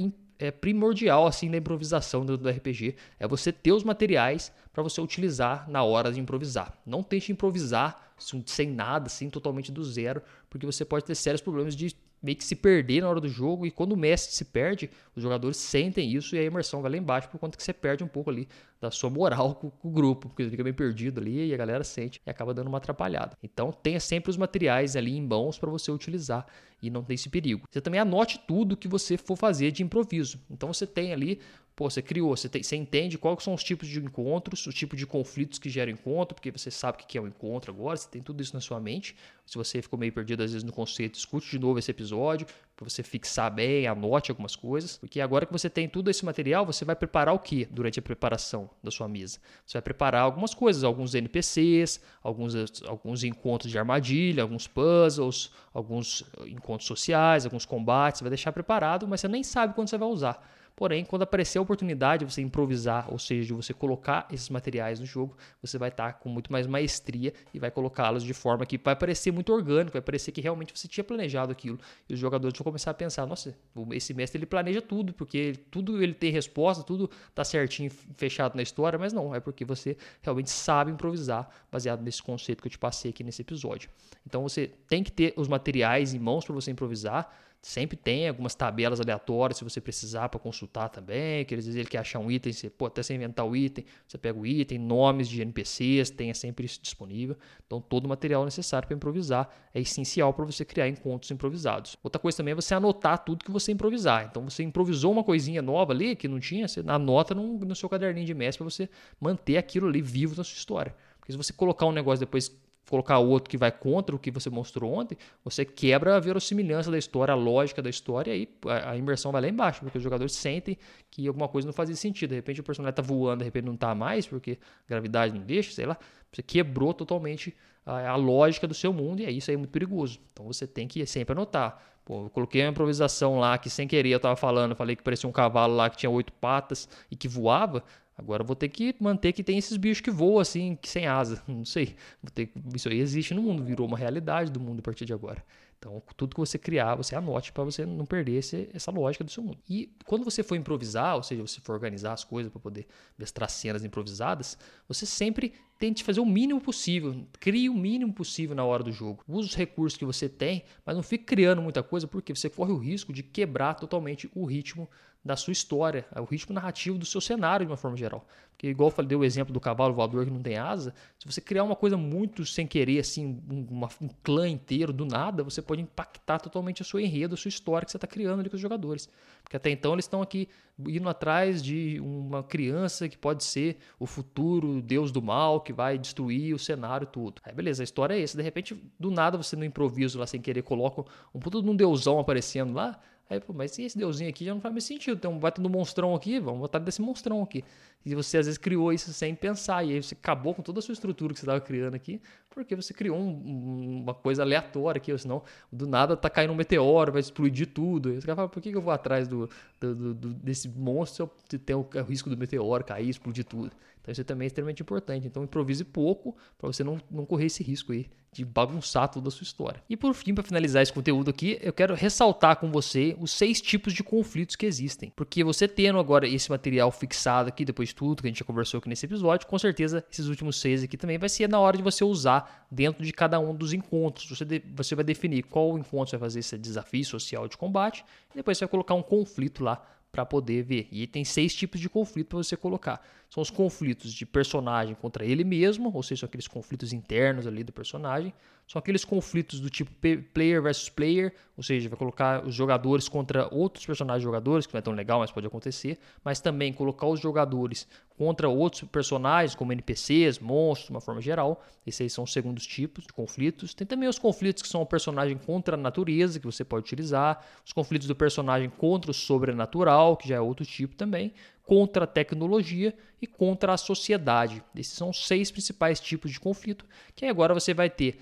é 0.41 0.51
primordial 0.51 1.27
assim 1.27 1.49
da 1.49 1.57
improvisação 1.57 2.25
do, 2.25 2.37
do 2.37 2.49
RPG 2.49 2.95
é 3.19 3.27
você 3.27 3.51
ter 3.51 3.71
os 3.71 3.83
materiais 3.83 4.51
para 4.73 4.81
você 4.81 4.99
utilizar 4.99 5.69
na 5.69 5.83
hora 5.83 6.11
de 6.11 6.19
improvisar. 6.19 6.73
Não 6.85 7.03
tente 7.03 7.31
improvisar 7.31 8.11
sem 8.45 8.69
nada, 8.69 9.07
assim, 9.07 9.29
totalmente 9.29 9.71
do 9.71 9.83
zero, 9.83 10.21
porque 10.49 10.65
você 10.65 10.85
pode 10.85 11.05
ter 11.05 11.15
sérios 11.15 11.41
problemas 11.41 11.75
de 11.75 11.95
meio 12.21 12.37
que 12.37 12.43
se 12.43 12.55
perder 12.55 13.01
na 13.01 13.09
hora 13.09 13.19
do 13.19 13.27
jogo 13.27 13.65
e 13.65 13.71
quando 13.71 13.93
o 13.93 13.97
mestre 13.97 14.35
se 14.35 14.45
perde, 14.45 14.89
os 15.15 15.23
jogadores 15.23 15.57
sentem 15.57 16.11
isso 16.11 16.35
e 16.35 16.39
a 16.39 16.43
imersão 16.43 16.81
vai 16.81 16.91
lá 16.91 16.97
embaixo 16.97 17.29
por 17.29 17.39
conta 17.39 17.57
que 17.57 17.63
você 17.63 17.73
perde 17.73 18.03
um 18.03 18.07
pouco 18.07 18.29
ali 18.29 18.47
da 18.79 18.91
sua 18.91 19.09
moral 19.09 19.55
com, 19.55 19.71
o 19.83 19.91
grupo, 19.91 20.29
porque 20.29 20.49
fica 20.49 20.63
bem 20.63 20.73
perdido 20.73 21.19
ali 21.19 21.47
e 21.47 21.53
a 21.53 21.57
galera 21.57 21.83
sente 21.83 22.21
e 22.25 22.29
acaba 22.29 22.53
dando 22.53 22.67
uma 22.67 22.77
atrapalhada. 22.77 23.37
Então 23.41 23.71
tenha 23.71 23.99
sempre 23.99 24.29
os 24.29 24.37
materiais 24.37 24.95
ali 24.95 25.17
em 25.17 25.21
mãos 25.21 25.57
para 25.57 25.69
você 25.69 25.91
utilizar 25.91 26.45
e 26.81 26.89
não 26.89 27.03
tem 27.03 27.15
esse 27.15 27.29
perigo. 27.29 27.63
Você 27.69 27.81
também 27.81 27.99
anote 27.99 28.39
tudo 28.47 28.77
que 28.77 28.87
você 28.87 29.17
for 29.17 29.35
fazer 29.35 29.71
de 29.71 29.83
improviso. 29.83 30.39
Então 30.49 30.71
você 30.71 30.85
tem 30.85 31.13
ali 31.13 31.39
Pô, 31.81 31.89
você 31.89 31.99
criou, 31.99 32.37
você, 32.37 32.47
tem, 32.47 32.61
você 32.61 32.75
entende 32.75 33.17
quais 33.17 33.41
são 33.41 33.55
os 33.55 33.63
tipos 33.63 33.87
de 33.87 33.99
encontros, 33.99 34.67
o 34.67 34.71
tipo 34.71 34.95
de 34.95 35.07
conflitos 35.07 35.57
que 35.57 35.67
geram 35.67 35.91
encontro, 35.91 36.35
porque 36.35 36.51
você 36.51 36.69
sabe 36.69 37.01
o 37.01 37.07
que 37.07 37.17
é 37.17 37.21
um 37.21 37.25
encontro 37.25 37.71
agora, 37.71 37.97
você 37.97 38.07
tem 38.07 38.21
tudo 38.21 38.39
isso 38.39 38.53
na 38.53 38.61
sua 38.61 38.79
mente. 38.79 39.15
Se 39.47 39.57
você 39.57 39.81
ficou 39.81 39.97
meio 39.97 40.13
perdido 40.13 40.43
às 40.43 40.51
vezes 40.51 40.63
no 40.63 40.71
conceito, 40.71 41.15
escute 41.15 41.49
de 41.49 41.57
novo 41.57 41.79
esse 41.79 41.89
episódio, 41.89 42.45
para 42.75 42.87
você 42.87 43.01
fixar 43.01 43.51
bem, 43.51 43.87
anote 43.87 44.29
algumas 44.29 44.55
coisas, 44.55 44.95
porque 44.95 45.19
agora 45.19 45.43
que 45.43 45.51
você 45.51 45.71
tem 45.71 45.89
tudo 45.89 46.11
esse 46.11 46.23
material, 46.23 46.67
você 46.67 46.85
vai 46.85 46.95
preparar 46.95 47.33
o 47.33 47.39
que 47.39 47.65
durante 47.65 47.97
a 47.97 48.01
preparação 48.03 48.69
da 48.83 48.91
sua 48.91 49.07
mesa? 49.07 49.39
Você 49.65 49.73
vai 49.73 49.81
preparar 49.81 50.21
algumas 50.21 50.53
coisas, 50.53 50.83
alguns 50.83 51.15
NPCs, 51.15 51.99
alguns, 52.21 52.83
alguns 52.83 53.23
encontros 53.23 53.71
de 53.71 53.79
armadilha, 53.79 54.43
alguns 54.43 54.67
puzzles, 54.67 55.49
alguns 55.73 56.23
encontros 56.45 56.85
sociais, 56.85 57.43
alguns 57.43 57.65
combates, 57.65 58.19
você 58.19 58.23
vai 58.25 58.29
deixar 58.29 58.51
preparado, 58.51 59.07
mas 59.07 59.19
você 59.19 59.27
nem 59.27 59.43
sabe 59.43 59.73
quando 59.73 59.89
você 59.89 59.97
vai 59.97 60.09
usar. 60.09 60.60
Porém, 60.75 61.05
quando 61.05 61.21
aparecer 61.21 61.57
a 61.57 61.61
oportunidade 61.61 62.25
de 62.25 62.33
você 62.33 62.41
improvisar, 62.41 63.11
ou 63.11 63.19
seja, 63.19 63.47
de 63.47 63.53
você 63.53 63.73
colocar 63.73 64.27
esses 64.31 64.49
materiais 64.49 64.99
no 64.99 65.05
jogo, 65.05 65.37
você 65.61 65.77
vai 65.77 65.89
estar 65.89 66.13
com 66.13 66.29
muito 66.29 66.51
mais 66.51 66.65
maestria 66.65 67.33
e 67.53 67.59
vai 67.59 67.69
colocá-los 67.69 68.23
de 68.23 68.33
forma 68.33 68.65
que 68.65 68.77
vai 68.77 68.95
parecer 68.95 69.31
muito 69.31 69.53
orgânico, 69.53 69.93
vai 69.93 70.01
parecer 70.01 70.31
que 70.31 70.41
realmente 70.41 70.77
você 70.77 70.87
tinha 70.87 71.03
planejado 71.03 71.51
aquilo. 71.51 71.79
E 72.09 72.13
os 72.13 72.19
jogadores 72.19 72.57
vão 72.57 72.63
começar 72.63 72.91
a 72.91 72.93
pensar: 72.93 73.25
nossa, 73.25 73.55
esse 73.91 74.13
mestre 74.13 74.39
ele 74.39 74.45
planeja 74.45 74.81
tudo, 74.81 75.13
porque 75.13 75.53
tudo 75.69 76.01
ele 76.01 76.13
tem 76.13 76.31
resposta, 76.31 76.83
tudo 76.83 77.09
está 77.29 77.43
certinho, 77.43 77.91
fechado 78.15 78.55
na 78.55 78.61
história, 78.61 78.97
mas 78.97 79.13
não, 79.13 79.35
é 79.35 79.39
porque 79.39 79.63
você 79.63 79.97
realmente 80.21 80.49
sabe 80.49 80.91
improvisar 80.91 81.49
baseado 81.71 82.01
nesse 82.01 82.21
conceito 82.21 82.61
que 82.61 82.67
eu 82.67 82.71
te 82.71 82.79
passei 82.79 83.11
aqui 83.11 83.23
nesse 83.23 83.41
episódio. 83.41 83.89
Então 84.25 84.41
você 84.43 84.71
tem 84.87 85.03
que 85.03 85.11
ter 85.11 85.33
os 85.35 85.47
materiais 85.47 86.13
em 86.13 86.19
mãos 86.19 86.45
para 86.45 86.53
você 86.53 86.71
improvisar 86.71 87.31
Sempre 87.61 87.95
tem 87.95 88.27
algumas 88.27 88.55
tabelas 88.55 88.99
aleatórias 88.99 89.57
se 89.57 89.63
você 89.63 89.79
precisar 89.79 90.29
para 90.29 90.39
consultar 90.39 90.89
também. 90.89 91.45
Que 91.45 91.53
às 91.53 91.65
vezes 91.65 91.79
ele 91.79 91.87
quer 91.87 91.99
achar 91.99 92.17
um 92.17 92.31
item, 92.31 92.51
você 92.51 92.71
pode 92.71 92.93
até 92.93 93.03
você 93.03 93.13
inventar 93.13 93.45
o 93.45 93.55
item, 93.55 93.85
você 94.07 94.17
pega 94.17 94.39
o 94.39 94.47
item, 94.47 94.79
nomes 94.79 95.29
de 95.29 95.41
NPCs, 95.43 96.09
tenha 96.09 96.33
sempre 96.33 96.65
isso 96.65 96.81
disponível. 96.81 97.37
Então 97.67 97.79
todo 97.79 98.07
o 98.07 98.09
material 98.09 98.43
necessário 98.43 98.87
para 98.87 98.95
improvisar 98.95 99.47
é 99.75 99.79
essencial 99.79 100.33
para 100.33 100.43
você 100.43 100.65
criar 100.65 100.87
encontros 100.87 101.29
improvisados. 101.29 101.97
Outra 102.01 102.19
coisa 102.19 102.37
também 102.37 102.53
é 102.53 102.55
você 102.55 102.73
anotar 102.73 103.23
tudo 103.23 103.45
que 103.45 103.51
você 103.51 103.71
improvisar. 103.71 104.27
Então 104.31 104.49
você 104.49 104.63
improvisou 104.63 105.11
uma 105.11 105.23
coisinha 105.23 105.61
nova 105.61 105.93
ali 105.93 106.15
que 106.15 106.27
não 106.27 106.39
tinha, 106.39 106.67
você 106.67 106.83
anota 106.87 107.35
no, 107.35 107.59
no 107.59 107.75
seu 107.75 107.87
caderninho 107.87 108.25
de 108.25 108.33
mestre 108.33 108.57
para 108.63 108.71
você 108.71 108.89
manter 109.19 109.57
aquilo 109.57 109.87
ali 109.87 110.01
vivo 110.01 110.35
na 110.35 110.43
sua 110.43 110.55
história. 110.55 110.95
Porque 111.19 111.31
se 111.31 111.37
você 111.37 111.53
colocar 111.53 111.85
um 111.85 111.91
negócio 111.91 112.21
depois 112.21 112.51
colocar 112.89 113.19
outro 113.19 113.49
que 113.49 113.57
vai 113.57 113.71
contra 113.71 114.15
o 114.15 114.19
que 114.19 114.29
você 114.29 114.49
mostrou 114.49 114.93
ontem, 114.93 115.17
você 115.43 115.63
quebra 115.63 116.17
a 116.17 116.19
verossimilhança 116.19 116.91
da 116.91 116.97
história, 116.97 117.31
a 117.31 117.35
lógica 117.35 117.81
da 117.81 117.89
história, 117.89 118.35
e 118.35 118.49
a 118.65 118.97
imersão 118.97 119.31
vai 119.31 119.41
lá 119.41 119.47
embaixo, 119.47 119.81
porque 119.81 119.97
os 119.97 120.03
jogadores 120.03 120.33
sentem 120.33 120.77
que 121.09 121.27
alguma 121.27 121.47
coisa 121.47 121.65
não 121.65 121.73
fazia 121.73 121.95
sentido. 121.95 122.31
De 122.31 122.35
repente 122.35 122.59
o 122.59 122.63
personagem 122.63 122.91
está 122.91 123.01
voando, 123.01 123.39
de 123.39 123.45
repente 123.45 123.65
não 123.65 123.75
está 123.75 123.95
mais, 123.95 124.27
porque 124.27 124.57
gravidade 124.87 125.33
não 125.33 125.41
deixa, 125.45 125.71
sei 125.71 125.85
lá. 125.85 125.97
Você 126.31 126.41
quebrou 126.41 126.93
totalmente 126.93 127.55
a, 127.85 128.09
a, 128.09 128.15
lógica 128.15 128.67
do 128.67 128.73
seu 128.73 128.91
mundo, 128.91 129.21
e 129.21 129.25
aí 129.25 129.37
isso 129.37 129.49
aí 129.49 129.55
é 129.55 129.57
muito 129.57 129.71
perigoso. 129.71 130.19
Então 130.33 130.45
você 130.45 130.67
tem 130.67 130.87
que 130.87 131.05
sempre 131.05 131.33
anotar. 131.33 131.81
Pô, 132.03 132.25
eu 132.25 132.29
coloquei 132.29 132.61
uma 132.63 132.71
improvisação 132.71 133.39
lá 133.39 133.57
que 133.57 133.69
sem 133.69 133.87
querer 133.87 134.09
eu 134.09 134.17
estava 134.17 134.35
falando, 134.35 134.75
falei 134.75 134.95
que 134.95 135.03
parecia 135.03 135.29
um 135.29 135.31
cavalo 135.31 135.75
lá 135.75 135.89
que 135.89 135.97
tinha 135.97 136.09
oito 136.09 136.33
patas 136.33 136.89
e 137.09 137.15
que 137.15 137.27
voava. 137.27 137.83
Agora 138.21 138.43
vou 138.43 138.55
ter 138.55 138.69
que 138.69 138.95
manter 138.99 139.33
que 139.33 139.43
tem 139.43 139.57
esses 139.57 139.75
bichos 139.77 140.01
que 140.01 140.11
voam 140.11 140.39
assim, 140.39 140.77
que 140.79 140.87
sem 140.87 141.07
asa. 141.07 141.41
Não 141.47 141.65
sei. 141.65 141.95
Ter, 142.33 142.51
isso 142.73 142.87
aí 142.87 142.99
existe 142.99 143.33
no 143.33 143.41
mundo, 143.41 143.63
virou 143.63 143.87
uma 143.87 143.97
realidade 143.97 144.51
do 144.51 144.59
mundo 144.59 144.79
a 144.79 144.83
partir 144.83 145.05
de 145.05 145.13
agora. 145.13 145.43
Então, 145.81 145.99
tudo 146.15 146.35
que 146.35 146.39
você 146.39 146.59
criar, 146.59 146.93
você 146.93 147.15
anote 147.15 147.51
para 147.51 147.63
você 147.63 147.87
não 147.87 148.05
perder 148.05 148.33
esse, 148.33 148.69
essa 148.71 148.91
lógica 148.91 149.23
do 149.23 149.31
seu 149.31 149.41
mundo. 149.41 149.57
E 149.67 149.91
quando 150.05 150.23
você 150.23 150.43
for 150.43 150.55
improvisar, 150.55 151.15
ou 151.15 151.23
seja, 151.23 151.41
você 151.41 151.59
for 151.59 151.73
organizar 151.73 152.13
as 152.13 152.23
coisas 152.23 152.51
para 152.51 152.61
poder 152.61 152.85
mestrar 153.17 153.49
cenas 153.49 153.83
improvisadas, 153.83 154.59
você 154.87 155.07
sempre 155.07 155.53
tente 155.79 156.03
fazer 156.03 156.19
o 156.19 156.25
mínimo 156.25 156.61
possível, 156.61 157.25
crie 157.39 157.67
o 157.67 157.73
mínimo 157.73 158.13
possível 158.13 158.55
na 158.55 158.63
hora 158.63 158.83
do 158.83 158.91
jogo. 158.91 159.23
Use 159.27 159.49
os 159.49 159.55
recursos 159.55 159.97
que 159.97 160.05
você 160.05 160.29
tem, 160.29 160.63
mas 160.85 160.95
não 160.95 161.01
fique 161.01 161.23
criando 161.23 161.63
muita 161.63 161.81
coisa, 161.81 162.07
porque 162.07 162.35
você 162.35 162.47
corre 162.47 162.71
o 162.71 162.77
risco 162.77 163.11
de 163.11 163.23
quebrar 163.23 163.73
totalmente 163.73 164.29
o 164.35 164.45
ritmo 164.45 164.87
da 165.23 165.35
sua 165.35 165.51
história, 165.51 166.05
o 166.15 166.23
ritmo 166.23 166.53
narrativo 166.53 166.97
do 166.97 167.05
seu 167.05 167.21
cenário 167.21 167.65
de 167.65 167.71
uma 167.71 167.77
forma 167.77 167.95
geral. 167.95 168.25
Porque 168.61 168.67
igual 168.67 168.89
eu 168.89 168.91
falei, 168.91 169.09
dei 169.09 169.17
o 169.17 169.23
exemplo 169.23 169.53
do 169.53 169.59
cavalo 169.59 169.93
voador 169.93 170.25
que 170.25 170.31
não 170.31 170.41
tem 170.41 170.57
asa, 170.57 170.93
se 171.17 171.25
você 171.25 171.41
criar 171.41 171.63
uma 171.63 171.75
coisa 171.75 171.97
muito 171.97 172.45
sem 172.45 172.67
querer, 172.67 172.99
assim, 172.99 173.39
uma, 173.49 173.89
um 173.99 174.07
clã 174.23 174.47
inteiro 174.47 174.93
do 174.93 175.05
nada, 175.05 175.43
você 175.43 175.61
pode 175.61 175.81
impactar 175.81 176.39
totalmente 176.39 176.81
a 176.81 176.85
sua 176.85 177.01
enredo, 177.01 177.33
a 177.33 177.37
sua 177.37 177.49
história 177.49 177.85
que 177.85 177.91
você 177.91 177.97
está 177.97 178.07
criando 178.07 178.39
ali 178.39 178.49
com 178.49 178.55
os 178.55 178.61
jogadores. 178.61 179.09
Porque 179.43 179.57
até 179.57 179.69
então 179.69 179.93
eles 179.93 180.05
estão 180.05 180.21
aqui 180.21 180.47
indo 180.79 181.09
atrás 181.09 181.61
de 181.61 181.99
uma 182.01 182.43
criança 182.43 183.09
que 183.09 183.17
pode 183.17 183.43
ser 183.43 183.77
o 183.99 184.05
futuro 184.05 184.81
deus 184.81 185.11
do 185.11 185.21
mal, 185.21 185.61
que 185.61 185.73
vai 185.73 185.97
destruir 185.97 186.53
o 186.53 186.59
cenário 186.59 187.07
tudo. 187.07 187.41
Aí 187.43 187.53
beleza, 187.53 187.81
a 187.81 187.85
história 187.85 188.13
é 188.13 188.21
essa. 188.21 188.37
De 188.37 188.43
repente, 188.43 188.75
do 188.99 189.09
nada 189.09 189.37
você 189.37 189.55
no 189.55 189.65
improviso 189.65 190.19
lá 190.19 190.27
sem 190.27 190.39
querer 190.39 190.61
coloca 190.61 191.03
um 191.33 191.39
puto 191.39 191.61
de 191.63 191.69
um 191.69 191.75
deusão 191.75 192.19
aparecendo 192.19 192.73
lá, 192.73 192.99
Aí, 193.31 193.39
pô, 193.39 193.53
mas 193.53 193.79
esse 193.79 193.97
deusinho 193.97 194.29
aqui 194.29 194.43
já 194.43 194.53
não 194.53 194.59
faz 194.59 194.73
mais 194.73 194.83
sentido. 194.83 195.17
Tem 195.17 195.31
um 195.31 195.39
baita 195.39 195.61
do 195.61 195.69
monstrão 195.69 196.13
aqui, 196.13 196.37
vamos 196.37 196.59
botar 196.59 196.79
desse 196.79 197.01
monstrão 197.01 197.41
aqui. 197.41 197.63
E 198.05 198.13
você 198.13 198.37
às 198.39 198.45
vezes 198.45 198.57
criou 198.57 198.91
isso 198.91 199.13
sem 199.13 199.33
pensar. 199.33 199.85
E 199.85 199.93
aí 199.93 200.03
você 200.03 200.13
acabou 200.13 200.53
com 200.53 200.61
toda 200.61 200.79
a 200.79 200.81
sua 200.81 200.91
estrutura 200.91 201.33
que 201.33 201.39
você 201.39 201.45
estava 201.45 201.61
criando 201.61 201.95
aqui, 201.95 202.19
porque 202.49 202.75
você 202.75 202.93
criou 202.93 203.17
um, 203.17 204.01
uma 204.01 204.13
coisa 204.13 204.41
aleatória 204.43 204.99
aqui, 204.99 205.13
ou 205.13 205.17
senão 205.17 205.43
do 205.71 205.87
nada 205.87 206.17
tá 206.17 206.29
caindo 206.29 206.51
um 206.51 206.57
meteoro, 206.57 207.13
vai 207.13 207.21
explodir 207.21 207.67
tudo. 207.67 208.09
Aí 208.09 208.19
você 208.19 208.27
vai 208.27 208.35
falar, 208.35 208.49
por 208.49 208.61
que, 208.61 208.67
eu 208.67 208.81
vou 208.81 208.91
atrás 208.91 209.29
do, 209.29 209.49
do, 209.79 210.13
do, 210.13 210.33
desse 210.33 210.67
monstro 210.67 211.31
se 211.47 211.57
tem 211.57 211.73
o, 211.73 211.87
o 211.89 212.03
risco 212.03 212.29
do 212.29 212.35
meteoro 212.35 212.83
cair, 212.83 213.07
explodir 213.07 213.45
tudo? 213.45 213.71
Então 214.01 214.11
isso 214.11 214.25
também 214.25 214.45
é 214.45 214.47
extremamente 214.47 214.81
importante. 214.81 215.25
Então 215.25 215.41
improvise 215.41 215.85
pouco 215.85 216.35
para 216.57 216.67
você 216.67 216.83
não, 216.83 216.99
não 217.09 217.25
correr 217.25 217.45
esse 217.45 217.63
risco 217.63 217.93
aí 217.93 218.09
de 218.33 218.45
bagunçar 218.45 219.09
toda 219.09 219.27
a 219.27 219.31
sua 219.31 219.43
história. 219.43 219.83
E 219.89 219.97
por 219.97 220.13
fim, 220.13 220.33
para 220.33 220.43
finalizar 220.43 220.81
esse 220.81 220.93
conteúdo 220.93 221.29
aqui, 221.29 221.59
eu 221.61 221.73
quero 221.73 221.93
ressaltar 221.93 222.55
com 222.55 222.71
você 222.71 223.13
os 223.19 223.31
seis 223.31 223.59
tipos 223.59 223.91
de 223.91 224.03
conflitos 224.03 224.55
que 224.55 224.65
existem. 224.65 225.11
Porque 225.15 225.43
você 225.43 225.67
tendo 225.67 225.99
agora 225.99 226.25
esse 226.25 226.49
material 226.49 226.89
fixado 226.91 227.49
aqui, 227.49 227.65
depois 227.65 227.89
de 227.89 227.95
tudo 227.95 228.21
que 228.21 228.27
a 228.27 228.31
gente 228.31 228.39
já 228.39 228.45
conversou 228.45 228.77
aqui 228.77 228.87
nesse 228.87 229.05
episódio, 229.05 229.45
com 229.47 229.59
certeza 229.59 230.05
esses 230.09 230.27
últimos 230.27 230.55
seis 230.61 230.81
aqui 230.81 230.95
também 230.95 231.17
vai 231.17 231.27
ser 231.27 231.49
na 231.49 231.59
hora 231.59 231.75
de 231.75 231.83
você 231.83 232.05
usar 232.05 232.65
dentro 232.71 233.03
de 233.03 233.11
cada 233.11 233.37
um 233.37 233.53
dos 233.53 233.73
encontros. 233.73 234.29
Você, 234.29 234.45
de, 234.45 234.63
você 234.73 234.95
vai 234.95 235.03
definir 235.03 235.43
qual 235.43 235.77
encontro 235.77 236.11
você 236.11 236.17
vai 236.17 236.29
fazer 236.29 236.39
esse 236.39 236.57
desafio 236.57 237.03
social 237.03 237.49
de 237.49 237.57
combate, 237.57 238.05
e 238.33 238.37
depois 238.37 238.57
você 238.57 238.63
vai 238.63 238.71
colocar 238.71 238.93
um 238.93 239.03
conflito 239.03 239.61
lá 239.61 239.85
para 240.11 240.25
poder 240.25 240.63
ver. 240.63 240.87
E 240.91 241.07
tem 241.07 241.23
seis 241.23 241.55
tipos 241.55 241.79
de 241.79 241.89
conflito 241.89 242.27
para 242.27 242.37
você 242.37 242.57
colocar. 242.57 243.05
São 243.29 243.41
os 243.41 243.49
conflitos 243.49 244.13
de 244.13 244.25
personagem 244.25 244.93
contra 244.93 245.25
ele 245.25 245.43
mesmo, 245.43 245.91
ou 245.93 246.03
seja, 246.03 246.25
aqueles 246.25 246.47
conflitos 246.47 246.91
internos 246.91 247.47
ali 247.47 247.63
do 247.63 247.71
personagem. 247.71 248.33
São 248.71 248.79
aqueles 248.79 249.03
conflitos 249.03 249.59
do 249.59 249.69
tipo 249.69 249.91
player 250.33 250.61
versus 250.61 250.87
player, 250.87 251.33
ou 251.57 251.61
seja, 251.61 251.89
vai 251.89 251.99
colocar 251.99 252.47
os 252.47 252.55
jogadores 252.55 253.09
contra 253.09 253.53
outros 253.53 253.85
personagens 253.85 254.23
jogadores, 254.23 254.65
que 254.65 254.73
não 254.73 254.79
é 254.79 254.81
tão 254.81 254.93
legal, 254.93 255.19
mas 255.19 255.29
pode 255.29 255.45
acontecer. 255.45 255.99
Mas 256.23 256.39
também 256.39 256.71
colocar 256.71 257.05
os 257.05 257.19
jogadores 257.19 257.85
contra 258.17 258.47
outros 258.47 258.83
personagens, 258.83 259.55
como 259.55 259.73
NPCs, 259.73 260.39
monstros, 260.39 260.85
de 260.85 260.91
uma 260.91 261.01
forma 261.01 261.19
geral. 261.19 261.61
Esses 261.85 261.99
aí 261.99 262.09
são 262.09 262.23
os 262.23 262.31
segundos 262.31 262.65
tipos 262.65 263.03
de 263.05 263.11
conflitos. 263.11 263.73
Tem 263.73 263.85
também 263.85 264.07
os 264.07 264.17
conflitos 264.17 264.63
que 264.63 264.69
são 264.69 264.81
o 264.81 264.85
personagem 264.85 265.37
contra 265.37 265.75
a 265.75 265.77
natureza, 265.77 266.39
que 266.39 266.45
você 266.45 266.63
pode 266.63 266.85
utilizar. 266.85 267.45
Os 267.65 267.73
conflitos 267.73 268.07
do 268.07 268.15
personagem 268.15 268.69
contra 268.69 269.11
o 269.11 269.13
sobrenatural, 269.13 270.15
que 270.15 270.29
já 270.29 270.35
é 270.35 270.39
outro 270.39 270.65
tipo 270.65 270.95
também 270.95 271.33
contra 271.71 272.03
a 272.03 272.07
tecnologia 272.07 272.93
e 273.21 273.25
contra 273.25 273.71
a 273.71 273.77
sociedade. 273.77 274.61
Esses 274.75 274.93
são 274.93 275.09
os 275.09 275.25
seis 275.25 275.49
principais 275.49 276.01
tipos 276.01 276.29
de 276.29 276.37
conflito 276.37 276.85
que 277.15 277.25
agora 277.25 277.53
você 277.53 277.73
vai 277.73 277.89
ter 277.89 278.19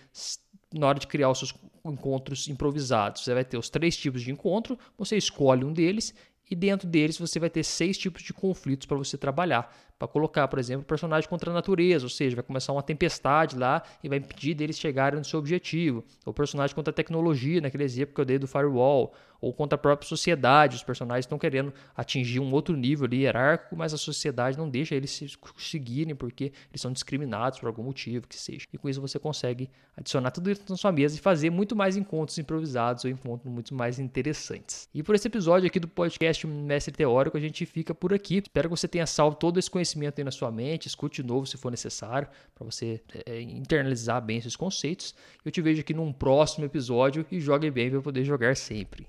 na 0.72 0.86
hora 0.86 1.00
de 1.00 1.08
criar 1.08 1.32
os 1.32 1.40
seus 1.40 1.56
encontros 1.84 2.48
improvisados. 2.48 3.24
Você 3.24 3.34
vai 3.34 3.44
ter 3.44 3.58
os 3.58 3.68
três 3.68 3.98
tipos 3.98 4.22
de 4.22 4.32
encontro, 4.32 4.78
você 4.96 5.18
escolhe 5.18 5.66
um 5.66 5.74
deles 5.74 6.14
e 6.48 6.54
dentro 6.54 6.88
deles 6.88 7.18
você 7.18 7.40
vai 7.40 7.50
ter 7.50 7.64
seis 7.64 7.98
tipos 7.98 8.22
de 8.22 8.34
conflitos 8.34 8.86
para 8.86 8.98
você 8.98 9.18
trabalhar 9.18 9.76
para 10.00 10.08
colocar, 10.08 10.48
por 10.48 10.58
exemplo, 10.58 10.84
o 10.84 10.86
personagem 10.86 11.30
contra 11.30 11.52
a 11.52 11.54
natureza, 11.54 12.06
ou 12.06 12.10
seja, 12.10 12.38
vai 12.38 12.44
começar 12.44 12.72
uma 12.72 12.82
tempestade 12.82 13.58
lá 13.58 13.84
e 14.02 14.08
vai 14.08 14.18
impedir 14.18 14.54
deles 14.54 14.80
chegarem 14.80 15.20
no 15.20 15.26
seu 15.26 15.38
objetivo. 15.38 16.06
Ou 16.26 16.34
personagem 16.34 16.74
contra 16.74 16.92
a 16.92 16.94
tecnologia, 16.94 17.60
naquele 17.60 17.84
exemplo 17.84 18.16
que 18.16 18.22
eu 18.22 18.26
dei 18.26 18.40
do 18.40 18.48
Firewall, 18.48 19.14
ou 19.42 19.54
contra 19.54 19.76
a 19.76 19.78
própria 19.78 20.08
sociedade, 20.08 20.76
os 20.76 20.84
personagens 20.84 21.24
estão 21.24 21.38
querendo 21.38 21.74
atingir 21.96 22.40
um 22.40 22.52
outro 22.52 22.76
nível 22.76 23.06
ali 23.06 23.22
hierárquico, 23.22 23.76
mas 23.76 23.94
a 23.94 23.98
sociedade 23.98 24.58
não 24.58 24.70
deixa 24.70 24.96
eles 24.96 25.12
se 25.12 25.28
seguirem 25.58 26.16
porque 26.16 26.52
eles 26.70 26.82
são 26.82 26.92
discriminados 26.92 27.60
por 27.60 27.68
algum 27.68 27.84
motivo 27.84 28.28
que 28.28 28.36
seja. 28.36 28.66
E 28.72 28.78
com 28.78 28.90
isso 28.90 29.00
você 29.00 29.18
consegue 29.18 29.70
adicionar 29.96 30.32
tudo 30.32 30.52
isso 30.52 30.64
na 30.70 30.76
sua 30.76 30.92
mesa 30.92 31.16
e 31.16 31.20
fazer 31.20 31.50
muito 31.50 31.76
mais 31.76 31.96
encontros 31.96 32.38
improvisados 32.38 33.06
ou 33.06 33.12
encontros 33.12 33.52
muito 33.52 33.74
mais 33.74 34.00
interessantes. 34.00 34.90
E 34.94 35.02
por 35.02 35.16
esse 35.16 35.28
episódio 35.28 35.68
aqui 35.68 35.80
do 35.80 35.88
podcast 35.88 36.46
Mestre 36.46 36.94
Teórico, 36.94 37.38
a 37.38 37.42
gente 37.42 37.66
fica 37.66 37.96
por 37.96 38.14
aqui. 38.14 38.40
Espero 38.40 38.70
que 38.70 38.78
você 38.78 38.88
tenha 38.88 39.06
salvo 39.06 39.38
todo 39.38 39.58
esse 39.58 39.70
conhecimento 39.70 39.89
conhecimento 39.90 40.20
aí 40.20 40.24
na 40.24 40.32
sua 40.32 40.52
mente, 40.52 40.88
escute 40.88 41.22
de 41.22 41.28
novo 41.28 41.46
se 41.46 41.58
for 41.58 41.72
necessário, 41.72 42.28
para 42.54 42.66
você 42.66 43.02
é, 43.26 43.42
internalizar 43.42 44.22
bem 44.22 44.38
esses 44.38 44.56
conceitos. 44.56 45.16
Eu 45.44 45.52
te 45.52 45.62
vejo 45.62 45.82
aqui 45.82 45.94
num 45.94 46.14
próximo 46.14 46.66
episódio 46.66 47.26
e 47.32 47.40
jogue 47.40 47.72
bem 47.72 47.90
para 47.90 48.02
poder 48.02 48.24
jogar 48.24 48.56
sempre. 48.56 49.08